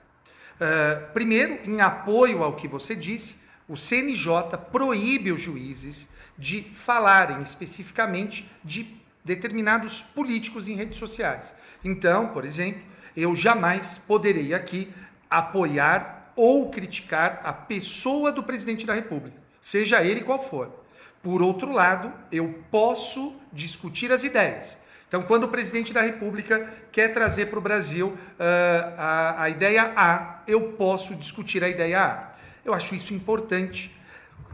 Eh, 0.60 0.95
primeiro, 1.13 1.60
em 1.69 1.82
apoio 1.82 2.41
ao 2.41 2.56
que 2.56 2.67
você 2.67 2.95
disse, 2.95 3.38
o 3.67 3.78
CNJ 3.78 4.58
proíbe 4.71 5.32
os 5.32 5.39
juízes 5.39 6.10
de 6.36 6.63
falarem 6.63 7.43
especificamente 7.43 8.52
de 8.63 8.88
determinados 9.24 10.02
políticos 10.02 10.67
em 10.67 10.74
redes 10.76 10.97
sociais. 10.97 11.54
Então, 11.84 12.30
por 12.30 12.43
exemplo, 12.43 12.82
eu 13.15 13.36
jamais 13.36 14.00
poderei 14.00 14.52
aqui 14.52 14.91
apoiar 15.30 16.20
ou 16.36 16.70
criticar 16.70 17.41
a 17.44 17.54
pessoa 17.54 18.32
do 18.32 18.44
presidente 18.44 18.86
da 18.86 18.94
República, 18.94 19.38
seja 19.60 20.04
ele 20.04 20.22
qual 20.22 20.39
for. 20.39 20.72
Por 21.22 21.41
outro 21.41 21.72
lado, 21.72 22.12
eu 22.32 22.63
posso 22.72 23.36
discutir 23.54 24.12
as 24.12 24.24
ideias. 24.24 24.78
Então, 25.08 25.22
quando 25.24 25.44
o 25.44 25.50
presidente 25.50 25.91
da 25.91 26.02
República 26.02 26.72
quer 26.91 27.13
trazer 27.13 27.48
para 27.48 27.60
o 27.60 27.62
Brasil 27.62 28.08
uh, 28.08 28.17
a, 28.98 29.44
a 29.44 29.50
ideia 29.50 29.94
A, 29.96 30.41
eu 30.48 30.74
posso 30.74 31.13
discutir 31.15 31.63
a 31.63 31.70
ideia 31.70 32.02
A. 32.02 32.32
Eu 32.63 32.74
acho 32.74 32.96
isso 32.96 33.13
importante. 33.13 33.94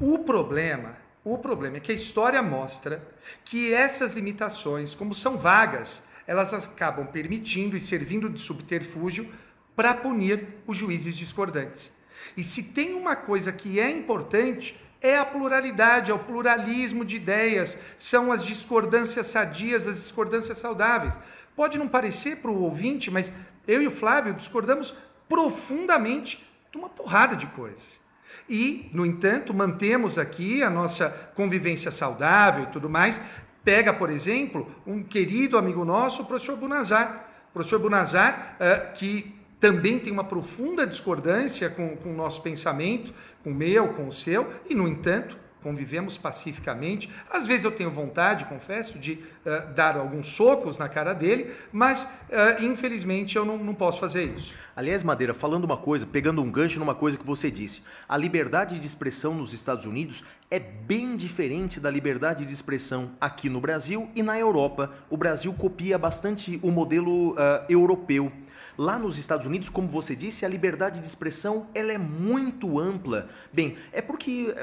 O 0.01 0.19
problema, 0.19 0.97
o 1.23 1.37
problema 1.37 1.77
é 1.77 1.79
que 1.79 1.91
a 1.91 1.95
história 1.95 2.41
mostra 2.41 3.01
que 3.45 3.71
essas 3.71 4.13
limitações, 4.13 4.95
como 4.95 5.13
são 5.13 5.37
vagas, 5.37 6.03
elas 6.25 6.53
acabam 6.53 7.05
permitindo 7.05 7.77
e 7.77 7.79
servindo 7.79 8.29
de 8.29 8.41
subterfúgio 8.41 9.31
para 9.77 9.93
punir 9.93 10.47
os 10.65 10.75
juízes 10.75 11.15
discordantes. 11.15 11.93
E 12.35 12.43
se 12.43 12.63
tem 12.63 12.95
uma 12.95 13.15
coisa 13.15 13.51
que 13.51 13.79
é 13.79 13.91
importante, 13.91 14.75
é 14.99 15.19
a 15.19 15.23
pluralidade, 15.23 16.09
é 16.09 16.13
o 16.13 16.19
pluralismo 16.19 17.05
de 17.05 17.15
ideias, 17.15 17.77
são 17.95 18.31
as 18.31 18.43
discordâncias 18.43 19.27
sadias, 19.27 19.87
as 19.87 19.97
discordâncias 19.97 20.57
saudáveis. 20.57 21.19
Pode 21.55 21.77
não 21.77 21.87
parecer 21.87 22.37
para 22.37 22.49
o 22.49 22.63
ouvinte, 22.63 23.11
mas 23.11 23.31
eu 23.67 23.79
e 23.79 23.87
o 23.87 23.91
Flávio 23.91 24.33
discordamos 24.33 24.95
profundamente 25.29 26.43
de 26.71 26.77
uma 26.79 26.89
porrada 26.89 27.35
de 27.35 27.45
coisas. 27.45 28.01
E, 28.49 28.89
no 28.91 29.05
entanto, 29.05 29.53
mantemos 29.53 30.17
aqui 30.17 30.63
a 30.63 30.71
nossa 30.71 31.09
convivência 31.35 31.91
saudável 31.91 32.63
e 32.63 32.67
tudo 32.67 32.89
mais. 32.89 33.21
Pega, 33.63 33.93
por 33.93 34.09
exemplo, 34.09 34.73
um 34.87 35.03
querido 35.03 35.55
amigo 35.55 35.85
nosso, 35.85 36.23
o 36.23 36.25
professor 36.25 36.57
Bunazar. 36.57 37.27
O 37.51 37.53
professor 37.53 37.79
Bunazar, 37.79 38.57
uh, 38.59 38.93
que 38.93 39.36
também 39.59 39.99
tem 39.99 40.13
uma 40.13 40.23
profunda 40.23 40.85
discordância 40.85 41.69
com, 41.69 41.95
com 41.97 42.11
o 42.11 42.15
nosso 42.15 42.41
pensamento, 42.41 43.13
com 43.43 43.51
o 43.51 43.55
meu, 43.55 43.89
com 43.89 44.07
o 44.07 44.11
seu, 44.11 44.51
e, 44.69 44.75
no 44.75 44.87
entanto, 44.87 45.37
convivemos 45.67 46.17
pacificamente. 46.17 47.09
Às 47.29 47.47
vezes 47.47 47.65
eu 47.65 47.71
tenho 47.71 47.91
vontade, 47.91 48.45
confesso, 48.45 48.97
de 48.97 49.13
uh, 49.13 49.73
dar 49.73 49.97
alguns 49.97 50.27
socos 50.27 50.77
na 50.77 50.87
cara 50.87 51.13
dele, 51.13 51.53
mas 51.71 52.03
uh, 52.03 52.63
infelizmente 52.63 53.35
eu 53.35 53.43
não, 53.43 53.57
não 53.57 53.73
posso 53.73 53.99
fazer 53.99 54.23
isso. 54.23 54.53
Aliás, 54.75 55.01
Madeira, 55.01 55.33
falando 55.33 55.65
uma 55.65 55.75
coisa, 55.75 56.05
pegando 56.05 56.41
um 56.41 56.51
gancho 56.51 56.79
numa 56.79 56.95
coisa 56.95 57.17
que 57.17 57.25
você 57.25 57.49
disse, 57.49 57.81
a 58.07 58.15
liberdade 58.15 58.79
de 58.79 58.85
expressão 58.85 59.33
nos 59.33 59.51
Estados 59.51 59.85
Unidos 59.85 60.23
é 60.49 60.59
bem 60.59 61.17
diferente 61.17 61.79
da 61.79 61.89
liberdade 61.89 62.45
de 62.45 62.53
expressão 62.53 63.11
aqui 63.19 63.49
no 63.49 63.59
Brasil 63.59 64.07
e 64.15 64.23
na 64.23 64.39
Europa. 64.39 64.93
O 65.09 65.17
Brasil 65.17 65.51
copia 65.53 65.97
bastante 65.97 66.59
o 66.61 66.71
modelo 66.71 67.31
uh, 67.31 67.37
europeu. 67.67 68.31
Lá 68.77 68.99
nos 68.99 69.17
Estados 69.17 69.47
Unidos, 69.47 69.69
como 69.69 69.87
você 69.87 70.15
disse, 70.15 70.45
a 70.45 70.47
liberdade 70.47 70.99
de 70.99 71.07
expressão 71.07 71.65
ela 71.73 71.91
é 71.91 71.97
muito 71.97 72.77
ampla. 72.77 73.27
Bem, 73.51 73.75
é 73.91 74.03
porque 74.03 74.53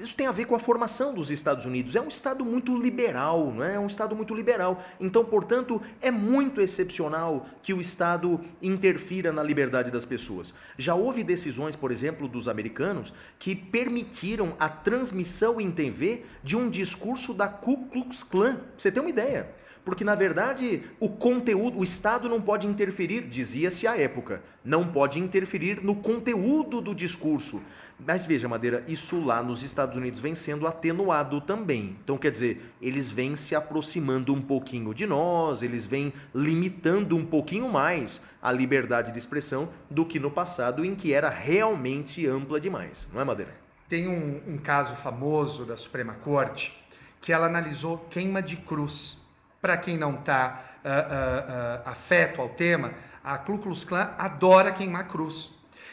isso 0.00 0.16
tem 0.16 0.26
a 0.26 0.32
ver 0.32 0.46
com 0.46 0.54
a 0.54 0.58
formação 0.58 1.12
dos 1.12 1.30
Estados 1.30 1.66
Unidos. 1.66 1.94
É 1.94 2.00
um 2.00 2.08
estado 2.08 2.46
muito 2.46 2.74
liberal, 2.74 3.52
não 3.52 3.62
é? 3.62 3.74
É 3.74 3.78
um 3.78 3.86
estado 3.86 4.16
muito 4.16 4.34
liberal. 4.34 4.82
Então, 4.98 5.22
portanto, 5.22 5.82
é 6.00 6.10
muito 6.10 6.62
excepcional 6.62 7.46
que 7.62 7.74
o 7.74 7.80
estado 7.80 8.40
interfira 8.62 9.32
na 9.32 9.42
liberdade 9.42 9.90
das 9.90 10.06
pessoas. 10.06 10.54
Já 10.78 10.94
houve 10.94 11.22
decisões, 11.22 11.76
por 11.76 11.92
exemplo, 11.92 12.26
dos 12.26 12.48
americanos 12.48 13.12
que 13.38 13.54
permitiram 13.54 14.56
a 14.58 14.70
transmissão 14.70 15.60
em 15.60 15.70
TV 15.70 16.24
de 16.42 16.56
um 16.56 16.70
discurso 16.70 17.34
da 17.34 17.48
Ku 17.48 17.86
Klux 17.88 18.22
Klan. 18.22 18.54
Pra 18.54 18.64
você 18.78 18.90
ter 18.90 19.00
uma 19.00 19.10
ideia. 19.10 19.58
Porque, 19.88 20.04
na 20.04 20.14
verdade, 20.14 20.82
o 21.00 21.08
conteúdo, 21.08 21.78
o 21.78 21.82
Estado 21.82 22.28
não 22.28 22.42
pode 22.42 22.66
interferir, 22.66 23.22
dizia-se 23.22 23.86
à 23.86 23.96
época, 23.96 24.42
não 24.62 24.86
pode 24.86 25.18
interferir 25.18 25.82
no 25.82 25.96
conteúdo 25.96 26.82
do 26.82 26.94
discurso. 26.94 27.62
Mas 27.98 28.26
veja, 28.26 28.46
Madeira, 28.46 28.84
isso 28.86 29.24
lá 29.24 29.42
nos 29.42 29.62
Estados 29.62 29.96
Unidos 29.96 30.20
vem 30.20 30.34
sendo 30.34 30.66
atenuado 30.66 31.40
também. 31.40 31.96
Então, 32.04 32.18
quer 32.18 32.30
dizer, 32.30 32.70
eles 32.82 33.10
vêm 33.10 33.34
se 33.34 33.54
aproximando 33.54 34.34
um 34.34 34.42
pouquinho 34.42 34.92
de 34.92 35.06
nós, 35.06 35.62
eles 35.62 35.86
vêm 35.86 36.12
limitando 36.34 37.16
um 37.16 37.24
pouquinho 37.24 37.66
mais 37.66 38.20
a 38.42 38.52
liberdade 38.52 39.10
de 39.10 39.18
expressão 39.18 39.70
do 39.88 40.04
que 40.04 40.20
no 40.20 40.30
passado, 40.30 40.84
em 40.84 40.94
que 40.94 41.14
era 41.14 41.30
realmente 41.30 42.26
ampla 42.26 42.60
demais. 42.60 43.08
Não 43.10 43.22
é, 43.22 43.24
Madeira? 43.24 43.54
Tem 43.88 44.06
um, 44.06 44.42
um 44.46 44.58
caso 44.58 44.94
famoso 44.96 45.64
da 45.64 45.78
Suprema 45.78 46.12
Corte 46.12 46.78
que 47.22 47.32
ela 47.32 47.46
analisou 47.46 47.96
queima 48.10 48.42
de 48.42 48.56
cruz. 48.56 49.26
Para 49.60 49.76
quem 49.76 49.96
não 49.96 50.14
está 50.14 50.60
uh, 50.84 50.88
uh, 50.88 51.88
uh, 51.88 51.90
afeto 51.90 52.40
ao 52.40 52.48
tema, 52.50 52.92
a 53.24 53.36
Ku 53.38 53.58
Klux 53.58 53.84
Klan 53.84 54.10
adora 54.16 54.72
queimar 54.72 55.08
cruz. 55.08 55.52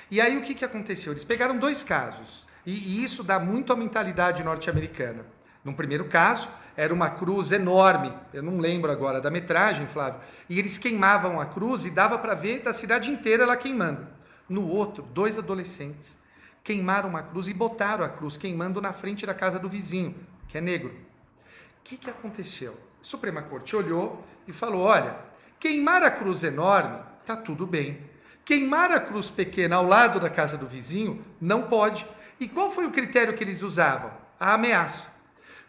E 0.10 0.22
aí 0.22 0.38
o 0.38 0.42
que, 0.42 0.54
que 0.54 0.64
aconteceu? 0.64 1.14
Eles 1.14 1.24
pegaram 1.24 1.58
dois 1.58 1.84
casos, 1.84 2.46
e, 2.66 2.72
e 2.72 3.04
isso 3.04 3.24
dá 3.24 3.40
muito 3.40 3.74
à 3.74 3.76
mentalidade 3.76 4.44
norte-americana. 4.44 5.26
No 5.64 5.74
primeiro 5.74 6.06
caso, 6.06 6.48
era 6.78 6.94
uma 6.94 7.10
cruz 7.10 7.52
enorme, 7.52 8.14
eu 8.34 8.44
não 8.44 8.60
lembro 8.60 8.92
agora 8.92 9.20
da 9.20 9.32
metragem, 9.32 9.88
Flávio, 9.88 10.20
e 10.50 10.60
eles 10.60 10.78
queimavam 10.78 11.40
a 11.40 11.46
cruz 11.46 11.86
e 11.86 11.90
dava 11.90 12.20
para 12.20 12.36
ver 12.36 12.60
da 12.60 12.74
cidade 12.74 13.10
inteira 13.10 13.44
ela 13.44 13.58
queimando. 13.58 14.06
No 14.48 14.68
outro, 14.68 15.04
dois 15.04 15.38
adolescentes 15.38 16.18
queimaram 16.64 17.10
uma 17.10 17.24
cruz 17.24 17.48
e 17.48 17.54
botaram 17.54 18.04
a 18.04 18.10
cruz 18.10 18.38
queimando 18.38 18.82
na 18.82 18.92
frente 18.92 19.26
da 19.26 19.34
casa 19.34 19.58
do 19.58 19.70
vizinho, 19.70 20.16
que 20.48 20.58
é 20.58 20.62
negro. 20.62 20.90
O 20.90 21.84
que, 21.84 21.98
que 21.98 22.10
aconteceu? 22.10 22.78
A 23.06 23.08
Suprema 23.08 23.44
Corte 23.44 23.76
olhou 23.76 24.26
e 24.48 24.52
falou: 24.52 24.82
olha, 24.82 25.16
queimar 25.60 26.02
a 26.02 26.10
cruz 26.10 26.44
enorme 26.44 26.98
tá 27.24 27.36
tudo 27.36 27.68
bem. 27.68 28.02
Queimar 28.44 28.92
a 28.92 29.00
cruz 29.00 29.30
pequena 29.30 29.76
ao 29.76 29.86
lado 29.86 30.20
da 30.20 30.28
casa 30.28 30.58
do 30.58 30.66
vizinho 30.66 31.22
não 31.40 31.62
pode. 31.62 32.04
E 32.40 32.48
qual 32.48 32.72
foi 32.72 32.84
o 32.88 32.92
critério 32.92 33.36
que 33.36 33.44
eles 33.44 33.62
usavam? 33.62 34.12
A 34.40 34.56
ameaça. 34.56 35.08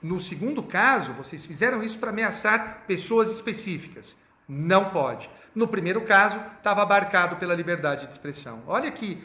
No 0.02 0.18
segundo 0.18 0.62
caso, 0.62 1.12
vocês 1.12 1.44
fizeram 1.44 1.82
isso 1.82 1.98
para 1.98 2.08
ameaçar 2.08 2.84
pessoas 2.86 3.30
específicas. 3.30 4.16
Não 4.48 4.88
pode. 4.88 5.28
No 5.54 5.68
primeiro 5.68 6.00
caso, 6.06 6.40
estava 6.56 6.80
abarcado 6.80 7.36
pela 7.36 7.54
liberdade 7.54 8.06
de 8.06 8.12
expressão. 8.12 8.62
Olha 8.66 8.90
que 8.90 9.22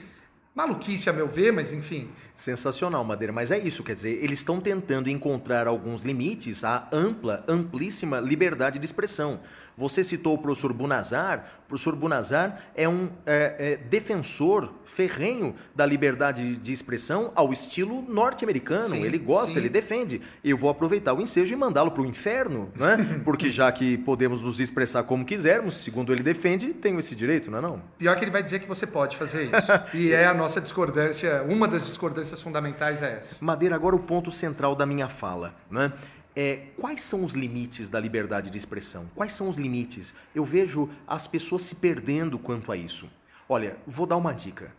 Maluquice, 0.54 1.10
a 1.10 1.14
meu 1.14 1.30
ver, 1.30 1.54
mas 1.54 1.72
enfim. 1.72 2.10
Sensacional, 2.34 3.06
Madeira. 3.06 3.32
Mas 3.32 3.52
é 3.52 3.58
isso, 3.58 3.84
quer 3.84 3.96
dizer, 3.96 4.22
eles 4.22 4.40
estão 4.40 4.60
tentando 4.60 5.10
encontrar 5.10 5.66
alguns 5.66 6.02
limites 6.02 6.66
à 6.66 6.90
ampla, 6.92 7.46
amplíssima 7.48 8.20
liberdade 8.20 8.78
de 8.78 8.84
expressão. 8.86 9.40
Você 9.78 10.04
citou 10.04 10.36
o 10.36 10.38
professor 10.38 10.74
Bunazar. 10.74 11.46
O 11.66 11.68
professor 11.68 11.96
Bunazar 11.96 12.62
é 12.76 12.88
um 12.88 13.10
é, 13.26 13.56
é, 13.58 13.78
defensor 13.78 14.74
ferrenho 14.86 15.56
da 15.74 15.86
liberdade 15.86 16.58
de 16.58 16.74
expressão 16.74 17.32
ao 17.34 17.54
estilo 17.54 18.02
norte-americano. 18.02 18.96
Ele 18.96 19.18
gosta, 19.18 19.54
sim. 19.54 19.60
ele 19.60 19.70
defende. 19.70 20.22
Eu 20.44 20.58
vou 20.58 20.70
aproveitar 20.70 21.14
o 21.14 21.22
ensejo 21.22 21.54
e 21.54 21.56
mandá-lo 21.56 21.92
para 21.92 22.02
o 22.02 22.06
inferno, 22.06 22.70
né? 22.76 23.22
porque 23.24 23.50
já 23.50 23.72
que 23.72 23.98
podemos 24.00 24.42
nos 24.42 24.60
expressar 24.60 25.04
como 25.04 25.24
quisermos, 25.26 25.76
segundo 25.76 26.12
ele 26.12 26.24
defende, 26.24 26.74
tenho 26.74 27.00
esse 27.00 27.16
direito, 27.16 27.50
não 27.50 27.58
é 27.58 27.62
não? 27.62 27.82
Pior 27.98 28.16
que 28.18 28.24
ele 28.24 28.32
vai 28.32 28.44
dizer 28.44 28.60
que 28.60 28.68
você 28.68 28.86
pode 28.86 29.16
fazer 29.16 29.46
isso. 29.46 29.72
e 29.96 30.12
é 30.12 30.26
a 30.26 30.34
nossa 30.34 30.60
discordância, 30.60 31.44
uma 31.48 31.68
das 31.68 31.86
discordâncias 31.86 32.42
fundamentais 32.42 33.02
é 33.02 33.20
essa. 33.20 33.44
Madeira, 33.44 33.76
agora 33.76 33.96
o 33.96 34.00
ponto 34.00 34.32
central 34.32 34.76
da 34.76 34.86
minha 34.86 35.08
fala. 35.08 35.54
Né? 35.70 35.92
É, 36.36 36.68
quais 36.78 37.02
são 37.02 37.26
os 37.26 37.34
limites 37.34 37.90
da 37.90 38.00
liberdade 38.00 38.50
de 38.50 38.58
expressão? 38.58 39.10
Quais 39.14 39.34
são 39.34 39.50
os 39.50 39.58
limites? 39.58 40.14
Eu 40.34 40.46
vejo 40.46 40.90
as 41.06 41.28
pessoas 41.28 41.64
se 41.64 41.76
perdendo 41.76 42.40
quanto 42.40 42.72
a 42.72 42.78
isso. 42.78 43.10
Olha, 43.50 43.78
vou 43.86 44.08
dar 44.08 44.16
uma 44.16 44.34
dica. 44.34 44.74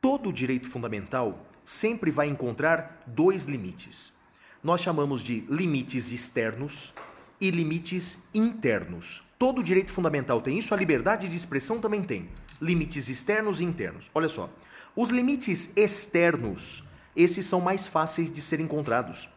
Todo 0.00 0.32
direito 0.32 0.68
fundamental 0.68 1.46
sempre 1.62 2.10
vai 2.10 2.26
encontrar 2.26 3.02
dois 3.06 3.44
limites. 3.44 4.14
Nós 4.62 4.80
chamamos 4.80 5.20
de 5.20 5.40
limites 5.50 6.10
externos 6.10 6.94
e 7.38 7.50
limites 7.50 8.18
internos. 8.32 9.22
Todo 9.38 9.62
direito 9.62 9.92
fundamental 9.92 10.40
tem 10.40 10.58
isso, 10.58 10.72
a 10.72 10.76
liberdade 10.76 11.28
de 11.28 11.36
expressão 11.36 11.80
também 11.80 12.02
tem. 12.02 12.30
Limites 12.62 13.10
externos 13.10 13.60
e 13.60 13.64
internos. 13.64 14.10
Olha 14.14 14.28
só, 14.28 14.48
os 14.96 15.10
limites 15.10 15.70
externos, 15.76 16.82
esses 17.14 17.44
são 17.44 17.60
mais 17.60 17.86
fáceis 17.86 18.32
de 18.32 18.40
ser 18.40 18.58
encontrados 18.60 19.28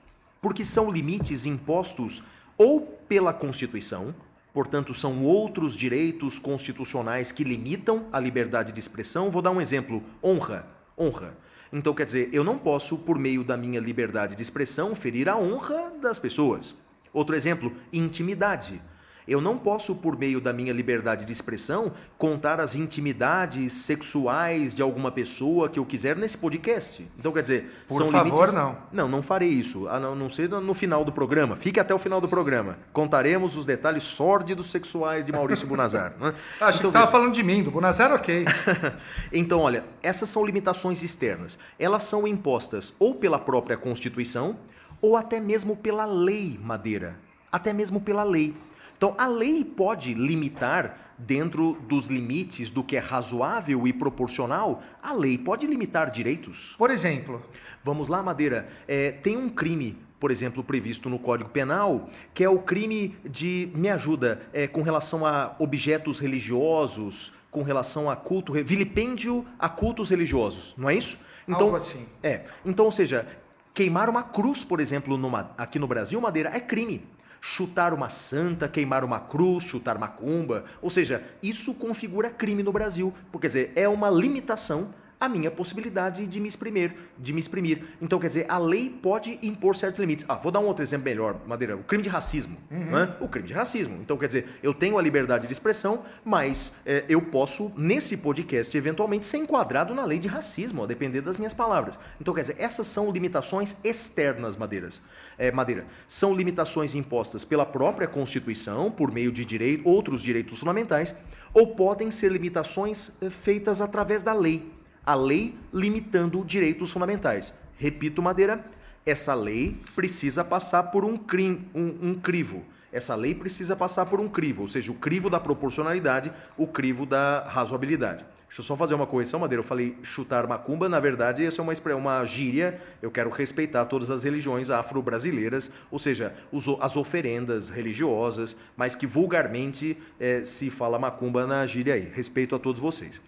porque 0.42 0.64
são 0.64 0.92
limites 0.92 1.46
impostos 1.46 2.24
ou 2.58 2.82
pela 3.08 3.34
Constituição, 3.34 4.14
portanto, 4.54 4.94
são 4.94 5.24
outros 5.24 5.76
direitos 5.76 6.40
constitucionais 6.40 7.32
que 7.32 7.44
limitam 7.44 8.08
a 8.12 8.20
liberdade 8.20 8.72
de 8.72 8.80
expressão. 8.80 9.30
Vou 9.30 9.42
dar 9.42 9.52
um 9.52 9.62
exemplo: 9.62 10.04
honra. 10.24 10.68
Honra. 10.98 11.38
Então, 11.72 11.94
quer 11.94 12.06
dizer, 12.06 12.30
eu 12.32 12.44
não 12.44 12.58
posso, 12.58 12.98
por 12.98 13.20
meio 13.20 13.44
da 13.44 13.58
minha 13.58 13.80
liberdade 13.80 14.36
de 14.36 14.42
expressão, 14.42 14.96
ferir 14.96 15.28
a 15.28 15.38
honra 15.38 15.92
das 16.02 16.18
pessoas. 16.18 16.74
Outro 17.14 17.36
exemplo: 17.36 17.74
intimidade. 17.92 18.82
Eu 19.28 19.42
não 19.42 19.58
posso, 19.58 19.96
por 19.96 20.18
meio 20.18 20.40
da 20.40 20.54
minha 20.54 20.72
liberdade 20.72 21.26
de 21.26 21.34
expressão, 21.34 21.92
contar 22.18 22.62
as 22.62 22.76
intimidades 22.76 23.74
sexuais 23.74 24.74
de 24.74 24.82
alguma 24.82 25.12
pessoa 25.12 25.68
que 25.68 25.78
eu 25.78 25.86
quiser 25.86 26.16
nesse 26.16 26.38
podcast. 26.38 27.06
Então, 27.20 27.34
quer 27.34 27.42
dizer, 27.42 27.84
por 27.88 27.98
são 27.98 28.10
favor, 28.10 28.34
limites. 28.34 28.54
não. 28.54 28.78
Não, 28.92 29.08
não 29.08 29.22
farei 29.22 29.50
isso. 29.50 29.88
A 29.90 30.00
não, 30.00 30.16
não 30.16 30.30
ser 30.30 30.48
no 30.50 30.74
final 30.74 31.04
do 31.04 31.12
programa. 31.12 31.58
Fique 31.58 31.80
até 31.80 31.94
o 31.94 32.00
final 32.00 32.22
do 32.22 32.30
programa. 32.30 32.78
Contaremos 32.94 33.58
os 33.58 33.66
detalhes 33.66 34.04
sórdidos 34.04 34.72
sexuais 34.72 35.26
de 35.26 35.32
Maurício 35.34 35.68
Bunazar. 35.68 36.14
Né? 36.20 36.34
Acho 36.62 36.62
então, 36.62 36.72
que 36.72 36.78
você 36.78 36.88
estava 36.88 37.12
falando 37.12 37.34
de 37.34 37.44
mim, 37.44 37.64
do 37.64 37.72
Bunazar, 37.72 38.14
ok. 38.14 38.46
então, 39.34 39.60
olha, 39.60 39.84
essas 40.02 40.30
são 40.30 40.46
limitações 40.46 41.04
externas. 41.04 41.60
Elas 41.78 42.04
são 42.04 42.26
impostas 42.26 42.94
ou 42.98 43.16
pela 43.16 43.38
própria 43.38 43.76
Constituição 43.76 44.56
ou 45.02 45.16
até 45.18 45.40
mesmo 45.40 45.76
pela 45.76 46.06
lei, 46.06 46.58
Madeira. 46.64 47.18
Até 47.52 47.74
mesmo 47.74 48.00
pela 48.00 48.24
lei. 48.24 48.54
Então, 48.98 49.14
a 49.16 49.28
lei 49.28 49.64
pode 49.64 50.16
limitar, 50.16 51.14
dentro 51.20 51.78
dos 51.88 52.08
limites 52.08 52.72
do 52.72 52.84
que 52.84 52.96
é 52.96 53.00
razoável 53.00 53.88
e 53.88 53.94
proporcional, 53.94 54.82
a 55.02 55.14
lei 55.14 55.38
pode 55.38 55.68
limitar 55.68 56.10
direitos. 56.10 56.76
Por 56.78 56.90
exemplo? 56.90 57.42
Vamos 57.84 58.08
lá, 58.08 58.24
Madeira. 58.24 58.68
É, 58.88 59.12
tem 59.12 59.38
um 59.38 59.50
crime, 59.50 59.96
por 60.20 60.32
exemplo, 60.32 60.64
previsto 60.64 61.10
no 61.10 61.20
Código 61.20 61.50
Penal, 61.50 62.10
que 62.34 62.44
é 62.44 62.50
o 62.50 62.60
crime 62.60 63.16
de. 63.24 63.72
Me 63.76 63.90
ajuda, 63.90 64.42
é, 64.52 64.68
com 64.68 64.82
relação 64.82 65.26
a 65.26 65.56
objetos 65.60 66.20
religiosos, 66.20 67.32
com 67.52 67.62
relação 67.62 68.10
a 68.10 68.16
culto. 68.16 68.54
vilipêndio 68.54 69.46
a 69.60 69.70
cultos 69.70 70.10
religiosos, 70.10 70.74
não 70.76 70.90
é 70.90 70.96
isso? 70.96 71.20
Então, 71.48 71.68
Algo 71.68 71.76
assim. 71.76 72.06
É. 72.24 72.46
Então, 72.66 72.86
ou 72.86 72.92
seja, 72.92 73.28
queimar 73.76 74.10
uma 74.10 74.24
cruz, 74.24 74.64
por 74.64 74.80
exemplo, 74.80 75.18
numa, 75.18 75.52
aqui 75.56 75.78
no 75.78 75.88
Brasil, 75.88 76.20
Madeira, 76.20 76.50
é 76.52 76.60
crime 76.60 77.02
chutar 77.48 77.94
uma 77.94 78.10
santa, 78.10 78.68
queimar 78.68 79.06
uma 79.06 79.22
cruz, 79.22 79.64
chutar 79.64 79.98
macumba. 79.98 80.66
Ou 80.82 80.90
seja, 80.90 81.24
isso 81.42 81.74
configura 81.74 82.30
crime 82.30 82.62
no 82.62 82.74
Brasil. 82.74 83.14
Porque, 83.32 83.48
quer 83.48 83.48
dizer, 83.48 83.72
é 83.74 83.88
uma 83.88 84.10
limitação 84.10 84.94
a 85.20 85.28
minha 85.28 85.50
possibilidade 85.50 86.28
de 86.28 86.40
me 86.40 86.48
exprimir, 86.48 86.94
de 87.18 87.34
me 87.34 87.40
exprimir. 87.40 87.86
Então, 88.00 88.20
quer 88.20 88.28
dizer, 88.28 88.46
a 88.48 88.60
lei 88.60 88.88
pode 88.88 89.40
impor 89.42 89.76
certos 89.76 90.00
limites. 90.00 90.26
Ah, 90.30 90.36
vou 90.36 90.52
dar 90.52 90.60
um 90.60 90.66
outro 90.66 90.84
exemplo 90.84 91.06
melhor, 91.06 91.38
Madeira, 91.48 91.76
o 91.76 91.84
crime 91.84 92.04
de 92.04 92.10
racismo. 92.10 92.56
Uhum. 92.70 92.92
Né? 92.92 93.16
O 93.20 93.28
crime 93.28 93.48
de 93.48 93.54
racismo. 93.54 93.98
Então, 94.00 94.16
quer 94.16 94.28
dizer, 94.28 94.60
eu 94.62 94.76
tenho 94.76 94.96
a 94.96 95.02
liberdade 95.02 95.48
de 95.48 95.54
expressão, 95.54 96.04
mas 96.24 96.76
é, 96.86 97.04
eu 97.10 97.20
posso, 97.20 97.72
nesse 97.76 98.18
podcast, 98.18 98.78
eventualmente, 98.78 99.26
ser 99.26 99.38
enquadrado 99.38 99.96
na 99.96 100.06
lei 100.06 100.20
de 100.20 100.28
racismo, 100.28 100.84
a 100.84 100.86
depender 100.86 101.22
das 101.22 101.38
minhas 101.38 101.54
palavras. 101.54 101.98
Então, 102.22 102.32
quer 102.32 102.42
dizer, 102.42 102.58
essas 102.60 102.86
são 102.86 103.10
limitações 103.10 103.76
externas, 103.84 104.56
Madeiras 104.56 105.02
é, 105.38 105.52
Madeira, 105.52 105.86
são 106.08 106.34
limitações 106.34 106.96
impostas 106.96 107.46
pela 107.46 107.66
própria 107.66 108.08
Constituição, 108.08 108.92
por 108.92 109.12
meio 109.12 109.32
de 109.32 109.46
direito, 109.46 109.88
outros 109.88 110.22
direitos 110.22 110.60
fundamentais, 110.60 111.16
ou 111.54 111.76
podem 111.76 112.12
ser 112.12 112.32
limitações 112.32 113.12
é, 113.22 113.30
feitas 113.30 113.82
através 113.82 114.24
da 114.24 114.34
lei. 114.34 114.72
A 115.06 115.16
lei 115.16 115.56
limitando 115.74 116.44
direitos 116.44 116.92
fundamentais. 116.92 117.54
Repito, 117.78 118.22
Madeira, 118.22 118.66
essa 119.06 119.34
lei 119.34 119.78
precisa 119.96 120.44
passar 120.44 120.84
por 120.84 121.06
um, 121.06 121.16
crim, 121.16 121.66
um, 121.74 122.10
um 122.10 122.16
crivo 122.16 122.66
essa 122.92 123.16
lei 123.16 123.36
precisa 123.36 123.76
passar 123.76 124.06
por 124.06 124.20
um 124.20 124.30
crivo, 124.30 124.62
ou 124.62 124.68
seja, 124.68 124.92
o 124.92 124.96
crivo 124.96 125.30
da 125.30 125.40
proporcionalidade, 125.40 126.32
o 126.58 126.66
crivo 126.66 127.06
da 127.06 127.46
razoabilidade. 127.48 128.26
Deixa 128.48 128.62
eu 128.62 128.66
só 128.66 128.78
fazer 128.78 128.94
uma 128.94 129.06
correção, 129.06 129.42
Madeira. 129.42 129.60
Eu 129.60 129.68
falei 129.68 129.98
chutar 130.02 130.48
macumba, 130.48 130.88
na 130.88 131.00
verdade, 131.00 131.46
essa 131.46 131.62
é 131.62 131.64
uma, 131.64 131.74
uma 131.96 132.26
gíria. 132.26 132.82
Eu 133.02 133.12
quero 133.12 133.30
respeitar 133.30 133.86
todas 133.86 134.10
as 134.10 134.24
religiões 134.24 134.70
afro-brasileiras, 134.70 135.70
ou 135.92 136.00
seja, 136.00 136.34
os, 136.52 136.68
as 136.80 136.96
oferendas 136.96 137.70
religiosas, 137.70 138.56
mas 138.76 138.96
que 138.96 139.06
vulgarmente 139.06 139.98
é, 140.20 140.46
se 140.46 140.70
fala 140.70 140.98
macumba 140.98 141.46
na 141.46 141.66
gíria 141.66 141.94
aí. 141.94 142.10
Respeito 142.14 142.56
a 142.56 142.60
todos 142.60 142.82
vocês. 142.82 143.22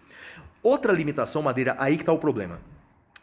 Outra 0.63 0.93
limitação, 0.93 1.41
Madeira, 1.41 1.75
aí 1.77 1.97
que 1.97 2.03
está 2.03 2.13
o 2.13 2.17
problema. 2.17 2.59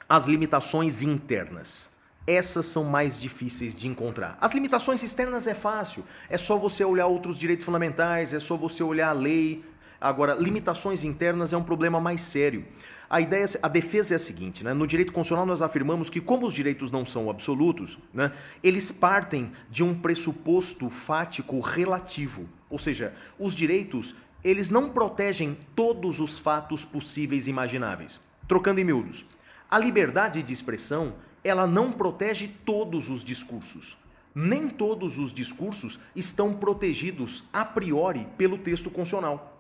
As 0.09 0.26
limitações 0.26 1.03
internas. 1.03 1.90
Essas 2.26 2.66
são 2.66 2.84
mais 2.84 3.18
difíceis 3.18 3.74
de 3.74 3.86
encontrar. 3.86 4.36
As 4.40 4.53
limitações 4.53 5.03
externas 5.03 5.47
é 5.47 5.55
fácil. 5.55 6.05
É 6.28 6.36
só 6.36 6.59
você 6.59 6.84
olhar 6.84 7.07
outros 7.07 7.38
direitos 7.38 7.64
fundamentais, 7.64 8.34
é 8.34 8.40
só 8.40 8.57
você 8.57 8.82
olhar 8.82 9.09
a 9.09 9.12
lei. 9.12 9.64
Agora, 10.01 10.34
limitações 10.34 11.05
internas 11.05 11.53
é 11.53 11.57
um 11.57 11.62
problema 11.62 12.01
mais 12.01 12.20
sério. 12.20 12.64
A 13.09 13.20
ideia, 13.20 13.47
a 13.62 13.68
defesa 13.68 14.14
é 14.14 14.16
a 14.16 14.18
seguinte, 14.18 14.64
né? 14.64 14.74
No 14.74 14.86
direito 14.86 15.12
constitucional 15.12 15.47
nós 15.47 15.62
afirmamos 15.62 16.11
que 16.11 16.20
como 16.20 16.44
os 16.44 16.53
direitos 16.53 16.90
não 16.90 17.05
são 17.05 17.30
absolutos, 17.30 17.99
né, 18.12 18.32
eles 18.62 18.90
partem 18.90 19.53
de 19.70 19.84
um 19.84 19.94
pressuposto 19.94 20.90
fático 20.90 21.61
relativo. 21.61 22.49
Ou 22.68 22.78
seja, 22.78 23.14
os 23.38 23.55
direitos, 23.55 24.16
eles 24.42 24.70
não 24.70 24.90
protegem 24.90 25.57
todos 25.76 26.18
os 26.18 26.36
fatos 26.36 26.84
possíveis 26.84 27.47
e 27.47 27.51
imagináveis. 27.51 28.18
Trocando 28.49 28.80
em 28.80 28.84
miúdos, 28.84 29.24
a 29.70 29.78
liberdade 29.78 30.42
de 30.42 30.53
expressão 30.53 31.14
ela 31.44 31.64
não 31.64 31.92
protege 31.92 32.49
todos 32.64 33.09
os 33.09 33.24
discursos. 33.24 33.97
Nem 34.34 34.68
todos 34.68 35.16
os 35.16 35.32
discursos 35.32 35.99
estão 36.14 36.55
protegidos 36.55 37.44
a 37.53 37.64
priori 37.64 38.26
pelo 38.36 38.59
texto 38.59 38.90
constitucional. 38.90 39.56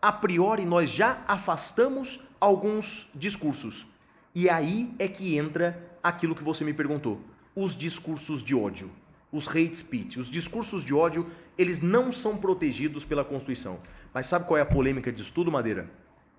A 0.00 0.12
priori, 0.12 0.64
nós 0.64 0.90
já 0.90 1.22
afastamos 1.26 2.20
alguns 2.40 3.08
discursos. 3.14 3.86
E 4.34 4.48
aí 4.50 4.92
é 4.98 5.08
que 5.08 5.36
entra 5.36 5.82
aquilo 6.02 6.34
que 6.34 6.44
você 6.44 6.64
me 6.64 6.72
perguntou: 6.72 7.20
os 7.54 7.76
discursos 7.76 8.44
de 8.44 8.54
ódio, 8.54 8.90
os 9.32 9.48
hate 9.48 9.76
speech. 9.76 10.18
Os 10.18 10.30
discursos 10.30 10.84
de 10.84 10.94
ódio, 10.94 11.30
eles 11.56 11.80
não 11.80 12.12
são 12.12 12.36
protegidos 12.36 13.04
pela 13.04 13.24
Constituição. 13.24 13.78
Mas 14.12 14.26
sabe 14.26 14.46
qual 14.46 14.58
é 14.58 14.60
a 14.60 14.66
polêmica 14.66 15.12
disso 15.12 15.32
tudo, 15.34 15.50
Madeira? 15.50 15.90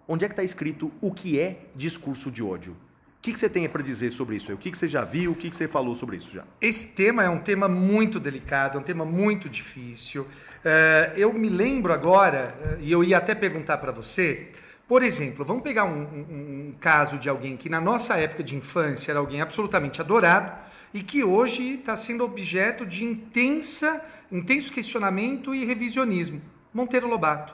Onde 0.07 0.25
é 0.25 0.27
que 0.27 0.33
está 0.33 0.43
escrito 0.43 0.91
o 1.01 1.11
que 1.11 1.39
é 1.39 1.65
discurso 1.75 2.31
de 2.31 2.41
ódio? 2.41 2.73
O 2.73 3.21
que, 3.21 3.33
que 3.33 3.39
você 3.39 3.49
tem 3.49 3.67
para 3.67 3.83
dizer 3.83 4.11
sobre 4.11 4.37
isso? 4.37 4.53
O 4.53 4.57
que, 4.57 4.71
que 4.71 4.77
você 4.77 4.87
já 4.87 5.03
viu? 5.03 5.31
O 5.31 5.35
que, 5.35 5.49
que 5.49 5.55
você 5.55 5.67
falou 5.67 5.93
sobre 5.95 6.17
isso 6.17 6.33
já? 6.33 6.45
Esse 6.61 6.93
tema 6.93 7.23
é 7.23 7.29
um 7.29 7.39
tema 7.39 7.67
muito 7.67 8.19
delicado, 8.19 8.77
é 8.77 8.79
um 8.79 8.83
tema 8.83 9.03
muito 9.03 9.49
difícil. 9.49 10.25
Uh, 10.59 11.17
eu 11.17 11.31
me 11.33 11.49
lembro 11.49 11.93
agora, 11.93 12.55
uh, 12.61 12.81
e 12.81 12.91
eu 12.91 13.03
ia 13.03 13.17
até 13.17 13.33
perguntar 13.33 13.77
para 13.77 13.91
você, 13.91 14.49
por 14.87 15.03
exemplo, 15.03 15.45
vamos 15.45 15.63
pegar 15.63 15.85
um, 15.85 16.01
um, 16.01 16.69
um, 16.69 16.75
caso 16.79 17.17
de 17.17 17.29
alguém 17.29 17.57
que 17.57 17.69
na 17.69 17.81
nossa 17.81 18.15
época 18.15 18.43
de 18.43 18.55
infância 18.55 19.11
era 19.11 19.19
alguém 19.19 19.41
absolutamente 19.41 20.01
adorado 20.01 20.51
e 20.93 21.03
que 21.03 21.23
hoje 21.23 21.75
está 21.75 21.95
sendo 21.97 22.23
objeto 22.23 22.85
de 22.85 23.03
intensa, 23.03 24.01
intenso 24.31 24.71
questionamento 24.71 25.53
e 25.53 25.65
revisionismo. 25.65 26.41
Monteiro 26.73 27.07
Lobato. 27.07 27.53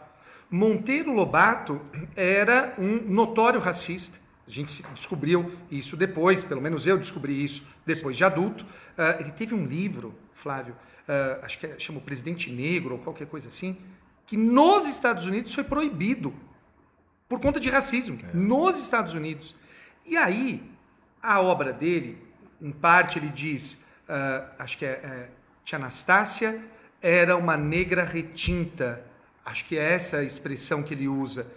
Monteiro 0.49 1.11
Lobato 1.11 1.81
era 2.15 2.73
um 2.77 3.01
notório 3.07 3.59
racista 3.59 4.23
a 4.47 4.51
gente 4.51 4.83
descobriu 4.93 5.51
isso 5.71 5.95
depois, 5.95 6.43
pelo 6.43 6.61
menos 6.61 6.85
eu 6.85 6.97
descobri 6.97 7.43
isso 7.43 7.63
depois 7.85 8.17
de 8.17 8.23
adulto. 8.25 8.65
Uh, 8.65 9.21
ele 9.21 9.31
teve 9.31 9.55
um 9.55 9.65
livro, 9.65 10.13
Flávio, 10.33 10.75
uh, 11.07 11.45
acho 11.45 11.59
que 11.59 11.65
é, 11.65 11.79
chama 11.79 11.99
o 11.99 12.01
Presidente 12.01 12.51
Negro 12.51 12.95
ou 12.95 12.99
qualquer 12.99 13.27
coisa 13.27 13.47
assim, 13.47 13.77
que 14.25 14.37
nos 14.37 14.87
Estados 14.87 15.25
Unidos 15.25 15.53
foi 15.53 15.63
proibido 15.63 16.33
por 17.27 17.39
conta 17.39 17.59
de 17.59 17.69
racismo. 17.69 18.19
É. 18.23 18.35
Nos 18.35 18.79
Estados 18.79 19.13
Unidos. 19.13 19.55
E 20.05 20.17
aí, 20.17 20.63
a 21.21 21.41
obra 21.41 21.73
dele, 21.73 22.17
em 22.61 22.71
parte, 22.71 23.17
ele 23.19 23.29
diz, 23.29 23.83
uh, 24.07 24.53
acho 24.59 24.77
que 24.77 24.85
é, 24.85 24.89
é 24.89 25.29
Tia 25.63 25.77
Anastácia 25.77 26.63
era 27.01 27.35
uma 27.35 27.57
negra 27.57 28.03
retinta. 28.03 29.05
Acho 29.45 29.65
que 29.65 29.77
é 29.77 29.93
essa 29.93 30.17
a 30.17 30.23
expressão 30.23 30.81
que 30.83 30.93
ele 30.93 31.07
usa 31.07 31.51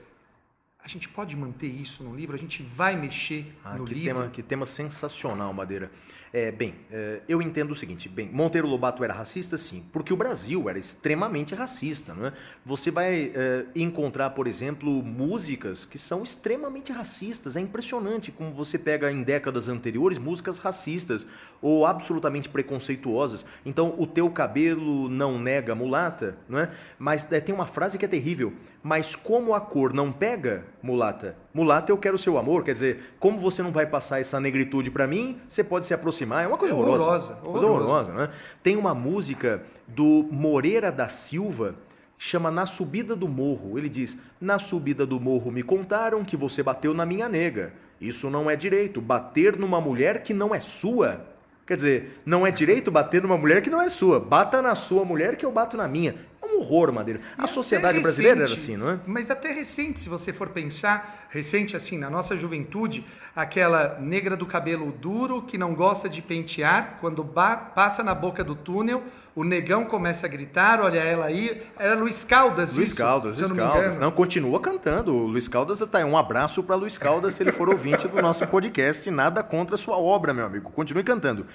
a 0.87 0.89
gente 0.89 1.09
pode 1.09 1.37
manter 1.37 1.67
isso 1.67 2.05
no 2.05 2.15
livro? 2.15 2.37
A 2.37 2.39
gente 2.39 2.63
vai 2.63 2.95
mexer 2.95 3.53
ah, 3.65 3.75
no 3.75 3.85
que 3.85 3.93
livro? 3.93 4.15
Tema, 4.15 4.31
que 4.31 4.41
tema 4.41 4.65
sensacional, 4.65 5.53
Madeira. 5.53 5.91
É, 6.39 6.53
bem, 6.53 6.75
é, 6.93 7.23
eu 7.27 7.41
entendo 7.41 7.71
o 7.71 7.75
seguinte, 7.75 8.11
bem, 8.11 8.29
Monteiro 8.31 8.69
Lobato 8.69 9.03
era 9.03 9.15
racista, 9.15 9.57
sim, 9.57 9.83
porque 9.91 10.13
o 10.13 10.17
Brasil 10.19 10.69
era 10.69 10.79
extremamente 10.79 11.55
racista, 11.55 12.13
não 12.13 12.27
é? 12.27 12.33
Você 12.63 12.91
vai 12.91 13.33
é, 13.35 13.65
encontrar, 13.75 14.29
por 14.29 14.47
exemplo, 14.47 15.03
músicas 15.03 15.87
que 15.87 15.99
são 15.99 16.23
extremamente 16.23 16.93
racistas, 16.93 17.57
é 17.57 17.61
impressionante 17.61 18.31
como 18.31 18.53
você 18.53 18.79
pega 18.79 19.11
em 19.11 19.23
décadas 19.23 19.67
anteriores 19.67 20.19
músicas 20.19 20.59
racistas 20.59 21.27
ou 21.63 21.87
absolutamente 21.87 22.51
preconceituosas. 22.51 23.47
Então, 23.65 23.95
o 23.97 24.07
teu 24.07 24.29
cabelo 24.29 25.09
não 25.09 25.39
nega 25.39 25.75
mulata, 25.75 26.37
não 26.47 26.59
é? 26.59 26.71
Mas 26.99 27.33
é, 27.33 27.41
tem 27.41 27.55
uma 27.55 27.67
frase 27.67 27.97
que 27.97 28.05
é 28.05 28.09
terrível, 28.09 28.53
mas 28.83 29.17
como 29.17 29.55
a 29.55 29.61
cor 29.61 29.95
não 29.95 30.13
pega 30.13 30.65
mulata, 30.83 31.35
mulata 31.57 31.91
eu 31.91 31.97
quero 31.97 32.19
seu 32.19 32.37
amor, 32.37 32.63
quer 32.63 32.75
dizer, 32.75 33.15
como 33.19 33.39
você 33.39 33.63
não 33.63 33.73
vai 33.73 33.87
passar 33.87 34.21
essa 34.21 34.39
negritude 34.39 34.91
para 34.91 35.07
mim, 35.07 35.41
você 35.49 35.65
pode 35.65 35.87
se 35.87 35.95
aproximar, 35.95 36.45
é 36.45 36.47
uma 36.47 36.59
coisa 36.59 36.75
é 36.75 36.77
horrorosa. 36.77 37.03
Horrorosa, 37.03 37.35
coisa 37.37 37.67
horrorosa, 37.67 38.13
né? 38.13 38.31
Tem 38.63 38.77
uma 38.77 38.95
música 38.95 39.63
do 39.89 40.29
Moreira 40.31 40.93
da 40.93 41.09
Silva, 41.09 41.75
chama 42.19 42.51
Na 42.51 42.67
Subida 42.67 43.17
do 43.17 43.27
Morro. 43.27 43.79
Ele 43.79 43.89
diz: 43.89 44.19
Na 44.39 44.59
subida 44.59 45.07
do 45.07 45.19
morro 45.19 45.51
me 45.51 45.63
contaram 45.63 46.23
que 46.23 46.37
você 46.37 46.63
bateu 46.63 46.93
na 46.93 47.07
minha 47.07 47.27
nega. 47.27 47.73
Isso 47.99 48.29
não 48.29 48.51
é 48.51 48.55
direito, 48.55 49.01
bater 49.01 49.57
numa 49.57 49.81
mulher 49.81 50.23
que 50.23 50.35
não 50.35 50.55
é 50.55 50.61
sua. 50.61 51.25
Quer 51.67 51.77
dizer, 51.77 52.21
não 52.25 52.47
é 52.47 52.51
direito 52.53 52.93
bater 52.93 53.23
numa 53.23 53.37
mulher 53.37 53.61
que 53.61 53.71
não 53.71 53.83
é 53.83 53.89
sua. 53.89 54.21
Bata 54.21 54.63
na 54.63 54.75
sua 54.77 55.05
mulher 55.05 55.35
que 55.35 55.45
eu 55.45 55.51
bato 55.51 55.77
na 55.77 55.89
minha 55.89 56.15
um 56.57 56.61
horror, 56.61 56.93
Madeira. 56.93 57.21
A 57.37 57.47
sociedade 57.47 58.01
brasileira 58.01 58.45
era 58.45 58.53
assim, 58.53 58.77
não 58.77 58.91
é? 58.91 59.01
Mas 59.07 59.31
até 59.31 59.53
recente, 59.53 60.01
se 60.01 60.09
você 60.09 60.33
for 60.33 60.49
pensar, 60.49 61.26
recente 61.29 61.77
assim, 61.77 61.99
na 61.99 62.09
nossa 62.09 62.37
juventude, 62.37 63.05
aquela 63.35 63.99
negra 64.01 64.37
do 64.37 64.47
cabelo 64.47 64.91
duro 64.93 65.43
que 65.43 65.59
não 65.59 65.75
gosta 65.75 66.09
de 66.09 66.23
pentear, 66.23 66.97
quando 67.01 67.25
passa 67.25 68.03
na 68.03 68.15
boca 68.15 68.43
do 68.43 68.55
túnel, 68.55 69.03
o 69.37 69.45
negão 69.45 69.85
começa 69.85 70.27
a 70.27 70.31
gritar, 70.31 70.81
olha 70.81 70.99
ela 70.99 71.27
aí. 71.27 71.63
Era 71.79 71.95
Luiz 71.95 72.25
Caldas, 72.25 72.75
Luiz 72.75 72.89
isso, 72.89 72.97
Caldas, 72.97 73.39
Luiz 73.39 73.53
Caldas. 73.53 73.99
Não, 73.99 74.11
continua 74.11 74.59
cantando. 74.59 75.15
O 75.15 75.27
Luiz 75.27 75.47
Caldas 75.47 75.83
está 75.83 75.99
Um 76.07 76.17
abraço 76.17 76.63
para 76.63 76.75
Luiz 76.75 76.97
Caldas, 76.97 77.35
se 77.35 77.43
ele 77.43 77.53
for 77.53 77.69
ouvinte 77.69 78.09
do 78.09 78.23
nosso 78.23 78.47
podcast. 78.47 79.11
Nada 79.11 79.43
contra 79.43 79.75
a 79.75 79.79
sua 79.79 79.99
obra, 79.99 80.33
meu 80.33 80.47
amigo. 80.47 80.71
Continue 80.71 81.05
cantando. 81.05 81.47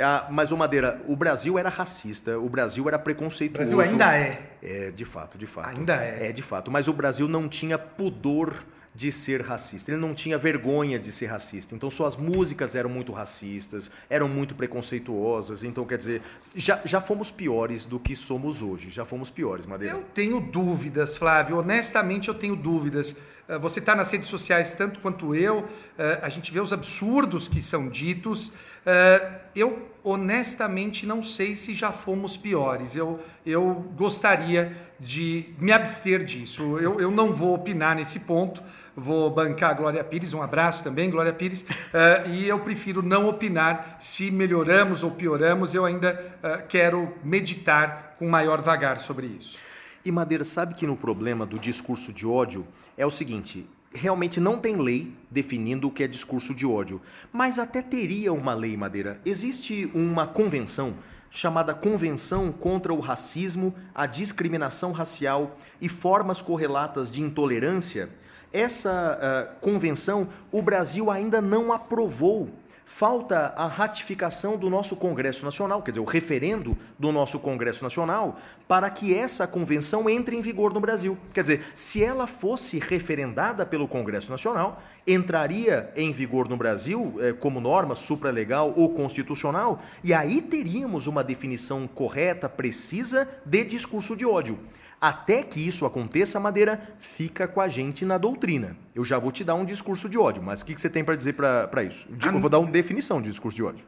Ah, 0.00 0.26
mas, 0.30 0.50
o 0.50 0.56
Madeira, 0.56 0.98
o 1.06 1.14
Brasil 1.14 1.58
era 1.58 1.68
racista, 1.68 2.38
o 2.38 2.48
Brasil 2.48 2.88
era 2.88 2.98
preconceituoso. 2.98 3.74
O 3.74 3.76
Brasil 3.76 3.92
ainda 3.92 4.16
é. 4.16 4.56
É, 4.62 4.90
de 4.90 5.04
fato, 5.04 5.36
de 5.36 5.46
fato. 5.46 5.68
Ainda 5.68 5.94
é. 5.96 6.28
É, 6.30 6.32
de 6.32 6.40
fato. 6.40 6.70
Mas 6.70 6.88
o 6.88 6.94
Brasil 6.94 7.28
não 7.28 7.50
tinha 7.50 7.76
pudor 7.76 8.54
de 8.96 9.12
ser 9.12 9.42
racista. 9.42 9.90
Ele 9.90 10.00
não 10.00 10.14
tinha 10.14 10.38
vergonha 10.38 10.98
de 10.98 11.12
ser 11.12 11.26
racista. 11.26 11.74
Então 11.74 11.90
suas 11.90 12.16
músicas 12.16 12.74
eram 12.74 12.88
muito 12.88 13.12
racistas, 13.12 13.90
eram 14.08 14.26
muito 14.26 14.54
preconceituosas. 14.54 15.62
Então, 15.62 15.84
quer 15.84 15.98
dizer, 15.98 16.22
já, 16.54 16.80
já 16.82 16.98
fomos 16.98 17.30
piores 17.30 17.84
do 17.84 18.00
que 18.00 18.16
somos 18.16 18.62
hoje. 18.62 18.88
Já 18.88 19.04
fomos 19.04 19.30
piores, 19.30 19.66
Madeira. 19.66 19.96
Eu 19.96 20.02
tenho 20.14 20.40
dúvidas, 20.40 21.14
Flávio. 21.14 21.58
Honestamente, 21.58 22.28
eu 22.28 22.34
tenho 22.34 22.56
dúvidas. 22.56 23.14
Eh, 23.46 23.58
você 23.58 23.80
está 23.80 23.94
nas 23.94 24.10
redes 24.10 24.28
sociais 24.28 24.72
tanto 24.72 24.98
quanto 25.00 25.34
eu. 25.34 25.68
Eh, 25.98 26.18
a 26.22 26.30
gente 26.30 26.50
vê 26.50 26.58
os 26.58 26.72
absurdos 26.72 27.48
que 27.48 27.60
são 27.60 27.90
ditos. 27.90 28.54
Eh, 28.86 29.30
eu 29.54 29.90
honestamente 30.02 31.04
não 31.04 31.22
sei 31.22 31.54
se 31.54 31.74
já 31.74 31.92
fomos 31.92 32.34
piores. 32.34 32.96
Eu, 32.96 33.20
eu 33.44 33.84
gostaria 33.94 34.74
de 34.98 35.54
me 35.58 35.70
abster 35.70 36.24
disso. 36.24 36.78
Eu, 36.78 36.98
eu 36.98 37.10
não 37.10 37.30
vou 37.34 37.54
opinar 37.54 37.94
nesse 37.94 38.20
ponto 38.20 38.62
vou 38.96 39.30
bancar 39.30 39.72
a 39.72 39.74
Glória 39.74 40.02
Pires, 40.02 40.32
um 40.32 40.42
abraço 40.42 40.82
também, 40.82 41.10
Glória 41.10 41.32
Pires, 41.32 41.62
uh, 41.62 42.30
e 42.30 42.48
eu 42.48 42.58
prefiro 42.60 43.02
não 43.02 43.28
opinar 43.28 43.96
se 43.98 44.30
melhoramos 44.30 45.02
ou 45.02 45.10
pioramos, 45.10 45.74
eu 45.74 45.84
ainda 45.84 46.34
uh, 46.42 46.66
quero 46.66 47.12
meditar 47.22 48.14
com 48.18 48.26
maior 48.26 48.62
vagar 48.62 48.98
sobre 48.98 49.26
isso. 49.26 49.58
E 50.02 50.10
Madeira, 50.10 50.44
sabe 50.44 50.74
que 50.74 50.86
no 50.86 50.96
problema 50.96 51.44
do 51.44 51.58
discurso 51.58 52.10
de 52.12 52.26
ódio 52.26 52.66
é 52.96 53.04
o 53.04 53.10
seguinte: 53.10 53.68
realmente 53.92 54.40
não 54.40 54.58
tem 54.58 54.76
lei 54.76 55.12
definindo 55.30 55.88
o 55.88 55.90
que 55.90 56.02
é 56.02 56.08
discurso 56.08 56.54
de 56.54 56.64
ódio, 56.64 57.02
mas 57.30 57.58
até 57.58 57.82
teria 57.82 58.32
uma 58.32 58.54
lei, 58.54 58.76
Madeira. 58.76 59.20
Existe 59.26 59.90
uma 59.92 60.26
convenção 60.26 60.94
chamada 61.28 61.74
Convenção 61.74 62.50
contra 62.50 62.94
o 62.94 63.00
Racismo, 63.00 63.74
a 63.94 64.06
Discriminação 64.06 64.92
Racial 64.92 65.58
e 65.82 65.88
Formas 65.88 66.40
Correlatas 66.40 67.10
de 67.10 67.20
Intolerância 67.20 68.08
essa 68.56 69.50
uh, 69.52 69.60
convenção 69.60 70.26
o 70.50 70.62
Brasil 70.62 71.10
ainda 71.10 71.40
não 71.40 71.72
aprovou, 71.72 72.48
falta 72.86 73.52
a 73.56 73.66
ratificação 73.66 74.56
do 74.56 74.70
nosso 74.70 74.96
Congresso 74.96 75.44
Nacional, 75.44 75.82
quer 75.82 75.90
dizer, 75.90 76.00
o 76.00 76.04
referendo 76.04 76.78
do 76.96 77.10
nosso 77.10 77.40
Congresso 77.40 77.82
Nacional, 77.82 78.38
para 78.68 78.88
que 78.88 79.12
essa 79.12 79.46
convenção 79.46 80.08
entre 80.08 80.36
em 80.36 80.40
vigor 80.40 80.72
no 80.72 80.80
Brasil. 80.80 81.18
Quer 81.34 81.42
dizer, 81.42 81.66
se 81.74 82.02
ela 82.02 82.28
fosse 82.28 82.78
referendada 82.78 83.66
pelo 83.66 83.88
Congresso 83.88 84.30
Nacional, 84.30 84.80
entraria 85.04 85.92
em 85.96 86.12
vigor 86.12 86.48
no 86.48 86.56
Brasil 86.56 87.16
eh, 87.20 87.32
como 87.32 87.60
norma 87.60 87.96
supralegal 87.96 88.72
ou 88.76 88.90
constitucional, 88.90 89.82
e 90.02 90.14
aí 90.14 90.40
teríamos 90.40 91.08
uma 91.08 91.24
definição 91.24 91.88
correta, 91.88 92.48
precisa 92.48 93.28
de 93.44 93.64
discurso 93.64 94.16
de 94.16 94.24
ódio. 94.24 94.58
Até 95.00 95.42
que 95.42 95.60
isso 95.60 95.84
aconteça, 95.84 96.40
Madeira 96.40 96.80
fica 96.98 97.46
com 97.46 97.60
a 97.60 97.68
gente 97.68 98.04
na 98.04 98.16
doutrina. 98.16 98.76
Eu 98.94 99.04
já 99.04 99.18
vou 99.18 99.30
te 99.30 99.44
dar 99.44 99.54
um 99.54 99.64
discurso 99.64 100.08
de 100.08 100.18
ódio, 100.18 100.42
mas 100.42 100.62
o 100.62 100.64
que, 100.64 100.74
que 100.74 100.80
você 100.80 100.88
tem 100.88 101.04
para 101.04 101.16
dizer 101.16 101.34
para 101.34 101.82
isso? 101.82 102.06
Eu 102.24 102.40
vou 102.40 102.48
dar 102.48 102.58
uma 102.58 102.70
definição 102.70 103.20
de 103.20 103.28
discurso 103.28 103.56
de 103.56 103.62
ódio. 103.62 103.84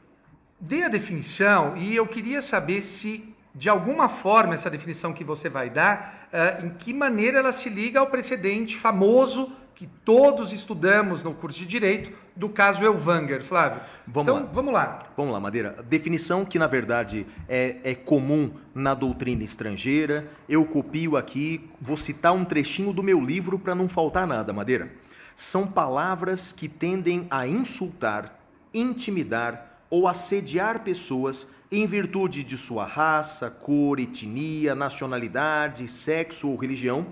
Dê 0.60 0.82
a 0.82 0.88
definição 0.88 1.76
e 1.76 1.94
eu 1.94 2.06
queria 2.06 2.42
saber 2.42 2.82
se, 2.82 3.34
de 3.54 3.68
alguma 3.68 4.08
forma, 4.08 4.54
essa 4.54 4.68
definição 4.68 5.12
que 5.12 5.24
você 5.24 5.48
vai 5.48 5.70
dar, 5.70 6.28
uh, 6.32 6.66
em 6.66 6.70
que 6.70 6.92
maneira 6.92 7.38
ela 7.38 7.52
se 7.52 7.68
liga 7.70 8.00
ao 8.00 8.08
precedente 8.08 8.76
famoso 8.76 9.52
que 9.78 9.86
todos 10.04 10.52
estudamos 10.52 11.22
no 11.22 11.32
curso 11.32 11.60
de 11.60 11.64
Direito 11.64 12.10
do 12.34 12.48
caso 12.48 12.84
Elvanger, 12.84 13.44
Flávio. 13.44 13.80
Vamos 14.08 14.28
então, 14.28 14.44
lá. 14.44 14.50
vamos 14.52 14.74
lá. 14.74 15.08
Vamos 15.16 15.32
lá, 15.32 15.38
Madeira. 15.38 15.76
Definição 15.88 16.44
que, 16.44 16.58
na 16.58 16.66
verdade, 16.66 17.24
é, 17.48 17.76
é 17.84 17.94
comum 17.94 18.50
na 18.74 18.92
doutrina 18.92 19.44
estrangeira. 19.44 20.28
Eu 20.48 20.64
copio 20.64 21.16
aqui, 21.16 21.70
vou 21.80 21.96
citar 21.96 22.32
um 22.32 22.44
trechinho 22.44 22.92
do 22.92 23.04
meu 23.04 23.20
livro 23.20 23.56
para 23.56 23.72
não 23.72 23.88
faltar 23.88 24.26
nada, 24.26 24.52
Madeira. 24.52 24.90
São 25.36 25.64
palavras 25.64 26.50
que 26.50 26.68
tendem 26.68 27.28
a 27.30 27.46
insultar, 27.46 28.36
intimidar 28.74 29.84
ou 29.88 30.08
assediar 30.08 30.80
pessoas 30.80 31.46
em 31.70 31.86
virtude 31.86 32.42
de 32.42 32.56
sua 32.56 32.84
raça, 32.84 33.48
cor, 33.48 34.00
etnia, 34.00 34.74
nacionalidade, 34.74 35.86
sexo 35.86 36.48
ou 36.48 36.56
religião 36.56 37.06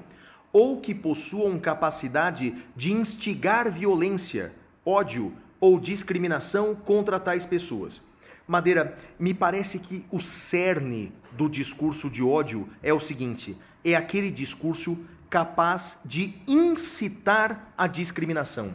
ou 0.56 0.80
que 0.80 0.94
possuam 0.94 1.58
capacidade 1.58 2.54
de 2.74 2.90
instigar 2.90 3.70
violência, 3.70 4.54
ódio 4.86 5.34
ou 5.60 5.78
discriminação 5.78 6.74
contra 6.74 7.20
tais 7.20 7.44
pessoas. 7.44 8.00
Madeira, 8.48 8.96
me 9.18 9.34
parece 9.34 9.78
que 9.78 10.06
o 10.10 10.18
cerne 10.18 11.12
do 11.32 11.46
discurso 11.46 12.08
de 12.08 12.22
ódio 12.22 12.70
é 12.82 12.90
o 12.90 12.98
seguinte: 12.98 13.54
é 13.84 13.94
aquele 13.94 14.30
discurso 14.30 15.04
capaz 15.28 15.98
de 16.06 16.32
incitar 16.48 17.74
a 17.76 17.86
discriminação. 17.86 18.74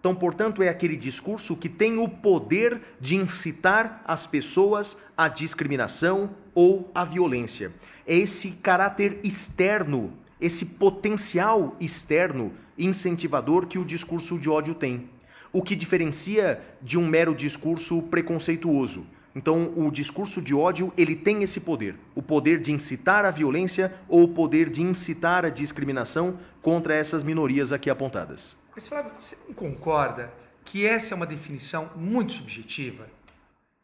Então, 0.00 0.14
portanto, 0.14 0.62
é 0.62 0.70
aquele 0.70 0.96
discurso 0.96 1.54
que 1.54 1.68
tem 1.68 1.98
o 1.98 2.08
poder 2.08 2.80
de 2.98 3.16
incitar 3.16 4.02
as 4.06 4.26
pessoas 4.26 4.96
à 5.14 5.28
discriminação 5.28 6.30
ou 6.54 6.90
à 6.94 7.04
violência. 7.04 7.70
É 8.06 8.16
esse 8.16 8.52
caráter 8.52 9.20
externo 9.22 10.16
esse 10.40 10.64
potencial 10.66 11.76
externo 11.80 12.52
incentivador 12.76 13.66
que 13.66 13.78
o 13.78 13.84
discurso 13.84 14.38
de 14.38 14.48
ódio 14.48 14.74
tem. 14.74 15.08
O 15.52 15.62
que 15.62 15.74
diferencia 15.74 16.60
de 16.80 16.98
um 16.98 17.06
mero 17.06 17.34
discurso 17.34 18.02
preconceituoso. 18.02 19.06
Então, 19.34 19.72
o 19.76 19.90
discurso 19.90 20.42
de 20.42 20.54
ódio, 20.54 20.92
ele 20.96 21.14
tem 21.14 21.42
esse 21.42 21.60
poder, 21.60 21.96
o 22.14 22.22
poder 22.22 22.60
de 22.60 22.72
incitar 22.72 23.24
a 23.24 23.30
violência 23.30 23.94
ou 24.08 24.24
o 24.24 24.28
poder 24.28 24.68
de 24.68 24.82
incitar 24.82 25.44
a 25.44 25.50
discriminação 25.50 26.38
contra 26.60 26.94
essas 26.94 27.22
minorias 27.22 27.72
aqui 27.72 27.88
apontadas. 27.88 28.56
Mas 28.74 28.88
Flávio, 28.88 29.12
você 29.18 29.36
não 29.46 29.54
concorda 29.54 30.32
que 30.64 30.86
essa 30.86 31.14
é 31.14 31.16
uma 31.16 31.26
definição 31.26 31.90
muito 31.96 32.34
subjetiva? 32.34 33.06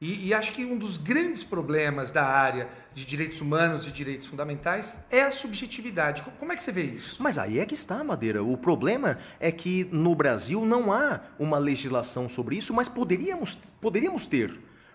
E, 0.04 0.26
e, 0.26 0.34
acho 0.34 0.52
que 0.52 0.66
um 0.66 0.76
dos 0.76 0.98
grandes 0.98 1.42
problemas 1.42 2.10
da 2.10 2.26
área 2.26 2.68
de 2.92 3.06
direitos 3.06 3.40
humanos 3.40 3.86
e 3.88 3.90
direitos 3.90 4.26
fundamentais 4.26 4.98
é 5.10 5.22
a 5.22 5.30
subjetividade. 5.30 6.22
Como 6.38 6.52
é 6.52 6.56
que 6.56 6.62
você 6.62 6.70
vê 6.70 6.82
isso? 6.82 7.22
Mas 7.22 7.38
aí 7.38 7.58
é 7.58 7.64
que 7.64 7.72
está, 7.72 8.04
Madeira. 8.04 8.44
O 8.44 8.54
problema 8.58 9.18
é 9.40 9.50
que 9.50 9.88
no 9.90 10.14
Brasil 10.14 10.62
não 10.66 10.92
há 10.92 11.22
uma 11.38 11.56
legislação 11.56 12.28
sobre 12.28 12.54
isso, 12.56 12.74
mas 12.74 12.86
poderíamos, 12.86 13.56
poderíamos 13.80 14.26
ter. 14.26 14.54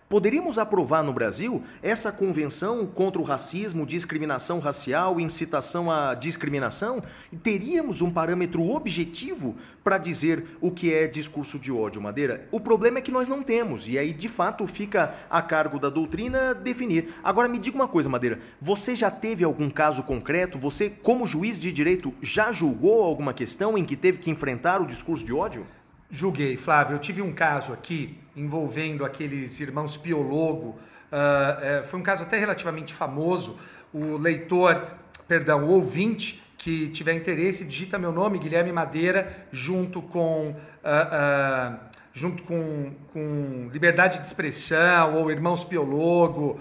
Poderíamos 0.09 0.57
aprovar 0.57 1.03
no 1.03 1.13
Brasil 1.13 1.61
essa 1.83 2.11
convenção 2.11 2.87
contra 2.87 3.21
o 3.21 3.23
racismo, 3.23 3.85
discriminação 3.85 4.57
racial, 4.57 5.19
incitação 5.19 5.91
à 5.91 6.15
discriminação 6.15 6.99
e 7.31 7.37
teríamos 7.37 8.01
um 8.01 8.09
parâmetro 8.09 8.71
objetivo 8.71 9.55
para 9.83 9.99
dizer 9.99 10.57
o 10.59 10.71
que 10.71 10.91
é 10.91 11.05
discurso 11.05 11.59
de 11.59 11.71
ódio, 11.71 12.01
Madeira. 12.01 12.47
O 12.51 12.59
problema 12.59 12.97
é 12.97 13.01
que 13.03 13.11
nós 13.11 13.27
não 13.27 13.43
temos 13.43 13.87
e 13.87 13.99
aí 13.99 14.11
de 14.11 14.27
fato 14.27 14.65
fica 14.65 15.13
a 15.29 15.43
cargo 15.43 15.77
da 15.77 15.91
doutrina 15.91 16.55
definir. 16.55 17.13
Agora 17.23 17.47
me 17.47 17.59
diga 17.59 17.75
uma 17.75 17.87
coisa, 17.87 18.09
Madeira, 18.09 18.39
você 18.59 18.95
já 18.95 19.11
teve 19.11 19.43
algum 19.43 19.69
caso 19.69 20.01
concreto? 20.01 20.57
Você, 20.57 20.89
como 20.89 21.27
juiz 21.27 21.61
de 21.61 21.71
direito, 21.71 22.11
já 22.19 22.51
julgou 22.51 23.03
alguma 23.03 23.31
questão 23.31 23.77
em 23.77 23.85
que 23.85 23.95
teve 23.95 24.17
que 24.17 24.31
enfrentar 24.31 24.81
o 24.81 24.87
discurso 24.87 25.23
de 25.23 25.33
ódio? 25.33 25.67
Julguei, 26.09 26.57
Flávio. 26.57 26.95
Eu 26.95 26.99
tive 26.99 27.21
um 27.21 27.31
caso 27.31 27.71
aqui 27.71 28.17
envolvendo 28.35 29.05
aqueles 29.05 29.59
irmãos 29.59 29.97
Piologo. 29.97 30.79
Uh, 31.11 31.87
foi 31.87 31.99
um 31.99 32.03
caso 32.03 32.23
até 32.23 32.37
relativamente 32.37 32.93
famoso. 32.93 33.57
O 33.93 34.17
leitor, 34.17 34.81
perdão, 35.27 35.63
o 35.65 35.69
ouvinte 35.69 36.43
que 36.57 36.89
tiver 36.89 37.13
interesse, 37.13 37.63
digita 37.63 37.97
meu 37.97 38.11
nome, 38.11 38.37
Guilherme 38.37 38.71
Madeira, 38.71 39.47
junto 39.51 40.01
com. 40.01 40.55
Uh, 40.83 41.75
uh, 41.75 41.89
junto 42.11 42.43
com, 42.43 42.91
com 43.13 43.69
liberdade 43.71 44.19
de 44.19 44.27
expressão, 44.27 45.15
ou 45.15 45.31
irmãos 45.31 45.63
piologo, 45.63 46.59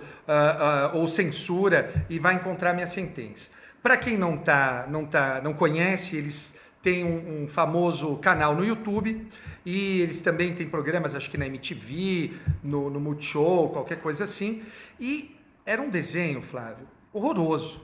ou 0.92 1.08
censura, 1.08 2.04
e 2.08 2.18
vai 2.18 2.34
encontrar 2.34 2.74
minha 2.74 2.86
sentença. 2.86 3.48
Para 3.82 3.96
quem 3.96 4.16
não, 4.16 4.36
tá, 4.36 4.86
não, 4.88 5.06
tá, 5.06 5.40
não 5.42 5.54
conhece, 5.54 6.16
eles 6.16 6.54
têm 6.82 7.02
um, 7.02 7.44
um 7.44 7.48
famoso 7.48 8.16
canal 8.16 8.54
no 8.54 8.64
YouTube 8.64 9.26
e 9.70 10.00
eles 10.00 10.22
também 10.22 10.54
têm 10.54 10.66
programas, 10.66 11.14
acho 11.14 11.30
que 11.30 11.36
na 11.36 11.46
MTV, 11.46 12.32
no, 12.64 12.88
no 12.88 12.98
Multishow, 12.98 13.68
qualquer 13.68 14.00
coisa 14.00 14.24
assim. 14.24 14.62
E 14.98 15.36
era 15.66 15.82
um 15.82 15.90
desenho, 15.90 16.40
Flávio, 16.40 16.88
horroroso. 17.12 17.78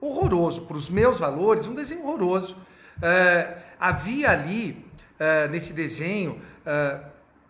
Horroroso. 0.00 0.62
Para 0.62 0.76
os 0.76 0.88
meus 0.88 1.20
valores, 1.20 1.68
um 1.68 1.76
desenho 1.76 2.02
horroroso. 2.02 2.54
Uh, 2.96 3.56
havia 3.78 4.32
ali, 4.32 4.84
uh, 5.14 5.48
nesse 5.48 5.72
desenho, 5.72 6.42
uh, 6.66 7.06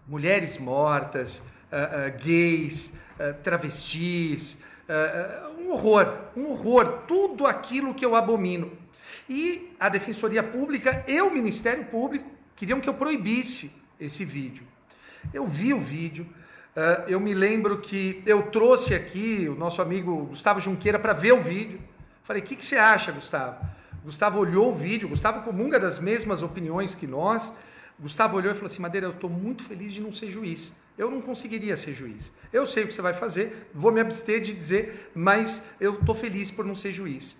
mulheres 0.06 0.58
mortas, 0.58 1.42
gays, 2.22 2.92
travestis, 3.42 4.58
um 5.58 5.70
horror, 5.70 6.14
um 6.36 6.50
horror. 6.50 7.04
Tudo 7.06 7.46
aquilo 7.46 7.94
que 7.94 8.04
eu 8.04 8.14
abomino. 8.14 8.70
E 9.26 9.74
a 9.80 9.88
Defensoria 9.88 10.42
Pública 10.42 11.04
e 11.08 11.22
o 11.22 11.30
Ministério 11.30 11.86
Público 11.86 12.37
queriam 12.58 12.80
que 12.80 12.88
eu 12.88 12.94
proibisse 12.94 13.70
esse 14.00 14.24
vídeo. 14.24 14.66
Eu 15.32 15.46
vi 15.46 15.72
o 15.72 15.80
vídeo, 15.80 16.26
uh, 16.76 17.08
eu 17.08 17.20
me 17.20 17.32
lembro 17.32 17.78
que 17.78 18.20
eu 18.26 18.42
trouxe 18.50 18.94
aqui 18.94 19.46
o 19.48 19.54
nosso 19.54 19.80
amigo 19.80 20.26
Gustavo 20.26 20.58
Junqueira 20.58 20.98
para 20.98 21.12
ver 21.12 21.32
o 21.32 21.40
vídeo. 21.40 21.80
Falei, 22.24 22.42
o 22.42 22.44
que, 22.44 22.56
que 22.56 22.66
você 22.66 22.76
acha, 22.76 23.12
Gustavo? 23.12 23.64
Gustavo 24.04 24.40
olhou 24.40 24.72
o 24.72 24.74
vídeo, 24.74 25.08
Gustavo 25.08 25.42
comunga 25.42 25.78
das 25.78 26.00
mesmas 26.00 26.42
opiniões 26.42 26.96
que 26.96 27.06
nós. 27.06 27.52
Gustavo 27.98 28.36
olhou 28.36 28.52
e 28.52 28.54
falou 28.54 28.70
assim: 28.70 28.82
Madeira, 28.82 29.06
eu 29.06 29.12
estou 29.12 29.30
muito 29.30 29.62
feliz 29.62 29.92
de 29.92 30.00
não 30.00 30.12
ser 30.12 30.30
juiz. 30.30 30.72
Eu 30.96 31.10
não 31.10 31.20
conseguiria 31.20 31.76
ser 31.76 31.94
juiz. 31.94 32.32
Eu 32.52 32.66
sei 32.66 32.84
o 32.84 32.88
que 32.88 32.94
você 32.94 33.02
vai 33.02 33.14
fazer, 33.14 33.70
vou 33.72 33.92
me 33.92 34.00
abster 34.00 34.40
de 34.40 34.52
dizer, 34.52 35.10
mas 35.14 35.62
eu 35.80 35.94
estou 35.94 36.14
feliz 36.14 36.50
por 36.50 36.64
não 36.64 36.74
ser 36.74 36.92
juiz. 36.92 37.36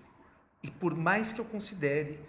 E 0.63 0.71
por 0.71 0.95
mais 0.97 1.33
que 1.33 1.41
eu 1.41 1.45
considere 1.45 2.21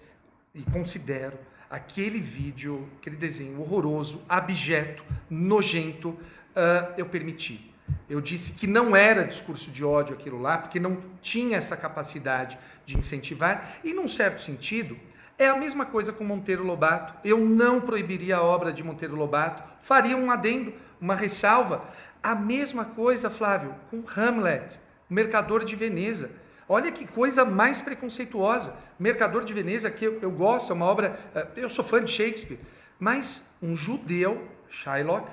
e 0.55 0.61
considero 0.71 1.37
aquele 1.69 2.19
vídeo, 2.19 2.89
aquele 2.99 3.15
desenho 3.15 3.61
horroroso, 3.61 4.21
abjeto, 4.27 5.03
nojento, 5.29 6.09
uh, 6.09 6.93
eu 6.97 7.05
permiti. 7.05 7.69
Eu 8.09 8.21
disse 8.21 8.53
que 8.53 8.67
não 8.67 8.95
era 8.95 9.23
discurso 9.23 9.71
de 9.71 9.83
ódio 9.83 10.15
aquilo 10.15 10.41
lá, 10.41 10.57
porque 10.57 10.79
não 10.79 10.97
tinha 11.21 11.57
essa 11.57 11.77
capacidade 11.77 12.57
de 12.85 12.97
incentivar, 12.97 13.79
e 13.83 13.93
num 13.93 14.07
certo 14.07 14.41
sentido, 14.41 14.97
é 15.37 15.47
a 15.47 15.55
mesma 15.55 15.85
coisa 15.85 16.11
com 16.11 16.23
Monteiro 16.23 16.65
Lobato. 16.65 17.13
Eu 17.23 17.39
não 17.39 17.79
proibiria 17.79 18.37
a 18.37 18.43
obra 18.43 18.73
de 18.73 18.83
Monteiro 18.83 19.15
Lobato, 19.15 19.63
faria 19.79 20.17
um 20.17 20.29
adendo, 20.29 20.73
uma 20.99 21.15
ressalva. 21.15 21.85
A 22.21 22.35
mesma 22.35 22.83
coisa, 22.83 23.29
Flávio, 23.29 23.73
com 23.89 24.03
Hamlet, 24.17 24.79
o 25.09 25.13
Mercador 25.13 25.63
de 25.63 25.75
Veneza. 25.75 26.29
Olha 26.71 26.91
que 26.91 27.07
coisa 27.07 27.43
mais 27.43 27.81
preconceituosa. 27.81 28.75
Mercador 28.99 29.43
de 29.43 29.51
Veneza, 29.51 29.89
que 29.89 30.05
eu, 30.05 30.19
eu 30.21 30.29
gosto, 30.29 30.71
é 30.71 30.75
uma 30.75 30.85
obra. 30.85 31.19
Eh, 31.33 31.47
eu 31.57 31.69
sou 31.69 31.83
fã 31.83 32.03
de 32.03 32.11
Shakespeare, 32.11 32.59
mas 32.99 33.43
um 33.59 33.75
judeu, 33.75 34.47
Shylock, 34.69 35.27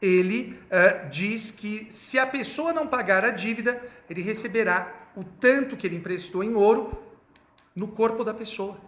ele 0.00 0.58
uh, 0.64 1.10
diz 1.10 1.50
que 1.50 1.88
se 1.90 2.18
a 2.18 2.26
pessoa 2.26 2.72
não 2.72 2.86
pagar 2.86 3.22
a 3.22 3.30
dívida, 3.30 3.82
ele 4.08 4.22
receberá 4.22 5.10
o 5.14 5.22
tanto 5.22 5.76
que 5.76 5.86
ele 5.86 5.96
emprestou 5.96 6.42
em 6.42 6.54
ouro 6.54 6.96
no 7.76 7.88
corpo 7.88 8.24
da 8.24 8.32
pessoa. 8.32 8.78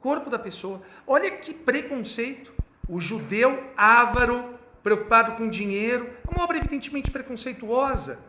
Corpo 0.00 0.30
da 0.30 0.38
pessoa. 0.38 0.80
Olha 1.04 1.30
que 1.30 1.52
preconceito. 1.52 2.52
O 2.88 3.00
judeu 3.00 3.72
ávaro 3.76 4.54
preocupado 4.84 5.32
com 5.32 5.48
dinheiro. 5.48 6.08
É 6.26 6.30
uma 6.34 6.44
obra 6.44 6.58
evidentemente 6.58 7.10
preconceituosa. 7.10 8.20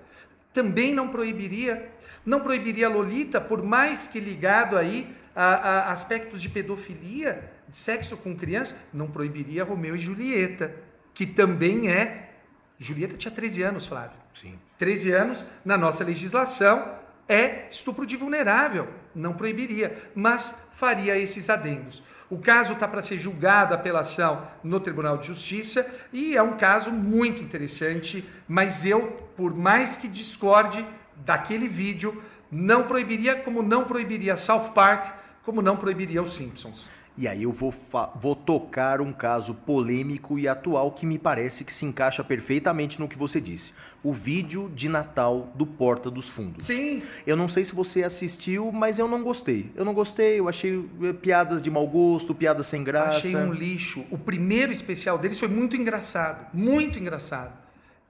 Também 0.52 0.94
não 0.94 1.10
proibiria, 1.10 1.92
não 2.30 2.42
proibiria 2.42 2.88
Lolita, 2.88 3.42
por 3.42 3.64
mais 3.64 4.08
que 4.08 4.20
ligado 4.20 4.78
aí 4.78 5.16
a, 5.36 5.46
a 5.46 5.92
aspectos 5.92 6.40
de 6.40 6.48
pedofilia, 6.48 7.52
de 7.68 7.76
sexo 7.76 8.16
com 8.16 8.36
criança, 8.36 8.78
não 8.94 9.08
proibiria 9.08 9.64
Romeu 9.64 9.96
e 9.96 10.00
Julieta, 10.00 10.72
que 11.12 11.26
também 11.26 11.90
é. 11.90 12.34
Julieta 12.78 13.18
tinha 13.18 13.32
13 13.32 13.64
anos, 13.64 13.88
Flávio. 13.88 14.20
Sim. 14.32 14.60
13 14.78 15.12
anos, 15.12 15.46
na 15.66 15.76
nossa 15.76 16.04
legislação, 16.04 17.00
é 17.28 17.68
estupro 17.68 18.06
de 18.06 18.16
vulnerável. 18.16 18.88
Não 19.16 19.34
proibiria, 19.34 20.12
mas 20.14 20.54
faria 20.72 21.18
esses 21.18 21.50
adendos. 21.50 22.04
O 22.30 22.38
caso 22.38 22.74
está 22.74 22.88
para 22.88 23.02
ser 23.02 23.18
julgado, 23.18 23.74
a 23.74 23.78
apelação, 23.78 24.48
no 24.64 24.80
Tribunal 24.80 25.18
de 25.18 25.26
Justiça, 25.26 25.84
e 26.14 26.38
é 26.38 26.44
um 26.44 26.58
caso 26.58 26.92
muito 26.92 27.42
interessante, 27.42 28.24
mas 28.48 28.86
eu, 28.86 29.08
por 29.36 29.52
mais 29.56 29.98
que 29.98 30.08
discorde 30.08 30.86
daquele 31.26 31.68
vídeo, 31.68 32.24
não 32.52 32.84
proibiria, 32.84 33.36
como 33.36 33.62
não 33.62 33.84
proibiria 33.84 34.38
South 34.38 34.72
Park, 34.74 35.14
como 35.44 35.62
não 35.62 35.78
proibiria 35.78 36.22
os 36.22 36.34
Simpsons. 36.34 36.88
E 37.20 37.28
aí 37.28 37.44
eu 37.44 37.52
vou, 37.52 37.74
vou 38.16 38.34
tocar 38.34 39.02
um 39.02 39.12
caso 39.12 39.54
polêmico 39.54 40.40
e 40.40 40.48
atual 40.48 40.90
que 40.94 41.06
me 41.06 41.20
parece 41.20 41.66
que 41.66 41.74
se 41.74 41.86
encaixa 41.86 42.24
perfeitamente 42.24 42.98
no 42.98 43.10
que 43.10 43.18
você 43.18 43.42
disse. 43.42 43.74
O 44.02 44.14
vídeo 44.14 44.72
de 44.74 44.88
Natal 44.88 45.52
do 45.54 45.66
Porta 45.66 46.10
dos 46.10 46.30
Fundos. 46.30 46.66
Sim. 46.66 47.04
Eu 47.28 47.36
não 47.36 47.50
sei 47.50 47.66
se 47.66 47.76
você 47.76 48.04
assistiu, 48.04 48.72
mas 48.72 49.00
eu 49.00 49.06
não 49.06 49.22
gostei. 49.22 49.70
Eu 49.76 49.84
não 49.84 49.94
gostei, 49.94 50.40
eu 50.40 50.48
achei 50.48 50.90
eh, 51.04 51.12
piadas 51.12 51.62
de 51.62 51.70
mau 51.70 51.86
gosto, 51.86 52.34
piadas 52.34 52.68
sem 52.68 52.86
graça. 52.86 53.18
Achei 53.18 53.36
um 53.36 53.52
lixo. 53.52 54.06
O 54.10 54.18
primeiro 54.18 54.72
especial 54.72 55.18
deles 55.18 55.38
foi 55.38 55.50
muito 55.50 55.76
engraçado. 55.76 56.48
Muito 56.54 56.98
engraçado. 56.98 57.52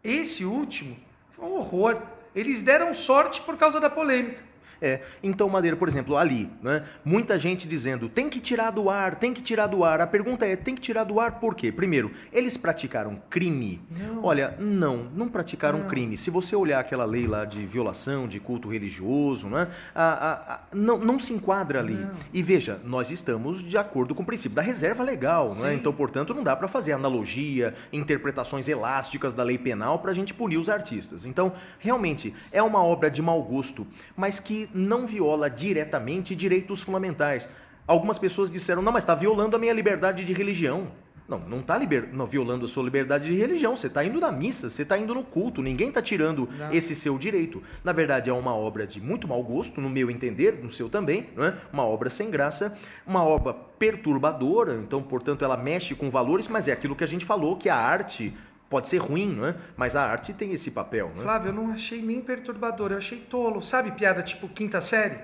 Esse 0.03 0.45
último 0.45 0.95
foi 1.31 1.45
um 1.45 1.53
horror. 1.53 1.97
Eles 2.35 2.61
deram 2.61 2.93
sorte 2.93 3.41
por 3.41 3.57
causa 3.57 3.79
da 3.79 3.89
polêmica. 3.89 4.48
É, 4.81 5.01
então, 5.21 5.49
Madeira, 5.49 5.75
por 5.75 5.87
exemplo, 5.87 6.15
ali, 6.17 6.49
né? 6.61 6.83
Muita 7.03 7.37
gente 7.37 7.67
dizendo, 7.67 8.07
tem 8.07 8.29
que 8.29 8.39
tirar 8.39 8.71
do 8.71 8.89
ar, 8.89 9.15
tem 9.15 9.33
que 9.33 9.41
tirar 9.41 9.67
do 9.67 9.83
ar. 9.83 9.99
A 10.01 10.07
pergunta 10.07 10.45
é, 10.45 10.55
tem 10.55 10.75
que 10.75 10.81
tirar 10.81 11.03
do 11.03 11.19
ar 11.19 11.39
por 11.39 11.53
quê? 11.55 11.71
Primeiro, 11.71 12.11
eles 12.31 12.55
praticaram 12.57 13.21
crime? 13.29 13.81
Não. 13.91 14.23
Olha, 14.23 14.55
não, 14.59 15.07
não 15.15 15.27
praticaram 15.27 15.79
Não. 15.79 15.87
crime. 15.87 16.17
Se 16.17 16.29
você 16.29 16.55
olhar 16.55 16.79
aquela 16.79 17.05
lei 17.05 17.27
lá 17.27 17.45
de 17.45 17.65
violação 17.65 18.27
de 18.27 18.39
culto 18.39 18.69
religioso, 18.69 19.47
né? 19.49 19.67
A, 19.93 20.03
a- 20.03 20.53
a- 20.55 20.59
não, 20.73 20.97
não 20.97 21.19
se 21.19 21.33
enquadra 21.33 21.79
ali. 21.79 21.93
Não. 21.95 22.11
E 22.33 22.41
veja, 22.41 22.79
nós 22.85 23.11
estamos 23.11 23.61
de 23.61 23.77
acordo 23.77 24.15
com 24.15 24.23
o 24.23 24.25
princípio 24.25 24.55
da 24.55 24.61
reserva 24.61 25.03
legal, 25.03 25.53
né? 25.55 25.73
Então, 25.73 25.91
portanto, 25.91 26.33
não 26.33 26.43
dá 26.43 26.55
para 26.55 26.67
fazer 26.67 26.93
analogia, 26.93 27.73
interpretações 27.91 28.67
elásticas 28.67 29.33
da 29.33 29.43
lei 29.43 29.57
penal 29.57 29.99
para 29.99 30.11
a 30.11 30.13
gente 30.13 30.33
punir 30.33 30.57
os 30.57 30.69
artistas. 30.69 31.25
Então, 31.25 31.51
realmente, 31.79 32.33
é 32.51 32.61
uma 32.63 32.83
obra 32.83 33.09
de 33.11 33.21
mau 33.21 33.41
gosto, 33.43 33.85
mas 34.15 34.39
que 34.39 34.68
não 34.73 35.05
viola 35.05 35.49
diretamente 35.49 36.35
direitos 36.35 36.81
fundamentais. 36.81 37.47
Algumas 37.87 38.19
pessoas 38.19 38.51
disseram, 38.51 38.81
não, 38.81 38.91
mas 38.91 39.03
está 39.03 39.15
violando 39.15 39.55
a 39.55 39.59
minha 39.59 39.73
liberdade 39.73 40.23
de 40.23 40.33
religião. 40.33 40.87
Não, 41.29 41.37
não 41.37 41.59
está 41.59 41.77
liber... 41.77 42.09
não, 42.11 42.25
violando 42.25 42.65
a 42.65 42.67
sua 42.67 42.83
liberdade 42.83 43.27
de 43.27 43.35
religião. 43.35 43.75
Você 43.75 43.85
está 43.85 44.03
indo 44.03 44.19
na 44.19 44.31
missa, 44.31 44.67
você 44.67 44.81
está 44.81 44.97
indo 44.97 45.13
no 45.13 45.23
culto. 45.23 45.61
Ninguém 45.61 45.89
está 45.89 46.01
tirando 46.01 46.49
Não. 46.57 46.71
esse 46.71 46.95
seu 46.95 47.19
direito. 47.19 47.61
Na 47.83 47.91
verdade, 47.91 48.31
é 48.31 48.33
uma 48.33 48.55
obra 48.55 48.87
de 48.87 48.99
muito 48.99 49.27
mau 49.27 49.43
gosto, 49.43 49.79
no 49.79 49.89
meu 49.89 50.09
entender, 50.09 50.59
no 50.63 50.71
seu 50.71 50.89
também, 50.89 51.29
não 51.35 51.45
é? 51.45 51.53
Uma 51.71 51.85
obra 51.85 52.09
sem 52.09 52.31
graça, 52.31 52.75
uma 53.05 53.23
obra 53.23 53.53
perturbadora. 53.53 54.73
Então, 54.83 55.03
portanto, 55.03 55.45
ela 55.45 55.55
mexe 55.55 55.93
com 55.93 56.09
valores, 56.09 56.47
mas 56.47 56.67
é 56.67 56.71
aquilo 56.71 56.95
que 56.95 57.03
a 57.03 57.07
gente 57.07 57.25
falou, 57.25 57.55
que 57.55 57.69
a 57.69 57.75
arte 57.75 58.33
pode 58.69 58.87
ser 58.87 58.97
ruim, 58.97 59.27
não 59.35 59.47
é? 59.47 59.55
Mas 59.75 59.95
a 59.95 60.03
arte 60.03 60.33
tem 60.33 60.53
esse 60.53 60.71
papel, 60.71 61.11
não 61.15 61.21
é? 61.21 61.23
Flávio, 61.23 61.49
eu 61.49 61.53
não 61.53 61.71
achei 61.71 62.01
nem 62.01 62.21
perturbador, 62.21 62.91
eu 62.91 62.97
achei 62.97 63.17
tolo. 63.17 63.61
Sabe 63.61 63.91
piada 63.91 64.21
tipo 64.21 64.47
quinta 64.47 64.79
série? 64.79 65.17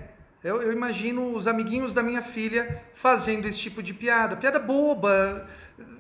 Eu, 0.44 0.62
eu 0.62 0.72
imagino 0.72 1.34
os 1.34 1.48
amiguinhos 1.48 1.94
da 1.94 2.04
minha 2.04 2.22
filha 2.22 2.84
fazendo 2.94 3.48
esse 3.48 3.60
tipo 3.60 3.82
de 3.82 3.94
piada. 3.94 4.36
Piada 4.36 4.60
boba. 4.60 5.48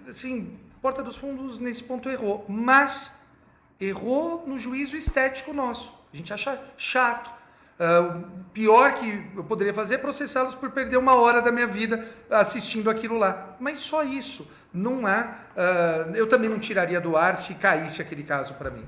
Assim, 0.07 0.57
Porta 0.81 1.01
dos 1.01 1.15
Fundos 1.15 1.57
nesse 1.57 1.83
ponto 1.83 2.09
errou. 2.09 2.45
Mas 2.47 3.11
errou 3.79 4.43
no 4.45 4.59
juízo 4.59 4.95
estético 4.95 5.51
nosso. 5.53 5.93
A 6.13 6.17
gente 6.17 6.31
acha 6.31 6.59
chato. 6.77 7.31
Ah, 7.79 8.21
o 8.39 8.43
pior 8.51 8.93
que 8.93 9.25
eu 9.35 9.43
poderia 9.43 9.73
fazer 9.73 9.95
é 9.95 9.97
processá-los 9.97 10.55
por 10.55 10.71
perder 10.71 10.97
uma 10.97 11.15
hora 11.15 11.41
da 11.41 11.51
minha 11.51 11.67
vida 11.67 12.07
assistindo 12.29 12.89
aquilo 12.89 13.17
lá. 13.17 13.55
Mas 13.59 13.79
só 13.79 14.03
isso. 14.03 14.47
Não 14.76 15.07
há. 15.07 15.39
ah, 15.55 16.11
eu 16.13 16.28
também 16.28 16.49
não 16.49 16.59
tiraria 16.59 16.99
do 16.99 17.15
ar 17.15 17.38
se 17.38 17.55
caísse 17.55 18.01
aquele 18.01 18.23
caso 18.23 18.53
para 18.55 18.69
mim. 18.69 18.84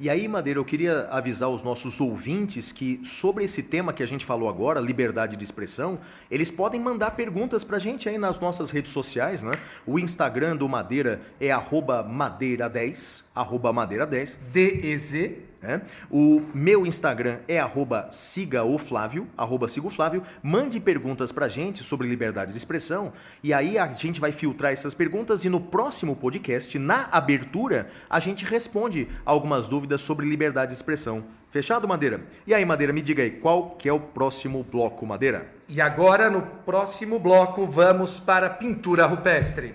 E 0.00 0.08
aí, 0.08 0.28
Madeira, 0.28 0.60
eu 0.60 0.64
queria 0.64 1.08
avisar 1.10 1.48
os 1.48 1.60
nossos 1.60 2.00
ouvintes 2.00 2.70
que 2.70 3.00
sobre 3.04 3.44
esse 3.44 3.64
tema 3.64 3.92
que 3.92 4.00
a 4.00 4.06
gente 4.06 4.24
falou 4.24 4.48
agora, 4.48 4.78
liberdade 4.78 5.36
de 5.36 5.42
expressão, 5.42 5.98
eles 6.30 6.52
podem 6.52 6.80
mandar 6.80 7.12
perguntas 7.12 7.64
pra 7.64 7.80
gente 7.80 8.08
aí 8.08 8.16
nas 8.16 8.38
nossas 8.38 8.70
redes 8.70 8.92
sociais, 8.92 9.42
né? 9.42 9.52
O 9.84 9.98
Instagram 9.98 10.56
do 10.56 10.68
Madeira 10.68 11.20
é 11.40 11.50
arroba 11.50 12.04
madeira10, 12.04 13.24
arroba 13.34 13.72
madeira10, 13.72 14.36
DEZ. 14.52 15.47
Né? 15.60 15.82
O 16.10 16.42
meu 16.54 16.86
Instagram 16.86 17.38
é 17.48 17.58
arroba 17.58 18.08
siga 18.12 18.64
o 18.64 18.78
Flávio, 18.78 19.26
arroba 19.36 19.68
siga 19.68 19.86
o 19.86 19.90
Flávio. 19.90 20.22
Mande 20.42 20.78
perguntas 20.80 21.32
pra 21.32 21.48
gente 21.48 21.82
sobre 21.82 22.08
liberdade 22.08 22.52
de 22.52 22.58
expressão 22.58 23.12
e 23.42 23.52
aí 23.52 23.78
a 23.78 23.86
gente 23.88 24.20
vai 24.20 24.32
filtrar 24.32 24.72
essas 24.72 24.94
perguntas 24.94 25.44
e 25.44 25.48
no 25.48 25.60
próximo 25.60 26.14
podcast, 26.16 26.78
na 26.78 27.08
abertura, 27.10 27.90
a 28.08 28.20
gente 28.20 28.44
responde 28.44 29.08
algumas 29.24 29.68
dúvidas 29.68 30.00
sobre 30.00 30.28
liberdade 30.28 30.70
de 30.70 30.76
expressão. 30.76 31.24
Fechado, 31.50 31.88
Madeira? 31.88 32.20
E 32.46 32.52
aí, 32.52 32.64
Madeira, 32.64 32.92
me 32.92 33.00
diga 33.00 33.22
aí, 33.22 33.30
qual 33.30 33.70
que 33.70 33.88
é 33.88 33.92
o 33.92 33.98
próximo 33.98 34.62
bloco, 34.70 35.06
Madeira? 35.06 35.48
E 35.66 35.80
agora, 35.80 36.28
no 36.28 36.42
próximo 36.42 37.18
bloco, 37.18 37.66
vamos 37.66 38.20
para 38.20 38.50
pintura 38.50 39.06
rupestre. 39.06 39.74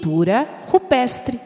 Pintura 0.00 0.64
rupestre. 0.66 1.38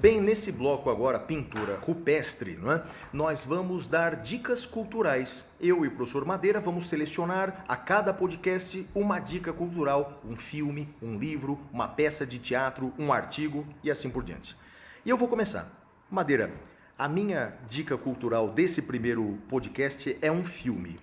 Bem, 0.00 0.20
nesse 0.20 0.52
bloco 0.52 0.90
agora, 0.90 1.18
pintura 1.18 1.76
rupestre, 1.82 2.56
não 2.56 2.70
é? 2.70 2.84
nós 3.12 3.44
vamos 3.44 3.88
dar 3.88 4.14
dicas 4.14 4.64
culturais. 4.64 5.50
Eu 5.60 5.84
e 5.84 5.88
o 5.88 5.90
professor 5.90 6.24
Madeira 6.24 6.60
vamos 6.60 6.88
selecionar 6.88 7.64
a 7.66 7.74
cada 7.74 8.14
podcast 8.14 8.88
uma 8.94 9.18
dica 9.18 9.52
cultural, 9.52 10.22
um 10.24 10.36
filme, 10.36 10.88
um 11.02 11.18
livro, 11.18 11.58
uma 11.72 11.88
peça 11.88 12.24
de 12.24 12.38
teatro, 12.38 12.94
um 12.96 13.12
artigo 13.12 13.66
e 13.82 13.90
assim 13.90 14.08
por 14.08 14.22
diante. 14.22 14.54
E 15.04 15.10
eu 15.10 15.16
vou 15.16 15.26
começar. 15.26 15.68
Madeira, 16.08 16.52
a 16.96 17.08
minha 17.08 17.58
dica 17.68 17.98
cultural 17.98 18.50
desse 18.50 18.82
primeiro 18.82 19.36
podcast 19.48 20.16
é 20.22 20.30
um 20.30 20.44
filme. 20.44 20.96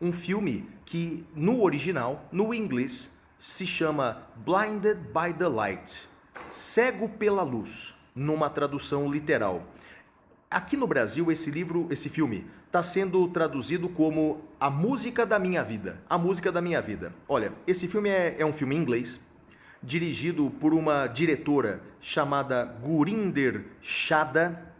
Um 0.00 0.12
filme 0.12 0.68
que, 0.84 1.24
no 1.36 1.62
original, 1.62 2.28
no 2.32 2.52
inglês, 2.52 3.12
se 3.38 3.64
chama 3.64 4.26
Blinded 4.44 4.98
by 5.12 5.32
the 5.38 5.46
Light 5.46 6.08
Cego 6.50 7.08
pela 7.08 7.42
Luz, 7.42 7.94
numa 8.14 8.48
tradução 8.48 9.10
literal. 9.10 9.66
Aqui 10.50 10.76
no 10.76 10.86
Brasil, 10.86 11.32
esse 11.32 11.50
livro, 11.50 11.88
esse 11.90 12.08
filme, 12.08 12.46
está 12.66 12.82
sendo 12.82 13.26
traduzido 13.28 13.88
como 13.88 14.42
A 14.60 14.70
Música 14.70 15.26
da 15.26 15.38
Minha 15.38 15.64
Vida. 15.64 16.00
A 16.08 16.16
Música 16.16 16.52
da 16.52 16.60
Minha 16.60 16.80
Vida. 16.80 17.12
Olha, 17.28 17.52
esse 17.66 17.88
filme 17.88 18.08
é, 18.08 18.36
é 18.38 18.46
um 18.46 18.52
filme 18.52 18.76
em 18.76 18.78
inglês, 18.78 19.18
dirigido 19.82 20.50
por 20.60 20.72
uma 20.72 21.06
diretora 21.08 21.80
chamada 22.00 22.64
Gurinder 22.64 23.64
Chadha, 23.80 24.72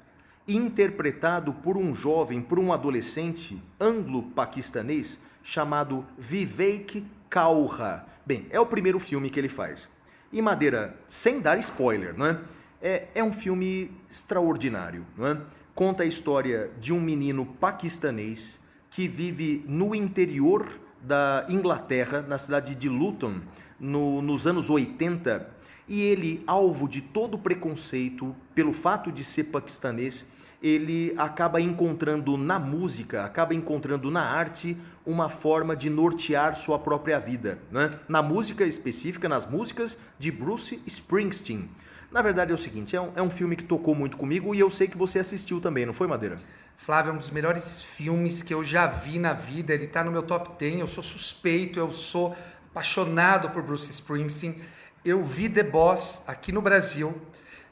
interpretado 0.47 1.53
por 1.55 1.76
um 1.76 1.95
jovem, 1.95 2.41
por 2.41 2.59
um 2.59 2.72
adolescente 2.72 3.61
anglo-paquistanês 3.80 5.18
chamado 5.43 6.05
Vivek 6.18 7.05
Kaura. 7.28 8.07
Bem, 8.24 8.47
é 8.51 8.61
o 8.61 8.66
primeiro 8.66 9.01
filme 9.01 9.28
que 9.28 9.41
ele 9.41 9.49
faz. 9.49 9.89
E 10.32 10.41
Madeira, 10.41 10.97
sem 11.09 11.41
dar 11.41 11.59
spoiler, 11.59 12.16
não 12.16 12.26
é? 12.26 12.39
É, 12.87 13.09
é 13.14 13.24
um 13.24 13.32
filme 13.32 13.91
extraordinário, 14.11 15.07
não 15.16 15.26
é? 15.26 15.39
Conta 15.74 16.03
a 16.03 16.07
história 16.07 16.70
de 16.78 16.93
um 16.93 17.01
menino 17.01 17.47
paquistanês 17.47 18.61
que 18.91 19.09
vive 19.09 19.64
no 19.66 19.95
interior 19.95 20.68
da 21.01 21.47
Inglaterra, 21.49 22.20
na 22.28 22.37
cidade 22.37 22.74
de 22.74 22.87
Luton, 22.87 23.41
no- 23.80 24.20
nos 24.20 24.47
anos 24.47 24.68
80, 24.68 25.49
e 25.89 26.03
ele, 26.03 26.45
alvo 26.47 26.87
de 26.87 27.01
todo 27.01 27.39
preconceito 27.39 28.37
pelo 28.55 28.74
fato 28.74 29.11
de 29.11 29.24
ser 29.24 29.45
paquistanês, 29.45 30.26
ele 30.62 31.14
acaba 31.16 31.62
encontrando 31.62 32.37
na 32.37 32.59
música, 32.59 33.24
acaba 33.24 33.55
encontrando 33.55 34.11
na 34.11 34.22
arte 34.22 34.76
uma 35.07 35.30
forma 35.30 35.74
de 35.74 35.89
nortear 35.89 36.55
sua 36.55 36.78
própria 36.78 37.18
vida. 37.18 37.59
Né? 37.70 37.89
Na 38.07 38.20
música 38.20 38.64
específica, 38.64 39.26
nas 39.26 39.49
músicas 39.49 39.99
de 40.18 40.30
Bruce 40.30 40.82
Springsteen. 40.87 41.68
Na 42.15 42.23
verdade 42.23 42.53
é 42.53 42.55
o 42.55 42.57
seguinte, 42.57 42.95
é 42.95 43.01
um, 43.01 43.11
é 43.17 43.21
um 43.21 43.29
filme 43.29 43.57
que 43.57 43.65
tocou 43.65 43.93
muito 43.93 44.17
comigo 44.17 44.55
e 44.55 44.61
eu 44.61 44.71
sei 44.71 44.87
que 44.87 44.97
você 44.97 45.19
assistiu 45.19 45.61
também, 45.61 45.85
não 45.85 45.93
foi, 45.93 46.07
Madeira? 46.07 46.39
Flávio, 46.77 47.11
é 47.11 47.12
um 47.12 47.17
dos 47.17 47.31
melhores 47.31 47.83
filmes 47.83 48.41
que 48.41 48.55
eu 48.55 48.65
já 48.65 48.87
vi 48.87 49.19
na 49.19 49.33
vida. 49.33 49.75
Ele 49.75 49.87
está 49.87 50.05
no 50.05 50.12
meu 50.12 50.23
top 50.23 50.51
10. 50.57 50.79
Eu 50.79 50.87
sou 50.87 51.03
suspeito, 51.03 51.77
eu 51.77 51.93
sou 51.93 52.37
apaixonado 52.71 53.51
por 53.51 53.65
Bruce 53.65 53.91
Springsteen. 53.91 54.61
Eu 55.05 55.25
vi 55.25 55.49
The 55.49 55.65
Boss 55.65 56.23
aqui 56.25 56.53
no 56.53 56.62
Brasil. 56.62 57.21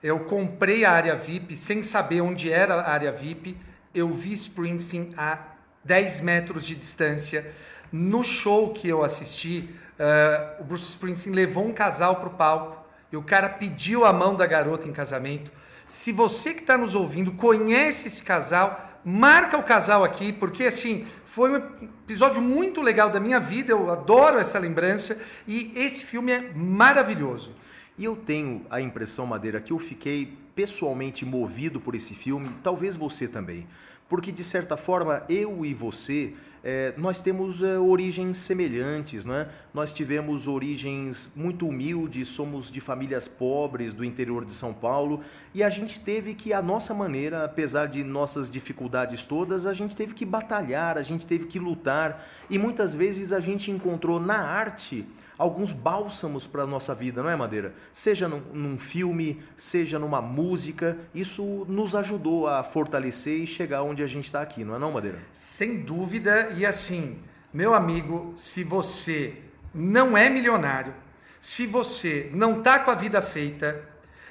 Eu 0.02 0.18
comprei 0.18 0.84
a 0.84 0.90
área 0.90 1.14
VIP 1.14 1.56
sem 1.56 1.80
saber 1.80 2.20
onde 2.20 2.50
era 2.50 2.74
a 2.74 2.90
área 2.90 3.12
VIP. 3.12 3.56
Eu 3.94 4.08
vi 4.08 4.32
Springsteen 4.32 5.14
a 5.16 5.38
10 5.84 6.20
metros 6.20 6.66
de 6.66 6.74
distância. 6.74 7.48
No 7.92 8.24
show 8.24 8.72
que 8.72 8.88
eu 8.88 9.04
assisti, 9.04 9.72
uh, 10.00 10.62
o 10.62 10.64
Bruce 10.64 10.90
Springsteen 10.90 11.32
levou 11.32 11.64
um 11.64 11.72
casal 11.72 12.16
para 12.16 12.28
o 12.28 12.32
palco 12.32 12.81
e 13.12 13.16
o 13.16 13.22
cara 13.22 13.48
pediu 13.48 14.06
a 14.06 14.12
mão 14.12 14.34
da 14.34 14.46
garota 14.46 14.88
em 14.88 14.92
casamento. 14.92 15.52
Se 15.86 16.10
você 16.10 16.54
que 16.54 16.60
está 16.60 16.78
nos 16.78 16.94
ouvindo 16.94 17.32
conhece 17.32 18.08
esse 18.08 18.22
casal, 18.22 19.00
marca 19.04 19.58
o 19.58 19.62
casal 19.62 20.02
aqui, 20.02 20.32
porque 20.32 20.64
assim, 20.64 21.06
foi 21.24 21.50
um 21.50 21.56
episódio 21.56 22.40
muito 22.40 22.80
legal 22.80 23.10
da 23.10 23.20
minha 23.20 23.38
vida, 23.38 23.72
eu 23.72 23.90
adoro 23.90 24.38
essa 24.38 24.58
lembrança 24.58 25.20
e 25.46 25.72
esse 25.76 26.04
filme 26.04 26.32
é 26.32 26.52
maravilhoso. 26.54 27.54
E 27.98 28.04
eu 28.04 28.16
tenho 28.16 28.64
a 28.70 28.80
impressão, 28.80 29.26
Madeira, 29.26 29.60
que 29.60 29.72
eu 29.72 29.78
fiquei 29.78 30.38
pessoalmente 30.54 31.26
movido 31.26 31.80
por 31.80 31.94
esse 31.94 32.14
filme, 32.14 32.48
talvez 32.62 32.96
você 32.96 33.28
também. 33.28 33.66
Porque 34.08 34.32
de 34.32 34.44
certa 34.44 34.76
forma, 34.76 35.24
eu 35.28 35.64
e 35.64 35.74
você 35.74 36.32
é, 36.64 36.94
nós 36.96 37.20
temos 37.20 37.60
é, 37.60 37.76
origens 37.76 38.36
semelhantes, 38.36 39.24
não 39.24 39.34
é? 39.34 39.48
Nós 39.74 39.92
tivemos 39.92 40.46
origens 40.46 41.28
muito 41.34 41.66
humildes, 41.66 42.28
somos 42.28 42.70
de 42.70 42.80
famílias 42.80 43.26
pobres 43.26 43.92
do 43.92 44.04
interior 44.04 44.44
de 44.44 44.52
São 44.52 44.72
Paulo 44.72 45.22
e 45.52 45.62
a 45.62 45.68
gente 45.68 46.00
teve 46.00 46.34
que, 46.34 46.52
a 46.52 46.62
nossa 46.62 46.94
maneira, 46.94 47.44
apesar 47.44 47.86
de 47.86 48.04
nossas 48.04 48.48
dificuldades 48.50 49.24
todas, 49.24 49.66
a 49.66 49.74
gente 49.74 49.96
teve 49.96 50.14
que 50.14 50.24
batalhar, 50.24 50.96
a 50.96 51.02
gente 51.02 51.26
teve 51.26 51.46
que 51.46 51.58
lutar 51.58 52.24
e 52.48 52.58
muitas 52.58 52.94
vezes 52.94 53.32
a 53.32 53.40
gente 53.40 53.70
encontrou 53.70 54.20
na 54.20 54.38
arte 54.38 55.04
alguns 55.38 55.72
bálsamos 55.72 56.46
para 56.46 56.62
a 56.62 56.66
nossa 56.66 56.94
vida, 56.94 57.22
não 57.22 57.30
é, 57.30 57.36
Madeira? 57.36 57.74
Seja 57.92 58.28
num, 58.28 58.40
num, 58.52 58.78
filme, 58.78 59.42
seja 59.56 59.98
numa 59.98 60.20
música, 60.20 60.98
isso 61.14 61.64
nos 61.68 61.94
ajudou 61.94 62.46
a 62.46 62.62
fortalecer 62.62 63.40
e 63.40 63.46
chegar 63.46 63.82
onde 63.82 64.02
a 64.02 64.06
gente 64.06 64.26
está 64.26 64.42
aqui, 64.42 64.64
não 64.64 64.74
é 64.74 64.78
não, 64.78 64.92
Madeira? 64.92 65.18
Sem 65.32 65.80
dúvida, 65.80 66.50
e 66.56 66.66
assim, 66.66 67.18
meu 67.52 67.74
amigo, 67.74 68.34
se 68.36 68.62
você 68.62 69.36
não 69.74 70.16
é 70.16 70.28
milionário, 70.28 70.94
se 71.40 71.66
você 71.66 72.30
não 72.32 72.58
está 72.58 72.78
com 72.78 72.90
a 72.90 72.94
vida 72.94 73.20
feita, 73.20 73.82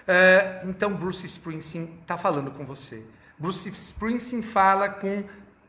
uh, 0.07 0.69
então 0.69 0.93
Bruce 0.93 1.25
Springsteen 1.25 1.97
está 2.01 2.17
falando 2.17 2.51
com 2.51 2.65
você. 2.65 3.03
Bruce 3.37 3.67
Springsteen 3.69 4.41
fala 4.41 4.87
com 4.87 5.23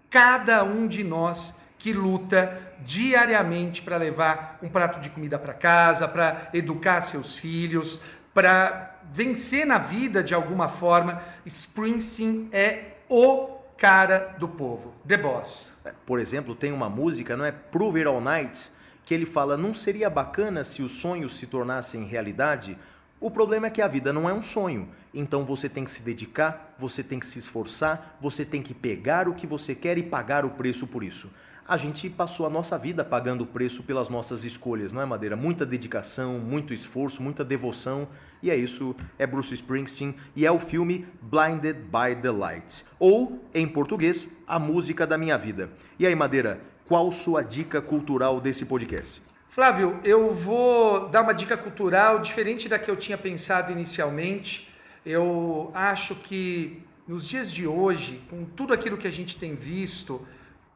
cada 0.08 0.62
um 0.62 0.86
de 0.86 1.02
nós 1.02 1.56
que 1.78 1.92
luta 1.92 2.71
diariamente 2.84 3.82
para 3.82 3.96
levar 3.96 4.58
um 4.62 4.68
prato 4.68 5.00
de 5.00 5.10
comida 5.10 5.38
para 5.38 5.54
casa, 5.54 6.08
para 6.08 6.48
educar 6.52 7.00
seus 7.00 7.36
filhos, 7.36 8.00
para 8.34 8.96
vencer 9.12 9.66
na 9.66 9.78
vida 9.78 10.22
de 10.22 10.34
alguma 10.34 10.68
forma. 10.68 11.22
Springsteen 11.44 12.48
é 12.52 12.96
o 13.08 13.48
cara 13.76 14.34
do 14.38 14.48
povo, 14.48 14.94
The 15.06 15.16
Boss. 15.16 15.72
Por 16.06 16.20
exemplo, 16.20 16.54
tem 16.54 16.72
uma 16.72 16.88
música, 16.88 17.36
não 17.36 17.44
é 17.44 17.52
Prove 17.52 18.00
It 18.00 18.08
All 18.08 18.20
Night, 18.20 18.70
que 19.04 19.14
ele 19.14 19.26
fala: 19.26 19.56
não 19.56 19.74
seria 19.74 20.08
bacana 20.08 20.64
se 20.64 20.82
os 20.82 20.92
sonhos 20.92 21.36
se 21.36 21.46
tornassem 21.46 22.04
realidade? 22.04 22.78
O 23.20 23.30
problema 23.30 23.68
é 23.68 23.70
que 23.70 23.80
a 23.80 23.86
vida 23.86 24.12
não 24.12 24.28
é 24.28 24.34
um 24.34 24.42
sonho. 24.42 24.88
Então 25.14 25.44
você 25.44 25.68
tem 25.68 25.84
que 25.84 25.90
se 25.90 26.02
dedicar, 26.02 26.74
você 26.78 27.04
tem 27.04 27.20
que 27.20 27.26
se 27.26 27.38
esforçar, 27.38 28.16
você 28.20 28.44
tem 28.44 28.62
que 28.62 28.74
pegar 28.74 29.28
o 29.28 29.34
que 29.34 29.46
você 29.46 29.74
quer 29.74 29.96
e 29.96 30.02
pagar 30.02 30.44
o 30.44 30.50
preço 30.50 30.86
por 30.88 31.04
isso 31.04 31.30
a 31.66 31.76
gente 31.76 32.10
passou 32.10 32.44
a 32.44 32.50
nossa 32.50 32.76
vida 32.76 33.04
pagando 33.04 33.44
o 33.44 33.46
preço 33.46 33.82
pelas 33.82 34.08
nossas 34.08 34.44
escolhas, 34.44 34.92
não 34.92 35.00
é, 35.00 35.06
Madeira? 35.06 35.36
Muita 35.36 35.64
dedicação, 35.64 36.38
muito 36.38 36.74
esforço, 36.74 37.22
muita 37.22 37.44
devoção. 37.44 38.08
E 38.42 38.50
é 38.50 38.56
isso, 38.56 38.96
é 39.18 39.26
Bruce 39.26 39.54
Springsteen 39.54 40.16
e 40.34 40.44
é 40.44 40.50
o 40.50 40.58
filme 40.58 41.06
Blinded 41.20 41.78
by 41.82 42.20
the 42.20 42.30
Light. 42.30 42.84
Ou, 42.98 43.44
em 43.54 43.68
português, 43.68 44.28
A 44.46 44.58
Música 44.58 45.06
da 45.06 45.16
Minha 45.16 45.38
Vida. 45.38 45.70
E 45.98 46.06
aí, 46.06 46.14
Madeira, 46.14 46.60
qual 46.84 47.10
sua 47.12 47.42
dica 47.42 47.80
cultural 47.80 48.40
desse 48.40 48.66
podcast? 48.66 49.22
Flávio, 49.48 50.00
eu 50.02 50.34
vou 50.34 51.08
dar 51.08 51.22
uma 51.22 51.32
dica 51.32 51.56
cultural 51.56 52.18
diferente 52.18 52.68
da 52.68 52.78
que 52.78 52.90
eu 52.90 52.96
tinha 52.96 53.16
pensado 53.16 53.70
inicialmente. 53.70 54.68
Eu 55.06 55.70
acho 55.74 56.16
que 56.16 56.82
nos 57.06 57.26
dias 57.28 57.52
de 57.52 57.66
hoje, 57.66 58.20
com 58.28 58.44
tudo 58.44 58.72
aquilo 58.72 58.96
que 58.96 59.06
a 59.06 59.12
gente 59.12 59.36
tem 59.36 59.54
visto, 59.54 60.26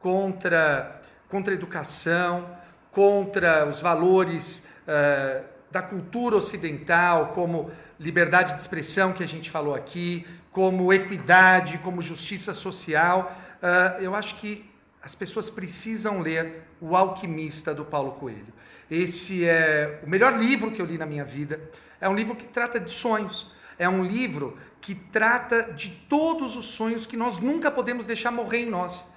contra, 0.07 1.01
contra 1.27 1.53
a 1.53 1.57
educação, 1.57 2.49
contra 2.93 3.67
os 3.67 3.81
valores 3.81 4.65
uh, 4.87 5.43
da 5.69 5.81
cultura 5.81 6.37
ocidental, 6.37 7.33
como 7.35 7.69
liberdade 7.99 8.53
de 8.53 8.61
expressão, 8.61 9.11
que 9.11 9.21
a 9.21 9.27
gente 9.27 9.51
falou 9.51 9.75
aqui, 9.75 10.25
como 10.49 10.93
equidade, 10.93 11.77
como 11.79 12.01
justiça 12.01 12.53
social. 12.53 13.35
Uh, 13.61 14.01
eu 14.01 14.15
acho 14.15 14.35
que 14.35 14.71
as 15.03 15.13
pessoas 15.13 15.49
precisam 15.49 16.21
ler 16.21 16.63
O 16.79 16.95
Alquimista, 16.95 17.73
do 17.73 17.83
Paulo 17.83 18.13
Coelho. 18.13 18.53
Esse 18.89 19.43
é 19.43 19.99
o 20.05 20.09
melhor 20.09 20.39
livro 20.39 20.71
que 20.71 20.81
eu 20.81 20.85
li 20.85 20.97
na 20.97 21.05
minha 21.05 21.25
vida. 21.25 21.59
É 21.99 22.07
um 22.07 22.15
livro 22.15 22.33
que 22.33 22.45
trata 22.45 22.79
de 22.79 22.93
sonhos. 22.93 23.51
É 23.77 23.89
um 23.89 24.05
livro 24.05 24.57
que 24.79 24.95
trata 24.95 25.63
de 25.63 25.89
todos 26.07 26.55
os 26.55 26.67
sonhos 26.67 27.05
que 27.05 27.17
nós 27.17 27.39
nunca 27.39 27.69
podemos 27.69 28.05
deixar 28.05 28.31
morrer 28.31 28.59
em 28.59 28.69
nós. 28.69 29.16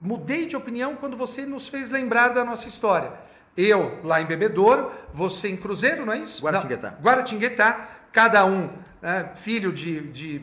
Mudei 0.00 0.46
de 0.46 0.54
opinião 0.54 0.94
quando 0.94 1.16
você 1.16 1.46
nos 1.46 1.68
fez 1.68 1.90
lembrar 1.90 2.28
da 2.28 2.44
nossa 2.44 2.68
história. 2.68 3.12
Eu 3.56 3.98
lá 4.04 4.20
em 4.20 4.26
Bebedouro, 4.26 4.90
você 5.12 5.48
em 5.48 5.56
Cruzeiro, 5.56 6.04
não 6.04 6.12
é 6.12 6.18
isso? 6.18 6.44
Guaratinguetá. 6.44 6.90
Não, 6.90 6.98
Guaratinguetá, 7.00 7.88
cada 8.12 8.44
um 8.44 8.68
né, 9.00 9.30
filho 9.34 9.72
de, 9.72 10.00
de, 10.08 10.42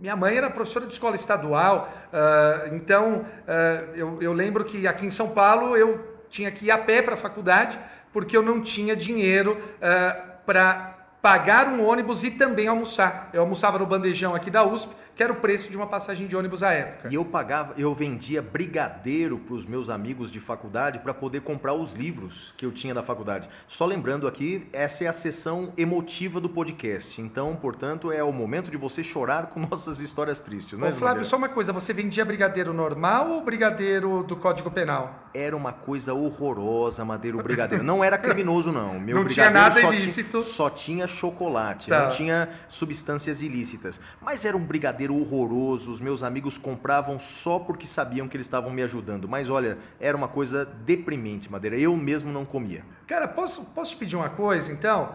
Minha 0.00 0.16
mãe 0.16 0.36
era 0.36 0.50
professora 0.50 0.84
de 0.84 0.92
escola 0.92 1.14
estadual, 1.14 1.88
uh, 2.12 2.74
então 2.74 3.18
uh, 3.22 3.94
eu, 3.94 4.18
eu 4.20 4.32
lembro 4.32 4.64
que 4.64 4.88
aqui 4.88 5.06
em 5.06 5.10
São 5.12 5.28
Paulo 5.30 5.76
eu 5.76 6.18
tinha 6.28 6.50
que 6.50 6.66
ir 6.66 6.70
a 6.72 6.78
pé 6.78 7.00
para 7.00 7.14
a 7.14 7.16
faculdade 7.16 7.78
porque 8.12 8.36
eu 8.36 8.42
não 8.42 8.60
tinha 8.60 8.96
dinheiro 8.96 9.52
uh, 9.76 10.42
para 10.44 10.96
pagar 11.22 11.68
um 11.68 11.86
ônibus 11.86 12.24
e 12.24 12.32
também 12.32 12.66
almoçar. 12.66 13.30
Eu 13.32 13.42
almoçava 13.42 13.78
no 13.78 13.86
bandejão 13.86 14.34
aqui 14.34 14.50
da 14.50 14.64
USP 14.64 14.92
que 15.18 15.22
era 15.24 15.32
o 15.32 15.36
preço 15.36 15.68
de 15.68 15.76
uma 15.76 15.88
passagem 15.88 16.28
de 16.28 16.36
ônibus 16.36 16.62
à 16.62 16.72
época. 16.72 17.08
E 17.10 17.16
eu 17.16 17.24
pagava, 17.24 17.74
eu 17.76 17.92
vendia 17.92 18.40
brigadeiro 18.40 19.36
para 19.36 19.52
os 19.52 19.66
meus 19.66 19.88
amigos 19.88 20.30
de 20.30 20.38
faculdade 20.38 21.00
para 21.00 21.12
poder 21.12 21.40
comprar 21.40 21.74
os 21.74 21.92
livros 21.92 22.54
que 22.56 22.64
eu 22.64 22.70
tinha 22.70 22.94
da 22.94 23.02
faculdade. 23.02 23.48
Só 23.66 23.84
lembrando 23.84 24.28
aqui, 24.28 24.68
essa 24.72 25.02
é 25.02 25.08
a 25.08 25.12
sessão 25.12 25.72
emotiva 25.76 26.40
do 26.40 26.48
podcast. 26.48 27.20
Então, 27.20 27.56
portanto, 27.56 28.12
é 28.12 28.22
o 28.22 28.32
momento 28.32 28.70
de 28.70 28.76
você 28.76 29.02
chorar 29.02 29.48
com 29.48 29.58
nossas 29.68 29.98
histórias 29.98 30.40
tristes, 30.40 30.78
né? 30.78 30.88
Ô, 30.88 30.92
Flávio, 30.92 31.24
só 31.24 31.36
uma 31.36 31.48
coisa, 31.48 31.72
você 31.72 31.92
vendia 31.92 32.24
brigadeiro 32.24 32.72
normal 32.72 33.30
ou 33.30 33.42
brigadeiro 33.42 34.22
do 34.22 34.36
Código 34.36 34.70
Penal? 34.70 35.27
Era 35.34 35.56
uma 35.56 35.72
coisa 35.72 36.14
horrorosa, 36.14 37.04
Madeiro 37.04 37.42
brigadeiro. 37.42 37.84
Não 37.84 38.02
era 38.02 38.16
criminoso 38.18 38.72
não. 38.72 38.98
Meu 38.98 39.16
não 39.16 39.26
tinha 39.26 39.50
nada 39.50 39.80
só 39.80 39.92
ilícito. 39.92 40.30
Tinha, 40.30 40.42
só 40.42 40.70
tinha 40.70 41.06
chocolate, 41.06 41.88
tá. 41.88 42.04
não 42.04 42.10
tinha 42.10 42.48
substâncias 42.68 43.42
ilícitas. 43.42 44.00
Mas 44.20 44.44
era 44.44 44.56
um 44.56 44.64
brigadeiro 44.64 45.14
horroroso, 45.14 45.90
os 45.90 46.00
meus 46.00 46.22
amigos 46.22 46.58
compravam 46.58 47.18
só 47.18 47.58
porque 47.58 47.86
sabiam 47.86 48.28
que 48.28 48.36
eles 48.36 48.46
estavam 48.46 48.70
me 48.70 48.82
ajudando. 48.82 49.28
Mas 49.28 49.50
olha, 49.50 49.78
era 50.00 50.16
uma 50.16 50.28
coisa 50.28 50.64
deprimente, 50.64 51.50
Madeira. 51.50 51.76
Eu 51.76 51.96
mesmo 51.96 52.32
não 52.32 52.44
comia. 52.44 52.84
Cara, 53.06 53.28
posso, 53.28 53.64
posso 53.66 53.92
te 53.92 53.96
pedir 53.98 54.16
uma 54.16 54.28
coisa 54.28 54.72
então? 54.72 55.14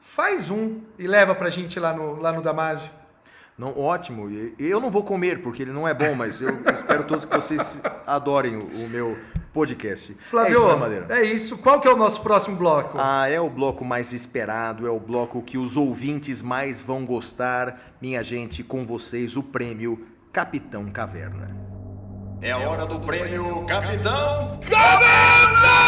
Faz 0.00 0.50
um 0.50 0.80
e 0.98 1.06
leva 1.06 1.34
pra 1.34 1.50
gente 1.50 1.78
lá 1.78 1.92
no, 1.92 2.16
lá 2.16 2.32
no 2.32 2.42
Damásio. 2.42 2.90
Não, 3.60 3.78
ótimo. 3.78 4.26
Eu 4.58 4.80
não 4.80 4.90
vou 4.90 5.02
comer 5.02 5.42
porque 5.42 5.62
ele 5.62 5.70
não 5.70 5.86
é 5.86 5.92
bom, 5.92 6.14
mas 6.14 6.40
eu 6.40 6.58
espero 6.72 7.04
todos 7.04 7.26
que 7.26 7.34
vocês 7.34 7.78
adorem 8.06 8.56
o, 8.56 8.86
o 8.86 8.88
meu 8.88 9.18
podcast. 9.52 10.16
Flávio, 10.20 10.68
é 10.68 10.72
isso, 10.72 10.76
né, 10.76 11.06
é 11.10 11.22
isso. 11.22 11.58
Qual 11.58 11.80
que 11.80 11.88
é 11.88 11.92
o 11.92 11.96
nosso 11.96 12.22
próximo 12.22 12.56
bloco? 12.56 12.96
Ah, 12.98 13.28
é 13.28 13.40
o 13.40 13.50
bloco 13.50 13.84
mais 13.84 14.12
esperado, 14.12 14.86
é 14.86 14.90
o 14.90 15.00
bloco 15.00 15.42
que 15.42 15.58
os 15.58 15.76
ouvintes 15.76 16.42
mais 16.42 16.80
vão 16.80 17.04
gostar. 17.04 17.96
Minha 18.00 18.22
gente, 18.22 18.62
com 18.62 18.86
vocês 18.86 19.36
o 19.36 19.42
prêmio 19.42 20.06
Capitão 20.32 20.90
Caverna. 20.90 21.56
É 22.42 22.52
a 22.52 22.58
hora 22.58 22.86
do 22.86 23.00
prêmio 23.00 23.66
Capitão 23.66 24.58
Caverna! 24.60 25.80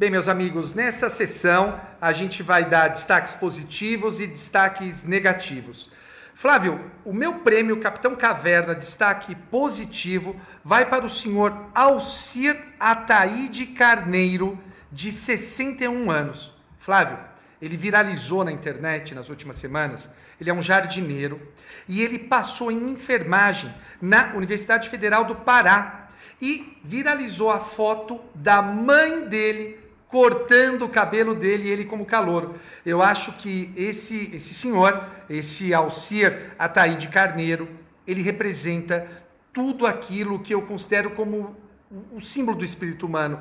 Bem, 0.00 0.10
meus 0.10 0.28
amigos, 0.28 0.72
nessa 0.72 1.10
sessão 1.10 1.78
a 2.00 2.10
gente 2.10 2.42
vai 2.42 2.64
dar 2.64 2.88
destaques 2.88 3.34
positivos 3.34 4.18
e 4.18 4.26
destaques 4.26 5.04
negativos. 5.04 5.90
Flávio, 6.34 6.80
o 7.04 7.12
meu 7.12 7.40
prêmio 7.40 7.78
Capitão 7.80 8.16
Caverna, 8.16 8.74
destaque 8.74 9.34
positivo, 9.34 10.40
vai 10.64 10.88
para 10.88 11.04
o 11.04 11.10
senhor 11.10 11.66
Alcir 11.74 12.58
Ataíde 12.80 13.66
Carneiro, 13.66 14.58
de 14.90 15.12
61 15.12 16.10
anos. 16.10 16.50
Flávio, 16.78 17.18
ele 17.60 17.76
viralizou 17.76 18.42
na 18.42 18.50
internet 18.50 19.14
nas 19.14 19.28
últimas 19.28 19.56
semanas. 19.56 20.08
Ele 20.40 20.48
é 20.48 20.54
um 20.54 20.62
jardineiro 20.62 21.38
e 21.86 22.00
ele 22.00 22.18
passou 22.18 22.72
em 22.72 22.88
enfermagem 22.88 23.70
na 24.00 24.32
Universidade 24.34 24.88
Federal 24.88 25.26
do 25.26 25.36
Pará 25.36 26.08
e 26.40 26.78
viralizou 26.82 27.50
a 27.50 27.60
foto 27.60 28.18
da 28.34 28.62
mãe 28.62 29.28
dele 29.28 29.79
cortando 30.10 30.84
o 30.84 30.88
cabelo 30.88 31.34
dele, 31.34 31.70
ele 31.70 31.84
como 31.84 32.04
calouro. 32.04 32.56
Eu 32.84 33.00
acho 33.00 33.32
que 33.34 33.72
esse, 33.76 34.30
esse 34.34 34.52
senhor, 34.52 35.04
esse 35.28 35.72
Alcir 35.72 36.52
Ataíde 36.58 37.08
Carneiro, 37.08 37.68
ele 38.06 38.20
representa 38.20 39.06
tudo 39.52 39.86
aquilo 39.86 40.40
que 40.40 40.52
eu 40.52 40.62
considero 40.62 41.10
como 41.12 41.56
o 42.12 42.20
símbolo 42.20 42.58
do 42.58 42.64
espírito 42.64 43.06
humano. 43.06 43.40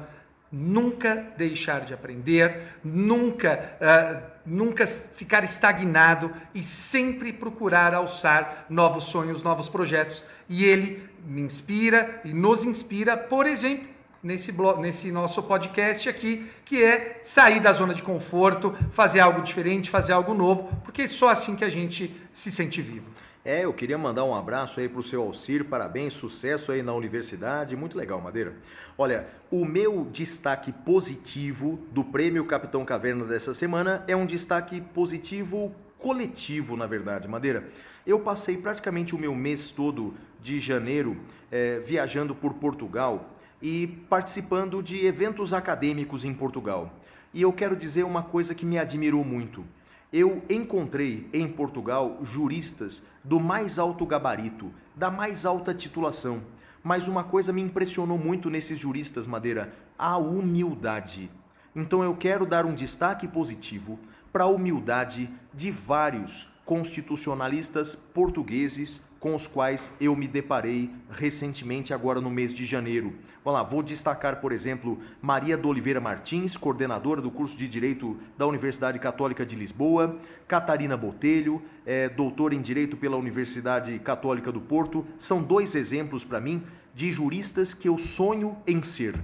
Nunca 0.51 1.33
deixar 1.37 1.81
de 1.81 1.93
aprender, 1.93 2.79
nunca, 2.83 3.77
uh, 3.79 4.21
nunca 4.45 4.85
ficar 4.85 5.43
estagnado 5.43 6.33
e 6.55 6.63
sempre 6.63 7.31
procurar 7.31 7.93
alçar 7.93 8.65
novos 8.67 9.05
sonhos, 9.05 9.43
novos 9.43 9.69
projetos. 9.69 10.23
E 10.47 10.65
ele 10.65 11.07
me 11.25 11.41
inspira 11.41 12.21
e 12.25 12.33
nos 12.33 12.63
inspira, 12.63 13.15
por 13.15 13.45
exemplo, 13.45 13.87
nesse, 14.23 14.53
nesse 14.79 15.11
nosso 15.11 15.43
podcast 15.43 16.09
aqui, 16.09 16.49
que 16.65 16.83
é 16.83 17.19
sair 17.23 17.59
da 17.59 17.73
zona 17.73 17.93
de 17.93 18.03
conforto, 18.03 18.75
fazer 18.91 19.19
algo 19.19 19.41
diferente, 19.41 19.89
fazer 19.89 20.13
algo 20.13 20.33
novo, 20.33 20.69
porque 20.83 21.03
é 21.03 21.07
só 21.07 21.29
assim 21.29 21.55
que 21.55 21.63
a 21.63 21.69
gente 21.69 22.15
se 22.33 22.51
sente 22.51 22.81
vivo. 22.81 23.09
É, 23.43 23.63
eu 23.63 23.73
queria 23.73 23.97
mandar 23.97 24.25
um 24.25 24.35
abraço 24.35 24.79
aí 24.79 24.89
para 24.89 24.99
o 24.99 25.03
seu 25.03 25.21
Alcir, 25.21 25.63
parabéns, 25.63 26.13
sucesso 26.13 26.71
aí 26.71 26.83
na 26.83 26.93
universidade, 26.93 27.75
muito 27.75 27.97
legal, 27.97 28.19
Madeira. 28.19 28.53
Olha, 28.97 29.27
o 29.49 29.63
meu 29.63 30.05
destaque 30.11 30.71
positivo 30.71 31.79
do 31.91 32.03
Prêmio 32.03 32.45
Capitão 32.45 32.83
Caverna 32.83 33.23
dessa 33.23 33.53
semana 33.53 34.03
é 34.07 34.15
um 34.15 34.25
destaque 34.25 34.81
positivo 34.81 35.73
coletivo, 35.97 36.75
na 36.75 36.85
verdade, 36.85 37.27
Madeira. 37.27 37.69
Eu 38.05 38.19
passei 38.19 38.57
praticamente 38.57 39.15
o 39.15 39.17
meu 39.17 39.33
mês 39.33 39.71
todo 39.71 40.13
de 40.41 40.59
janeiro 40.59 41.17
é, 41.49 41.79
viajando 41.79 42.35
por 42.35 42.55
Portugal 42.55 43.38
e 43.61 43.87
participando 44.09 44.81
de 44.81 45.05
eventos 45.05 45.53
acadêmicos 45.53 46.23
em 46.23 46.33
Portugal. 46.33 46.93
E 47.33 47.41
eu 47.41 47.53
quero 47.53 47.75
dizer 47.75 48.03
uma 48.03 48.23
coisa 48.23 48.55
que 48.55 48.65
me 48.65 48.77
admirou 48.77 49.23
muito. 49.23 49.65
Eu 50.11 50.41
encontrei 50.49 51.29
em 51.31 51.47
Portugal 51.47 52.19
juristas 52.23 53.03
do 53.23 53.39
mais 53.39 53.77
alto 53.77 54.05
gabarito, 54.05 54.71
da 54.95 55.11
mais 55.11 55.45
alta 55.45 55.73
titulação. 55.73 56.41
Mas 56.83 57.07
uma 57.07 57.23
coisa 57.23 57.53
me 57.53 57.61
impressionou 57.61 58.17
muito 58.17 58.49
nesses 58.49 58.79
juristas, 58.79 59.27
Madeira: 59.27 59.73
a 59.97 60.17
humildade. 60.17 61.29
Então 61.75 62.03
eu 62.03 62.15
quero 62.15 62.45
dar 62.45 62.65
um 62.65 62.73
destaque 62.73 63.27
positivo 63.27 63.99
para 64.31 64.45
a 64.45 64.47
humildade 64.47 65.29
de 65.53 65.69
vários 65.69 66.47
constitucionalistas 66.65 67.95
portugueses 67.95 69.01
com 69.19 69.35
os 69.35 69.45
quais 69.45 69.91
eu 69.99 70.15
me 70.15 70.27
deparei 70.27 70.89
recentemente, 71.09 71.93
agora 71.93 72.21
no 72.21 72.29
mês 72.29 72.53
de 72.53 72.65
janeiro. 72.65 73.13
Lá, 73.45 73.63
vou 73.63 73.81
destacar, 73.81 74.39
por 74.41 74.51
exemplo, 74.51 74.99
Maria 75.19 75.57
do 75.57 75.69
Oliveira 75.69 75.99
Martins, 75.99 76.55
coordenadora 76.55 77.19
do 77.19 77.31
curso 77.31 77.57
de 77.57 77.67
Direito 77.67 78.15
da 78.37 78.45
Universidade 78.45 78.99
Católica 78.99 79.43
de 79.43 79.55
Lisboa, 79.55 80.19
Catarina 80.47 80.95
Botelho, 80.95 81.59
é, 81.83 82.07
doutora 82.07 82.53
em 82.53 82.61
Direito 82.61 82.95
pela 82.95 83.17
Universidade 83.17 83.97
Católica 83.99 84.51
do 84.51 84.61
Porto. 84.61 85.03
São 85.17 85.41
dois 85.41 85.73
exemplos 85.73 86.23
para 86.23 86.39
mim 86.39 86.63
de 86.93 87.11
juristas 87.11 87.73
que 87.73 87.89
eu 87.89 87.97
sonho 87.97 88.55
em 88.67 88.83
ser, 88.83 89.15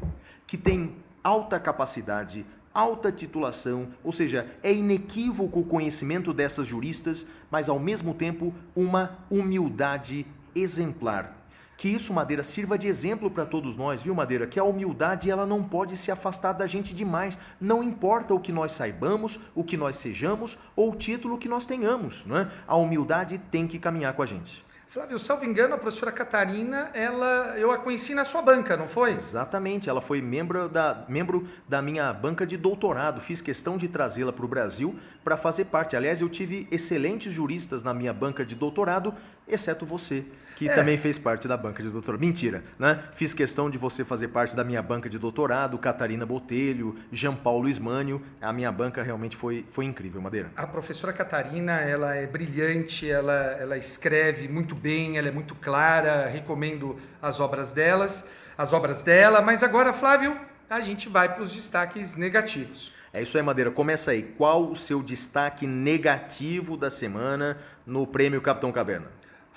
que 0.47 0.57
têm 0.57 0.95
alta 1.23 1.59
capacidade, 1.59 2.45
alta 2.75 3.09
titulação, 3.11 3.87
ou 4.03 4.11
seja, 4.11 4.45
é 4.61 4.73
inequívoco 4.73 5.61
o 5.61 5.65
conhecimento 5.65 6.33
dessas 6.33 6.67
juristas, 6.67 7.25
mas 7.49 7.69
ao 7.69 7.79
mesmo 7.79 8.13
tempo 8.13 8.53
uma 8.75 9.17
humildade 9.31 10.27
exemplar. 10.53 11.45
Que 11.77 11.89
isso, 11.89 12.13
Madeira, 12.13 12.41
sirva 12.43 12.77
de 12.77 12.87
exemplo 12.87 13.29
para 13.29 13.45
todos 13.45 13.75
nós, 13.75 14.01
viu, 14.01 14.15
Madeira? 14.15 14.47
Que 14.47 14.59
a 14.59 14.63
humildade 14.63 15.29
ela 15.29 15.45
não 15.45 15.61
pode 15.63 15.97
se 15.97 16.09
afastar 16.09 16.53
da 16.53 16.65
gente 16.65 16.95
demais. 16.95 17.37
Não 17.59 17.83
importa 17.83 18.33
o 18.33 18.39
que 18.39 18.51
nós 18.51 18.71
saibamos, 18.71 19.39
o 19.53 19.63
que 19.63 19.75
nós 19.75 19.97
sejamos 19.97 20.57
ou 20.75 20.91
o 20.91 20.95
título 20.95 21.37
que 21.37 21.49
nós 21.49 21.65
tenhamos, 21.65 22.25
não 22.25 22.37
é? 22.37 22.51
A 22.65 22.75
humildade 22.75 23.41
tem 23.51 23.67
que 23.67 23.77
caminhar 23.77 24.13
com 24.13 24.21
a 24.21 24.25
gente. 24.25 24.64
Flávio, 24.95 25.19
salvo 25.19 25.43
engano, 25.43 25.75
a 25.75 25.77
professora 25.77 26.09
Catarina, 26.09 26.89
ela, 26.93 27.53
eu 27.57 27.69
a 27.69 27.77
conheci 27.77 28.15
na 28.15 28.23
sua 28.23 28.41
banca, 28.41 28.77
não 28.77 28.87
foi? 28.87 29.11
Exatamente, 29.11 29.89
ela 29.89 29.99
foi 29.99 30.21
membro 30.21 30.69
da, 30.69 31.03
membro 31.09 31.49
da 31.67 31.81
minha 31.81 32.13
banca 32.13 32.47
de 32.47 32.55
doutorado. 32.55 33.19
Fiz 33.19 33.41
questão 33.41 33.75
de 33.75 33.89
trazê-la 33.89 34.31
para 34.31 34.45
o 34.45 34.47
Brasil 34.47 34.97
para 35.21 35.35
fazer 35.35 35.65
parte. 35.65 35.97
Aliás, 35.97 36.21
eu 36.21 36.29
tive 36.29 36.65
excelentes 36.71 37.33
juristas 37.33 37.83
na 37.83 37.93
minha 37.93 38.13
banca 38.13 38.45
de 38.45 38.55
doutorado, 38.55 39.13
exceto 39.45 39.85
você 39.85 40.23
que 40.55 40.69
é. 40.69 40.73
também 40.73 40.97
fez 40.97 41.19
parte 41.19 41.47
da 41.47 41.57
banca 41.57 41.83
de 41.83 41.89
doutorado. 41.89 42.19
Mentira, 42.19 42.63
né? 42.79 43.03
Fiz 43.13 43.33
questão 43.33 43.69
de 43.69 43.77
você 43.77 44.03
fazer 44.05 44.29
parte 44.29 44.55
da 44.55 44.63
minha 44.63 44.81
banca 44.81 45.09
de 45.09 45.19
doutorado, 45.19 45.77
Catarina 45.77 46.25
Botelho, 46.25 46.97
Jean 47.11 47.35
Paulo 47.35 47.67
Ismânio. 47.67 48.21
A 48.41 48.53
minha 48.53 48.71
banca 48.71 49.03
realmente 49.03 49.35
foi, 49.35 49.65
foi 49.69 49.85
incrível, 49.85 50.21
Madeira. 50.21 50.51
A 50.55 50.65
professora 50.65 51.11
Catarina, 51.11 51.73
ela 51.73 52.15
é 52.15 52.25
brilhante, 52.25 53.09
ela, 53.09 53.33
ela 53.59 53.77
escreve 53.77 54.47
muito 54.47 54.73
bem, 54.73 55.17
ela 55.17 55.27
é 55.27 55.31
muito 55.31 55.53
clara, 55.55 56.27
recomendo 56.27 56.97
as 57.21 57.39
obras 57.39 57.71
delas, 57.71 58.25
as 58.57 58.71
obras 58.71 59.01
dela. 59.01 59.41
Mas 59.41 59.61
agora, 59.61 59.91
Flávio, 59.91 60.39
a 60.69 60.79
gente 60.79 61.09
vai 61.09 61.33
para 61.33 61.43
os 61.43 61.53
destaques 61.53 62.15
negativos. 62.15 62.93
É 63.11 63.21
isso 63.21 63.37
aí, 63.37 63.43
Madeira. 63.43 63.71
Começa 63.71 64.11
aí. 64.11 64.23
Qual 64.37 64.69
o 64.69 64.75
seu 64.75 65.01
destaque 65.01 65.65
negativo 65.65 66.75
da 66.75 66.89
semana 66.89 67.57
no 67.85 68.05
Prêmio 68.05 68.41
Capitão 68.41 68.73
Caverna? 68.73 69.07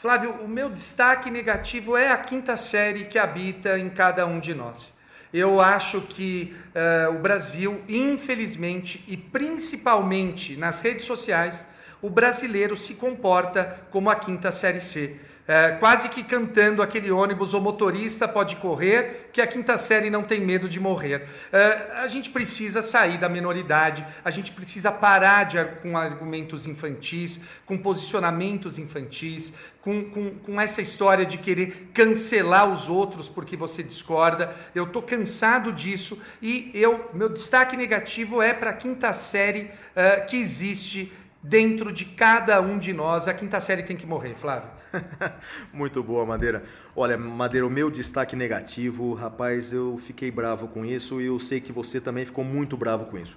Flávio, 0.00 0.30
o 0.44 0.46
meu 0.46 0.70
destaque 0.70 1.28
negativo 1.28 1.96
é 1.96 2.12
a 2.12 2.16
quinta 2.16 2.56
série 2.56 3.06
que 3.06 3.18
habita 3.18 3.76
em 3.80 3.90
cada 3.90 4.24
um 4.26 4.38
de 4.38 4.54
nós. 4.54 4.94
Eu 5.34 5.60
acho 5.60 6.00
que 6.02 6.54
uh, 6.68 7.16
o 7.16 7.18
Brasil, 7.18 7.82
infelizmente, 7.88 9.04
e 9.08 9.16
principalmente 9.16 10.56
nas 10.56 10.82
redes 10.82 11.04
sociais, 11.04 11.66
o 12.00 12.08
brasileiro 12.08 12.76
se 12.76 12.94
comporta 12.94 13.76
como 13.90 14.08
a 14.08 14.14
quinta 14.14 14.52
série 14.52 14.80
C 14.80 15.18
é, 15.48 15.70
quase 15.80 16.10
que 16.10 16.22
cantando 16.22 16.82
aquele 16.82 17.10
ônibus, 17.10 17.54
o 17.54 17.60
motorista 17.60 18.28
pode 18.28 18.56
correr, 18.56 19.30
que 19.32 19.40
a 19.40 19.46
quinta 19.46 19.78
série 19.78 20.10
não 20.10 20.22
tem 20.22 20.42
medo 20.42 20.68
de 20.68 20.78
morrer. 20.78 21.26
É, 21.50 22.02
a 22.02 22.06
gente 22.06 22.28
precisa 22.28 22.82
sair 22.82 23.16
da 23.16 23.30
menoridade, 23.30 24.06
a 24.22 24.28
gente 24.28 24.52
precisa 24.52 24.92
parar 24.92 25.44
de, 25.44 25.64
com 25.80 25.96
argumentos 25.96 26.66
infantis, 26.66 27.40
com 27.64 27.78
posicionamentos 27.78 28.78
infantis, 28.78 29.54
com, 29.80 30.04
com, 30.10 30.30
com 30.34 30.60
essa 30.60 30.82
história 30.82 31.24
de 31.24 31.38
querer 31.38 31.88
cancelar 31.94 32.70
os 32.70 32.90
outros 32.90 33.26
porque 33.26 33.56
você 33.56 33.82
discorda. 33.82 34.54
Eu 34.74 34.84
estou 34.84 35.00
cansado 35.00 35.72
disso 35.72 36.20
e 36.42 36.70
eu 36.74 37.08
meu 37.14 37.30
destaque 37.30 37.74
negativo 37.74 38.42
é 38.42 38.52
para 38.52 38.68
a 38.68 38.74
quinta 38.74 39.14
série 39.14 39.62
uh, 39.62 40.26
que 40.26 40.36
existe 40.36 41.10
dentro 41.42 41.90
de 41.90 42.04
cada 42.04 42.60
um 42.60 42.78
de 42.78 42.92
nós. 42.92 43.28
A 43.28 43.32
quinta 43.32 43.58
série 43.60 43.82
tem 43.82 43.96
que 43.96 44.04
morrer, 44.06 44.34
Flávio. 44.34 44.77
Muito 45.72 46.02
boa, 46.02 46.24
Madeira. 46.24 46.64
Olha, 46.94 47.16
Madeira, 47.16 47.66
o 47.66 47.70
meu 47.70 47.90
destaque 47.90 48.34
negativo, 48.36 49.14
rapaz, 49.14 49.72
eu 49.72 49.98
fiquei 49.98 50.30
bravo 50.30 50.68
com 50.68 50.84
isso 50.84 51.20
e 51.20 51.26
eu 51.26 51.38
sei 51.38 51.60
que 51.60 51.72
você 51.72 52.00
também 52.00 52.24
ficou 52.24 52.44
muito 52.44 52.76
bravo 52.76 53.06
com 53.06 53.18
isso. 53.18 53.36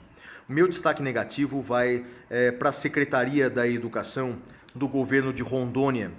O 0.50 0.54
meu 0.54 0.68
destaque 0.68 1.02
negativo 1.02 1.62
vai 1.62 2.06
é, 2.30 2.52
para 2.52 2.70
a 2.70 2.74
Secretaria 2.74 3.50
da 3.50 3.68
Educação 3.68 4.38
do 4.74 4.88
governo 4.88 5.34
de 5.34 5.44
Rondônia, 5.44 6.12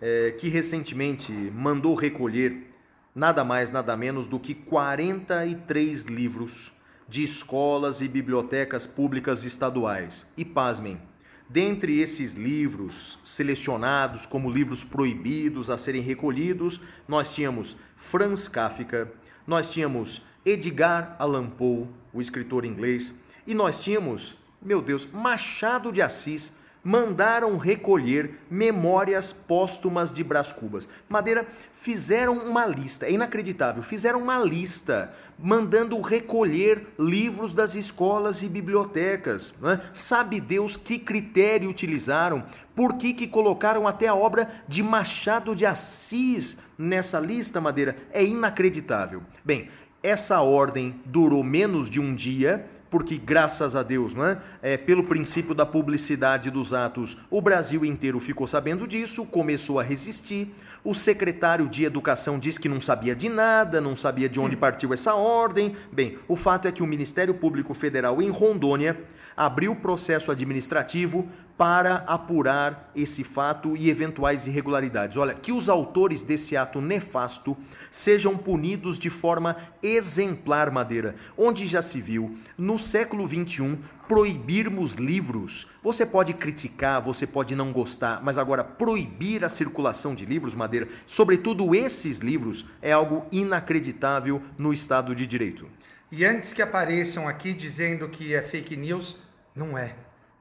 é, 0.00 0.32
que 0.32 0.48
recentemente 0.48 1.32
mandou 1.32 1.94
recolher 1.94 2.70
nada 3.14 3.44
mais, 3.44 3.70
nada 3.70 3.96
menos 3.96 4.26
do 4.26 4.38
que 4.38 4.54
43 4.54 6.04
livros 6.04 6.72
de 7.08 7.22
escolas 7.22 8.00
e 8.00 8.08
bibliotecas 8.08 8.86
públicas 8.86 9.44
estaduais. 9.44 10.26
E 10.36 10.44
pasmem, 10.44 11.00
Dentre 11.48 12.00
esses 12.00 12.34
livros 12.34 13.18
selecionados 13.22 14.24
como 14.24 14.50
livros 14.50 14.82
proibidos 14.82 15.68
a 15.68 15.76
serem 15.76 16.02
recolhidos, 16.02 16.80
nós 17.06 17.34
tínhamos 17.34 17.76
Franz 17.96 18.48
Kafka, 18.48 19.12
nós 19.46 19.70
tínhamos 19.70 20.22
Edgar 20.44 21.16
Allan 21.18 21.48
Poe, 21.50 21.86
o 22.12 22.20
escritor 22.20 22.64
inglês, 22.64 23.14
e 23.46 23.54
nós 23.54 23.82
tínhamos, 23.82 24.36
meu 24.60 24.80
Deus, 24.80 25.06
Machado 25.12 25.92
de 25.92 26.00
Assis, 26.00 26.50
mandaram 26.84 27.56
recolher 27.56 28.38
memórias 28.50 29.32
póstumas 29.32 30.12
de 30.12 30.22
Brás 30.22 30.52
Cubas. 30.52 30.86
Madeira 31.08 31.46
fizeram 31.72 32.36
uma 32.36 32.66
lista, 32.66 33.06
é 33.06 33.12
inacreditável, 33.12 33.82
fizeram 33.82 34.20
uma 34.20 34.38
lista 34.38 35.14
mandando 35.38 36.00
recolher 36.00 36.86
livros 36.98 37.54
das 37.54 37.74
escolas 37.74 38.42
e 38.42 38.48
bibliotecas. 38.48 39.54
Né? 39.60 39.80
Sabe 39.94 40.38
Deus 40.40 40.76
que 40.76 40.98
critério 40.98 41.70
utilizaram? 41.70 42.44
Por 42.76 42.94
que, 42.94 43.14
que 43.14 43.26
colocaram 43.26 43.88
até 43.88 44.06
a 44.06 44.14
obra 44.14 44.50
de 44.68 44.82
Machado 44.82 45.56
de 45.56 45.64
Assis 45.64 46.58
nessa 46.76 47.18
lista, 47.18 47.60
Madeira? 47.60 47.96
É 48.12 48.22
inacreditável. 48.22 49.22
Bem, 49.44 49.70
essa 50.02 50.40
ordem 50.42 51.00
durou 51.06 51.42
menos 51.42 51.88
de 51.88 51.98
um 51.98 52.14
dia 52.14 52.66
porque 52.94 53.18
graças 53.18 53.74
a 53.74 53.82
Deus, 53.82 54.14
não 54.14 54.24
é? 54.24 54.38
é? 54.62 54.76
pelo 54.76 55.02
princípio 55.02 55.52
da 55.52 55.66
publicidade 55.66 56.48
dos 56.48 56.72
atos, 56.72 57.16
o 57.28 57.40
Brasil 57.40 57.84
inteiro 57.84 58.20
ficou 58.20 58.46
sabendo 58.46 58.86
disso, 58.86 59.26
começou 59.26 59.80
a 59.80 59.82
resistir. 59.82 60.54
O 60.84 60.94
secretário 60.94 61.66
de 61.66 61.82
Educação 61.82 62.38
disse 62.38 62.60
que 62.60 62.68
não 62.68 62.78
sabia 62.78 63.16
de 63.16 63.30
nada, 63.30 63.80
não 63.80 63.96
sabia 63.96 64.28
de 64.28 64.38
onde 64.38 64.54
partiu 64.54 64.92
essa 64.92 65.14
ordem. 65.14 65.74
Bem, 65.90 66.18
o 66.28 66.36
fato 66.36 66.68
é 66.68 66.72
que 66.72 66.82
o 66.82 66.86
Ministério 66.86 67.32
Público 67.32 67.72
Federal 67.72 68.20
em 68.20 68.28
Rondônia 68.28 69.00
abriu 69.34 69.74
processo 69.74 70.30
administrativo 70.30 71.26
para 71.56 72.04
apurar 72.06 72.90
esse 72.94 73.24
fato 73.24 73.74
e 73.76 73.88
eventuais 73.88 74.46
irregularidades. 74.46 75.16
Olha, 75.16 75.32
que 75.34 75.52
os 75.52 75.70
autores 75.70 76.22
desse 76.22 76.54
ato 76.54 76.82
nefasto 76.82 77.56
sejam 77.90 78.36
punidos 78.36 78.98
de 78.98 79.08
forma 79.08 79.56
exemplar, 79.82 80.70
Madeira, 80.70 81.14
onde 81.38 81.66
já 81.66 81.80
se 81.80 82.00
viu, 82.00 82.36
no 82.58 82.78
século 82.78 83.26
XXI, 83.26 83.78
proibirmos 84.08 84.94
livros. 84.94 85.66
Você 85.82 86.04
pode 86.04 86.34
criticar, 86.34 87.00
você 87.00 87.26
pode 87.26 87.54
não 87.54 87.72
gostar, 87.72 88.22
mas 88.22 88.38
agora 88.38 88.64
proibir 88.64 89.44
a 89.44 89.48
circulação 89.48 90.14
de 90.14 90.24
livros, 90.24 90.54
Madeira, 90.54 90.88
sobretudo 91.06 91.74
esses 91.74 92.18
livros, 92.18 92.66
é 92.80 92.92
algo 92.92 93.26
inacreditável 93.32 94.42
no 94.58 94.72
Estado 94.72 95.14
de 95.14 95.26
Direito. 95.26 95.68
E 96.10 96.24
antes 96.24 96.52
que 96.52 96.62
apareçam 96.62 97.26
aqui 97.26 97.52
dizendo 97.52 98.08
que 98.08 98.34
é 98.34 98.42
fake 98.42 98.76
news, 98.76 99.18
não 99.54 99.76
é. 99.76 99.94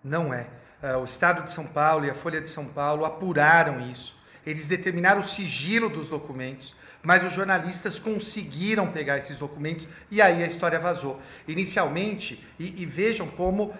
Não 0.04 0.34
é. 0.34 0.48
Uh, 0.84 0.98
o 1.00 1.06
Estado 1.06 1.44
de 1.44 1.52
São 1.52 1.66
Paulo 1.66 2.06
e 2.06 2.10
a 2.10 2.14
Folha 2.14 2.42
de 2.42 2.50
São 2.50 2.66
Paulo 2.66 3.06
apuraram 3.06 3.80
isso. 3.90 4.18
Eles 4.46 4.68
determinaram 4.68 5.22
o 5.22 5.24
sigilo 5.24 5.90
dos 5.90 6.10
documentos, 6.10 6.76
mas 7.04 7.24
os 7.24 7.34
jornalistas 7.34 8.00
conseguiram 8.00 8.88
pegar 8.88 9.18
esses 9.18 9.38
documentos 9.38 9.88
e 10.10 10.22
aí 10.22 10.42
a 10.42 10.48
história 10.48 10.80
vazou. 10.80 11.22
Inicialmente, 11.48 12.44
e, 12.58 12.82
e 12.82 12.86
vejam 12.86 13.28
como 13.28 13.66
uh, 13.66 13.76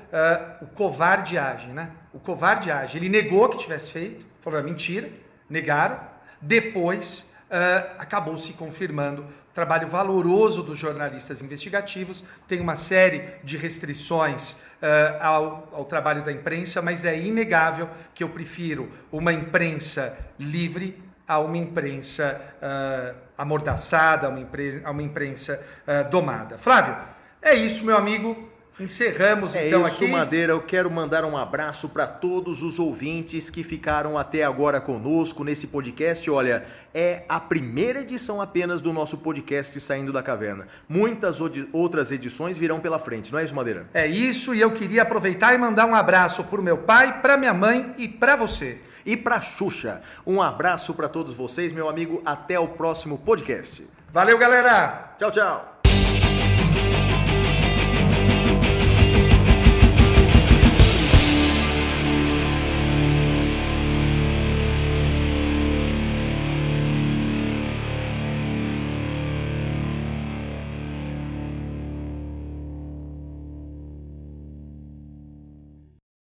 o 0.62 0.68
covarde 0.68 1.38
age, 1.38 1.68
né? 1.68 1.92
O 2.14 2.20
covarde 2.20 2.70
age. 2.70 2.98
Ele 2.98 3.08
negou 3.08 3.48
que 3.48 3.58
tivesse 3.58 3.90
feito, 3.90 4.26
falou 4.42 4.60
é 4.60 4.64
mentira, 4.64 5.10
negaram. 5.50 5.98
Depois 6.42 7.32
uh, 7.50 7.96
acabou 7.98 8.38
se 8.38 8.54
confirmando 8.54 9.26
trabalho 9.54 9.88
valoroso 9.88 10.64
dos 10.64 10.80
jornalistas 10.80 11.42
investigativos, 11.42 12.24
tem 12.48 12.60
uma 12.60 12.76
série 12.76 13.24
de 13.44 13.56
restrições 13.56 14.54
uh, 14.54 15.22
ao, 15.22 15.70
ao, 15.72 15.86
trabalho 15.86 16.24
da 16.24 16.32
imprensa, 16.32 16.82
mas 16.82 17.06
é 17.06 17.18
inegável 17.18 17.88
que 18.16 18.24
eu 18.24 18.30
prefiro 18.30 18.92
uma 19.12 19.32
imprensa 19.32 20.18
livre 20.40 21.03
a 21.28 21.40
uma 21.40 21.58
imprensa 21.58 22.42
uh, 22.62 23.16
amordaçada, 23.38 24.28
a 24.28 24.30
uma, 24.30 24.40
imprensa, 24.40 24.82
a 24.84 24.92
uma 24.92 25.04
imprensa 25.04 25.64
uh, 25.88 26.10
domada. 26.10 26.58
Flávio, 26.58 26.96
é 27.42 27.56
isso, 27.56 27.86
meu 27.86 27.98
amigo. 27.98 28.54
Encerramos 28.80 29.56
é 29.56 29.68
então 29.68 29.86
isso, 29.86 30.04
aqui. 30.04 30.12
Madeira. 30.12 30.54
Eu 30.54 30.62
quero 30.62 30.90
mandar 30.90 31.24
um 31.24 31.38
abraço 31.38 31.90
para 31.90 32.08
todos 32.08 32.64
os 32.64 32.80
ouvintes 32.80 33.50
que 33.50 33.64
ficaram 33.64 34.18
até 34.18 34.44
agora 34.44 34.82
conosco 34.82 35.44
nesse 35.44 35.68
podcast. 35.68 36.30
Olha, 36.32 36.66
é 36.94 37.24
a 37.30 37.40
primeira 37.40 38.02
edição 38.02 38.42
apenas 38.42 38.82
do 38.82 38.92
nosso 38.92 39.20
podcast 39.20 39.80
Saindo 39.80 40.12
da 40.12 40.24
Caverna. 40.24 40.66
Muitas 40.90 41.38
outras 41.72 42.12
edições 42.12 42.58
virão 42.58 42.80
pela 42.80 42.98
frente, 42.98 43.32
não 43.32 43.38
é 43.38 43.44
isso, 43.44 43.54
Madeira? 43.54 43.86
É 43.94 44.08
isso, 44.08 44.56
e 44.56 44.62
eu 44.62 44.72
queria 44.72 45.04
aproveitar 45.04 45.54
e 45.54 45.58
mandar 45.58 45.86
um 45.86 45.94
abraço 45.94 46.44
para 46.44 46.60
o 46.60 46.64
meu 46.64 46.80
pai, 46.80 47.22
para 47.22 47.38
minha 47.38 47.54
mãe 47.54 47.94
e 47.98 48.08
para 48.08 48.36
você 48.36 48.82
e 49.06 49.16
para 49.16 49.42
Xuxa. 49.42 50.02
Um 50.26 50.42
abraço 50.42 50.94
para 50.94 51.10
todos 51.10 51.34
vocês, 51.34 51.74
meu 51.74 51.90
amigo. 51.90 52.22
Até 52.26 52.60
o 52.60 52.68
próximo 52.68 53.18
podcast. 53.18 53.88
Valeu, 54.12 54.38
galera! 54.38 55.16
Tchau, 55.18 55.32
tchau! 55.32 57.03